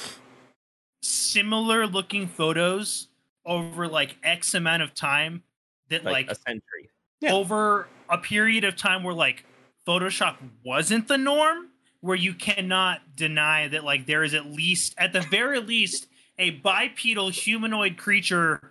[1.02, 3.08] similar looking photos
[3.46, 5.44] over like X amount of time
[5.90, 6.90] that Like, like a century.
[7.22, 7.34] Yeah.
[7.34, 9.44] over a period of time where like
[9.88, 11.69] Photoshop wasn't the norm,
[12.02, 16.08] where you cannot deny that like there is at least, at the very least,
[16.38, 18.62] a bipedal humanoid creature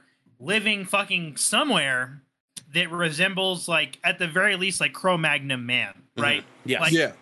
[0.40, 2.22] living fucking somewhere
[2.72, 6.22] that resembles like at the very least like Cro-Magnon man, Mhm.
[6.22, 6.44] right?
[6.64, 6.80] Yes.
[6.80, 7.12] Like- yeah,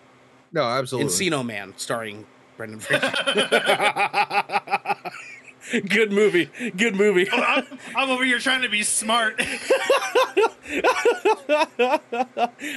[0.53, 1.13] no, absolutely.
[1.13, 2.27] Encino Man, starring
[2.57, 3.13] Brendan Fraser.
[5.89, 6.47] Good movie.
[6.77, 7.29] Good movie.
[7.33, 7.67] I'm,
[7.97, 9.41] I'm over here trying to be smart.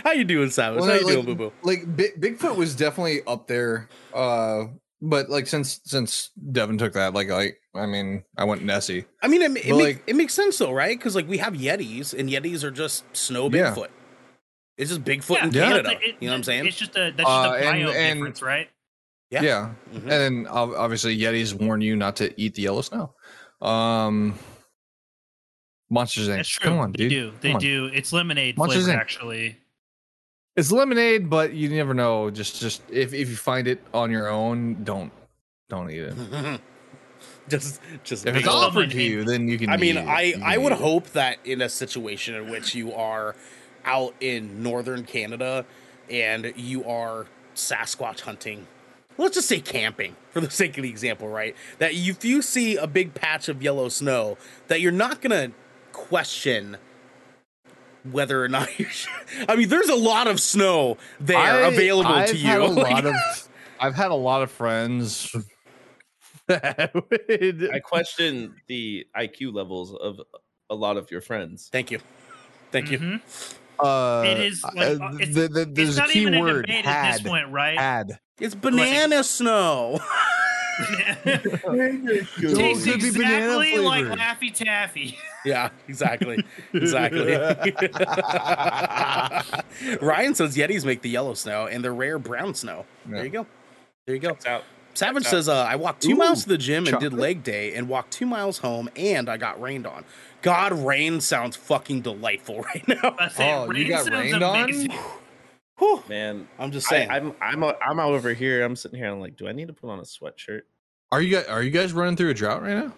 [0.03, 0.79] How you doing, Savage?
[0.81, 1.53] Well, How you like, doing, Boo Boo?
[1.63, 3.89] like Bi- Bigfoot was definitely up there.
[4.13, 4.65] Uh,
[5.01, 9.05] but like since since Devin took that, like like I mean, I went Nessie.
[9.21, 10.97] I mean, it, it, make- like- it makes sense though, right?
[10.97, 13.73] Because like we have Yetis, and Yetis are just snow Yeah.
[13.73, 13.87] Bigfoot.
[14.77, 15.91] It's just Bigfoot in Yeah, Canada.
[16.01, 16.65] it- you know what I'm saying?
[16.65, 18.69] It's just a that's just Uh, a and- bio and- difference, right?
[19.31, 19.41] Yeah.
[19.43, 19.95] Yeah, Mhm.
[20.01, 23.13] and then obviously Yetis warn you not to eat the yellow snow.
[23.61, 24.37] Um,
[25.89, 26.35] Monsters Inc.
[26.37, 26.69] That's true.
[26.69, 27.09] Come on, they dude.
[27.09, 27.31] do.
[27.41, 27.61] They Come on.
[27.61, 27.85] do.
[27.93, 29.01] It's lemonade Monsters, flavor, Inc.
[29.01, 29.57] actually.
[30.55, 32.29] It's lemonade, but you never know.
[32.29, 35.11] Just just if if you find it on your own, don't
[35.69, 36.15] don't eat it.
[37.49, 38.25] just, just.
[38.25, 39.69] If it's offered to you, then you can.
[39.69, 40.07] I mean, eat it.
[40.07, 40.81] I I would eat it.
[40.81, 43.35] hope that in a situation in which you are
[43.85, 45.65] out in northern Canada
[46.09, 48.67] and you are Sasquatch hunting,
[49.19, 51.55] let's just say camping for the sake of the example, right?
[51.79, 54.37] That if you see a big patch of yellow snow,
[54.67, 55.51] that you're not gonna
[55.91, 56.77] question
[58.11, 58.85] whether or not you.
[58.85, 59.11] Should.
[59.47, 62.65] I mean, there's a lot of snow there I- available I've to had you.
[62.65, 63.15] a Like- lot of.
[63.79, 65.33] I've had a lot of friends
[66.47, 67.69] that would.
[67.73, 70.19] I question the IQ levels of
[70.69, 71.69] a lot of your friends.
[71.71, 71.99] Thank you,
[72.71, 72.97] thank you.
[72.99, 73.55] Mm-hmm.
[73.79, 76.33] Uh, It is, like, uh, uh, it's- the, the, It's there's a not key even
[76.35, 76.65] a word.
[76.67, 77.07] debate Had.
[77.07, 77.77] at this point, right?
[77.79, 78.19] Had.
[78.39, 79.99] It's banana snow.
[80.79, 84.05] Tastes Could be banana exactly like.
[84.05, 85.17] Laffy Taffy.
[85.45, 86.41] yeah, exactly.
[86.73, 87.33] Exactly.
[90.01, 92.85] Ryan says Yetis make the yellow snow and the rare brown snow.
[93.05, 93.45] There you go.
[94.05, 94.29] There you go.
[94.29, 94.63] It's out.
[94.95, 97.43] Savage That's says, uh, I walked two Ooh, miles to the gym and did leg
[97.43, 100.03] day and walked two miles home and I got rained on.
[100.41, 103.15] God, rain sounds fucking delightful right now.
[103.19, 104.63] I say, Oh, you got sounds rained on?
[104.63, 104.93] amazing.
[105.77, 106.03] Whew.
[106.09, 107.09] Man, I'm just I, saying.
[107.09, 108.63] I'm I'm a, I'm out over here.
[108.65, 109.09] I'm sitting here.
[109.09, 110.61] I'm like, do I need to put on a sweatshirt?
[111.11, 112.93] Are you guys are you guys running through a drought right now?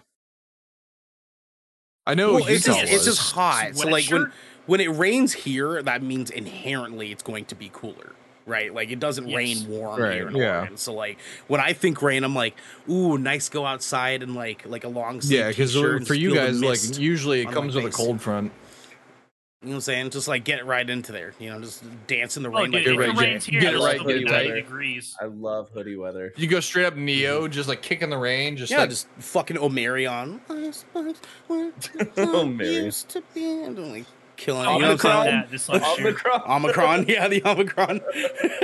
[2.06, 3.76] I know well, it's just, it's just hot.
[3.76, 4.32] So like when
[4.66, 8.12] when it rains here, that means inherently it's going to be cooler,
[8.46, 8.72] right?
[8.74, 9.36] Like it doesn't Yes.
[9.36, 10.58] rain warm Right, here in yeah.
[10.60, 10.76] Oregon.
[10.76, 12.54] So like when I think rain, I'm like,
[12.88, 15.74] ooh, nice go outside and like like a long sleeve yeah, because
[16.06, 18.52] for you guys, like usually it comes with a cold front.
[19.62, 20.10] you know what I'm saying?
[20.10, 22.72] Just like get it right into there, you know, just dance in the Oh, rain.
[22.72, 23.60] dude, like if right, it Jay.
[23.60, 25.16] Get it right, still be get 90 degrees.
[25.20, 26.32] I love hoodie weather.
[26.36, 27.52] You go straight up Neo, mm-hmm.
[27.52, 30.40] just like kicking the rain, just yeah, like just fucking Omarion.
[31.48, 32.84] Omarion.
[32.84, 34.04] Used to be and like
[34.42, 34.66] killing.
[34.66, 35.36] Oh, You know what I'm saying?
[35.40, 35.82] that, this like.
[35.98, 36.42] Omicron.
[36.48, 38.00] Omicron, yeah, the Omicron.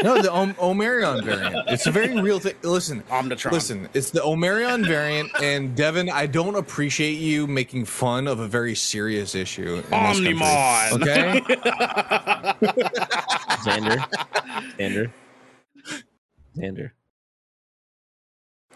[0.02, 1.68] no the Om- Omarion variant.
[1.68, 2.54] It's a very real thing.
[2.62, 3.52] Listen, Omnitron.
[3.52, 8.48] listen, it's the Omarion variant, and Devin, I don't appreciate you making fun of a
[8.48, 9.76] very serious issue.
[9.76, 10.92] in this country, Omnimon.
[11.00, 11.40] Okay,
[13.62, 13.98] Xander.
[14.78, 15.10] Xander.
[16.56, 16.90] Xander.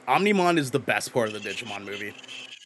[0.09, 2.15] Omnimon is the best part of the Digimon movie.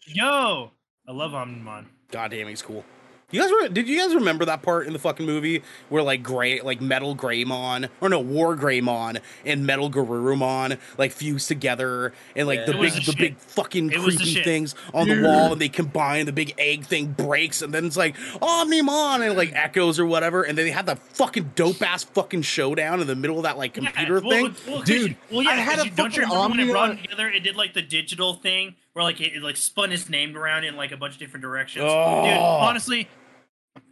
[0.07, 0.71] Yo,
[1.09, 1.87] I love Omnimon.
[2.11, 2.85] God damn, he's cool.
[3.33, 3.67] You guys were?
[3.69, 7.17] Did you guys remember that part in the fucking movie where like gray, like Metal
[7.17, 12.67] Greymon, or no, War Greymon and Metal Garurumon like fused together, and like Yeah.
[12.67, 13.19] the big, the, shit.
[13.19, 16.27] big fucking It creepy things on the wall, and they combine.
[16.27, 20.45] The big egg thing breaks, and then it's like Omnimon, and like echoes or whatever,
[20.45, 23.59] and then they had the fucking dope ass fucking showdown in the middle of that
[23.59, 24.43] like computer yeah, thing.
[24.45, 27.29] well, well, Dude, you- Well, yeah, I had a fucking when it brought Omnimon- together?
[27.29, 30.65] It did like the digital thing where like it, it like spun his name around
[30.65, 31.85] in like a bunch of different directions.
[31.87, 32.23] Oh.
[32.25, 33.07] Dude, honestly,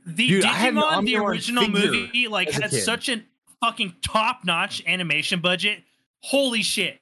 [0.06, 3.22] the Dude, I had an Digimon, the original movie, like as a had such a
[3.60, 5.82] fucking top notch animation budget.
[6.20, 7.00] Holy shit!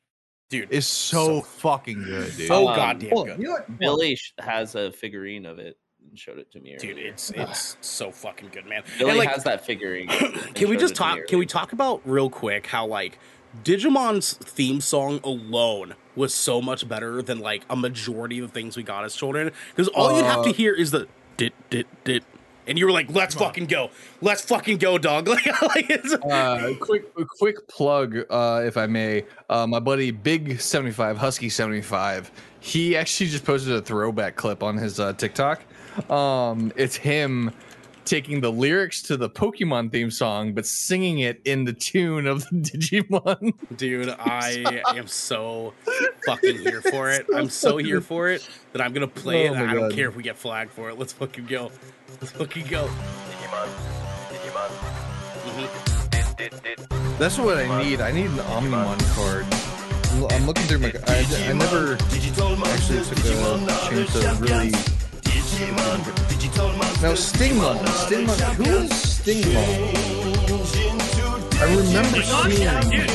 [0.51, 2.49] Dude, it's so fucking good, dude.
[2.49, 3.39] so Um, goddamn Hold good.
[3.39, 3.79] you know what?
[3.79, 6.77] Billy has a figurine of it and showed it to me.
[6.81, 8.83] Dude, it's it's so fucking good, man.
[8.99, 10.09] Billy And, like, has that figurine.
[10.55, 11.27] can we just it to me talk?
[11.29, 13.21] Can we talk about real quick how like
[13.65, 18.77] Digimon's theme song alone was so much better than like a majority of the things
[18.77, 19.51] we got as children?
[19.75, 21.07] Because all you have to Uh, hear is the
[21.37, 22.23] dit dit dit,
[22.67, 25.29] and you were like, "Let's fucking go, let's fucking go, dog!"
[25.63, 25.91] Like,
[26.31, 27.05] uh, quick,
[27.39, 29.25] quick plug, uh, if I may.
[29.49, 32.31] Uh, my buddy Big Seventy Five Husky Seventy Five.
[32.61, 35.63] He actually just posted a throwback clip on his uh, TikTok.
[36.11, 37.51] Um, it's him
[38.05, 42.41] taking the lyrics to the Pokemon theme song, but singing it in the tune of
[42.51, 43.55] the Digimon.
[43.77, 45.73] dude, I am so
[46.27, 47.27] fucking here for it.
[47.35, 49.51] I'm so here for it that I'm gonna play it.
[49.51, 49.95] Oh And my I don't God.
[49.97, 50.99] care if we get flagged for it.
[50.99, 51.71] Let's fucking go.
[52.21, 52.89] Let's fucking go.
[52.89, 53.69] Digimon.
[54.31, 54.71] Digimon.
[57.19, 58.01] That's what I need.
[58.01, 59.45] I need an Omnimon card.
[59.45, 60.93] I'm- I'm looking through my.
[61.07, 63.23] I, I never actually took a
[63.89, 64.73] chance to really.
[65.53, 69.59] Now Stingmon, Stingmon, who is Stingmon?
[71.61, 72.83] I remember Stingmon?
[72.83, 72.91] seeing.
[72.91, 73.11] Dude,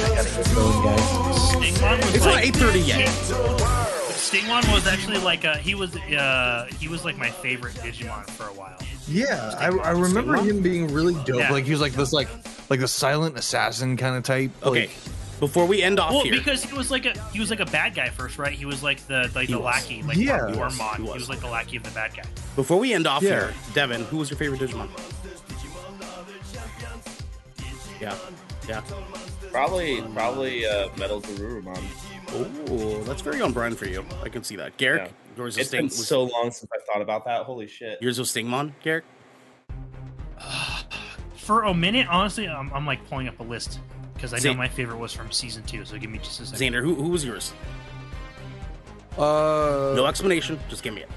[1.56, 3.10] Stingmon was It's not like 8:30 yet.
[4.14, 8.44] Stingmon was actually like a he was uh he was like my favorite Digimon for
[8.48, 8.78] a while.
[9.08, 10.50] Yeah, I, I remember Stingmon?
[10.50, 11.40] him being really dope.
[11.40, 11.52] Yeah.
[11.52, 12.28] Like he was like this, like
[12.70, 14.52] like the silent assassin kind of type.
[14.64, 14.92] Okay, Like,
[15.40, 17.66] before we end off Well, here, because he was like a he was like a
[17.66, 18.52] bad guy first, right?
[18.54, 19.66] He was like the like He the was.
[19.66, 20.48] lackey, like Yeah.
[20.48, 20.74] yeah, He was.
[20.78, 20.96] Wormmon.
[20.98, 21.14] He He was.
[21.22, 21.30] was.
[21.30, 22.24] like the lackey of the bad guy.
[22.56, 23.30] before we end off Yeah.
[23.30, 24.90] here, Devin, who was your favorite Digimon?
[28.00, 28.16] Yeah,
[28.70, 28.82] yeah.
[29.52, 31.82] Probably, probably uh, Metal Garurumon.
[32.70, 34.06] Oh, that's very on brand for you.
[34.24, 34.78] I can see that.
[34.78, 35.12] Garrick, Yeah.
[35.38, 35.82] yours was It's Sting.
[35.82, 37.44] been so long since I thought about that.
[37.44, 37.98] Holy shit!
[38.02, 39.06] yours was Stingmon, Garrick.
[41.38, 43.80] For a minute, honestly, I'm, I'm like pulling up a list
[44.18, 45.86] because I know my favorite was from season two.
[45.86, 46.74] So give me just a second.
[46.74, 47.54] Xander, who, who was yours?
[49.18, 50.60] uh, No explanation.
[50.70, 51.10] Just give me it.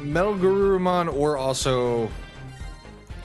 [0.00, 2.10] Metal Garurumon or also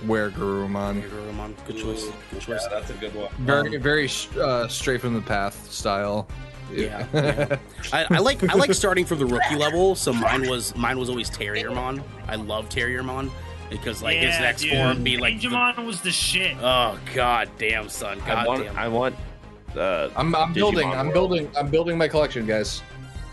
[0.06, 1.02] Were Garurumon.
[1.02, 1.56] Garurumon.
[1.66, 2.06] Good choice.
[2.32, 2.62] Good choice.
[2.64, 3.30] Yeah, that's a good one.
[3.40, 4.10] Very very
[4.40, 6.28] uh, straight from the path style.
[6.74, 7.58] Yeah, yeah.
[7.94, 9.96] I, I like I like starting from the rookie level.
[9.96, 12.04] So mine was mine was always Terriermon.
[12.28, 13.30] I love Terriermon
[13.70, 14.74] because like his next dude.
[14.74, 16.56] form be like the- Digimon was the shit.
[16.62, 19.16] oh god damn son god I want, damn I want.
[19.76, 20.88] Uh, I'm, I'm Digimon building.
[20.90, 21.14] I'm World.
[21.14, 21.50] building.
[21.58, 22.82] I'm building my collection, guys.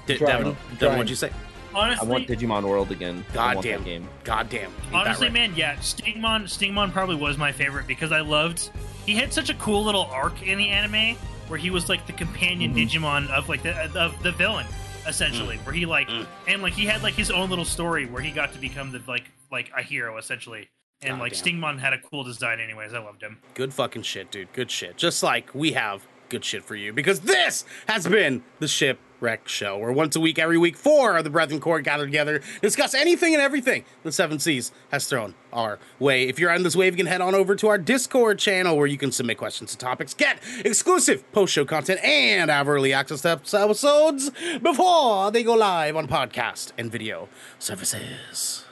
[0.06, 1.30] D- Devin, Devin what'd you say
[1.74, 3.24] honestly, I want Digimon World again.
[3.38, 3.84] I want that Goddamn.
[3.84, 4.08] game.
[4.24, 4.60] Goddamn.
[4.62, 5.32] Ain't that honestly, right?
[5.32, 8.70] man, yeah, Stingmon, Stingmon probably was my favorite because I loved.
[9.06, 11.16] He had such a cool little arc in the anime
[11.48, 13.04] where he was like the companion Mm-hmm.
[13.04, 14.66] Digimon of like the of the villain,
[15.06, 15.58] essentially.
[15.58, 16.26] Where he like Mm.
[16.48, 19.00] and like he had like his own little story where he got to become the
[19.06, 20.70] like like a hero essentially.
[21.04, 21.60] And like Goddamn.
[21.60, 22.94] Stingmon had a cool design, anyways.
[22.94, 23.38] I loved him.
[23.54, 24.52] Good fucking shit, dude.
[24.52, 24.96] Good shit.
[24.96, 29.76] Just like we have good shit for you because this has been the Shipwreck Show,
[29.76, 33.34] where once a week, every week, four of the Brethren Court gather together, discuss anything
[33.34, 36.28] and everything the Seven Seas has thrown our way.
[36.28, 38.86] If you're on this wave, you can head on over to our Discord channel where
[38.86, 43.20] you can submit questions and topics, get exclusive post show content, and have early access
[43.22, 44.30] to episodes
[44.62, 48.64] before they go live on podcast and video services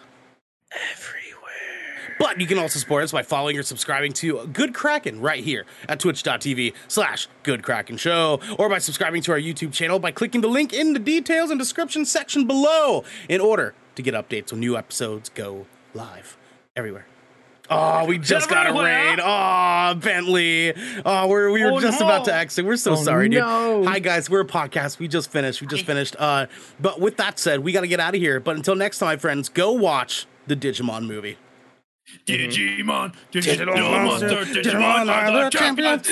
[0.73, 2.17] everywhere.
[2.19, 5.65] But you can also support us by following or subscribing to Good Kraken right here
[5.89, 10.41] at twitch.tv slash Good Kraken Show, or by subscribing to our YouTube channel by clicking
[10.43, 14.61] the link in the details and description section below in order to get updates when
[14.61, 16.37] new episodes go live
[16.77, 17.07] everywhere.
[17.73, 19.21] Oh, we just got a raid.
[19.23, 20.75] Oh, Bentley.
[21.07, 22.07] Oh, we're, we were Oh, just no.
[22.07, 22.65] about to exit.
[22.65, 23.39] We're so Oh, sorry, dude.
[23.43, 23.85] no.
[23.85, 24.29] Hi, guys.
[24.29, 24.99] We're a podcast.
[24.99, 25.61] We just finished.
[25.61, 26.17] We just finished.
[26.19, 26.47] Uh,
[26.81, 28.41] but with that said, we got to get out of here.
[28.41, 31.37] But until next time, friends, go watch the Digimon movie.
[32.27, 36.07] Digimon, Digital Digimon, monster, Digimon are the champions.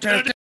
[0.00, 0.32] champions.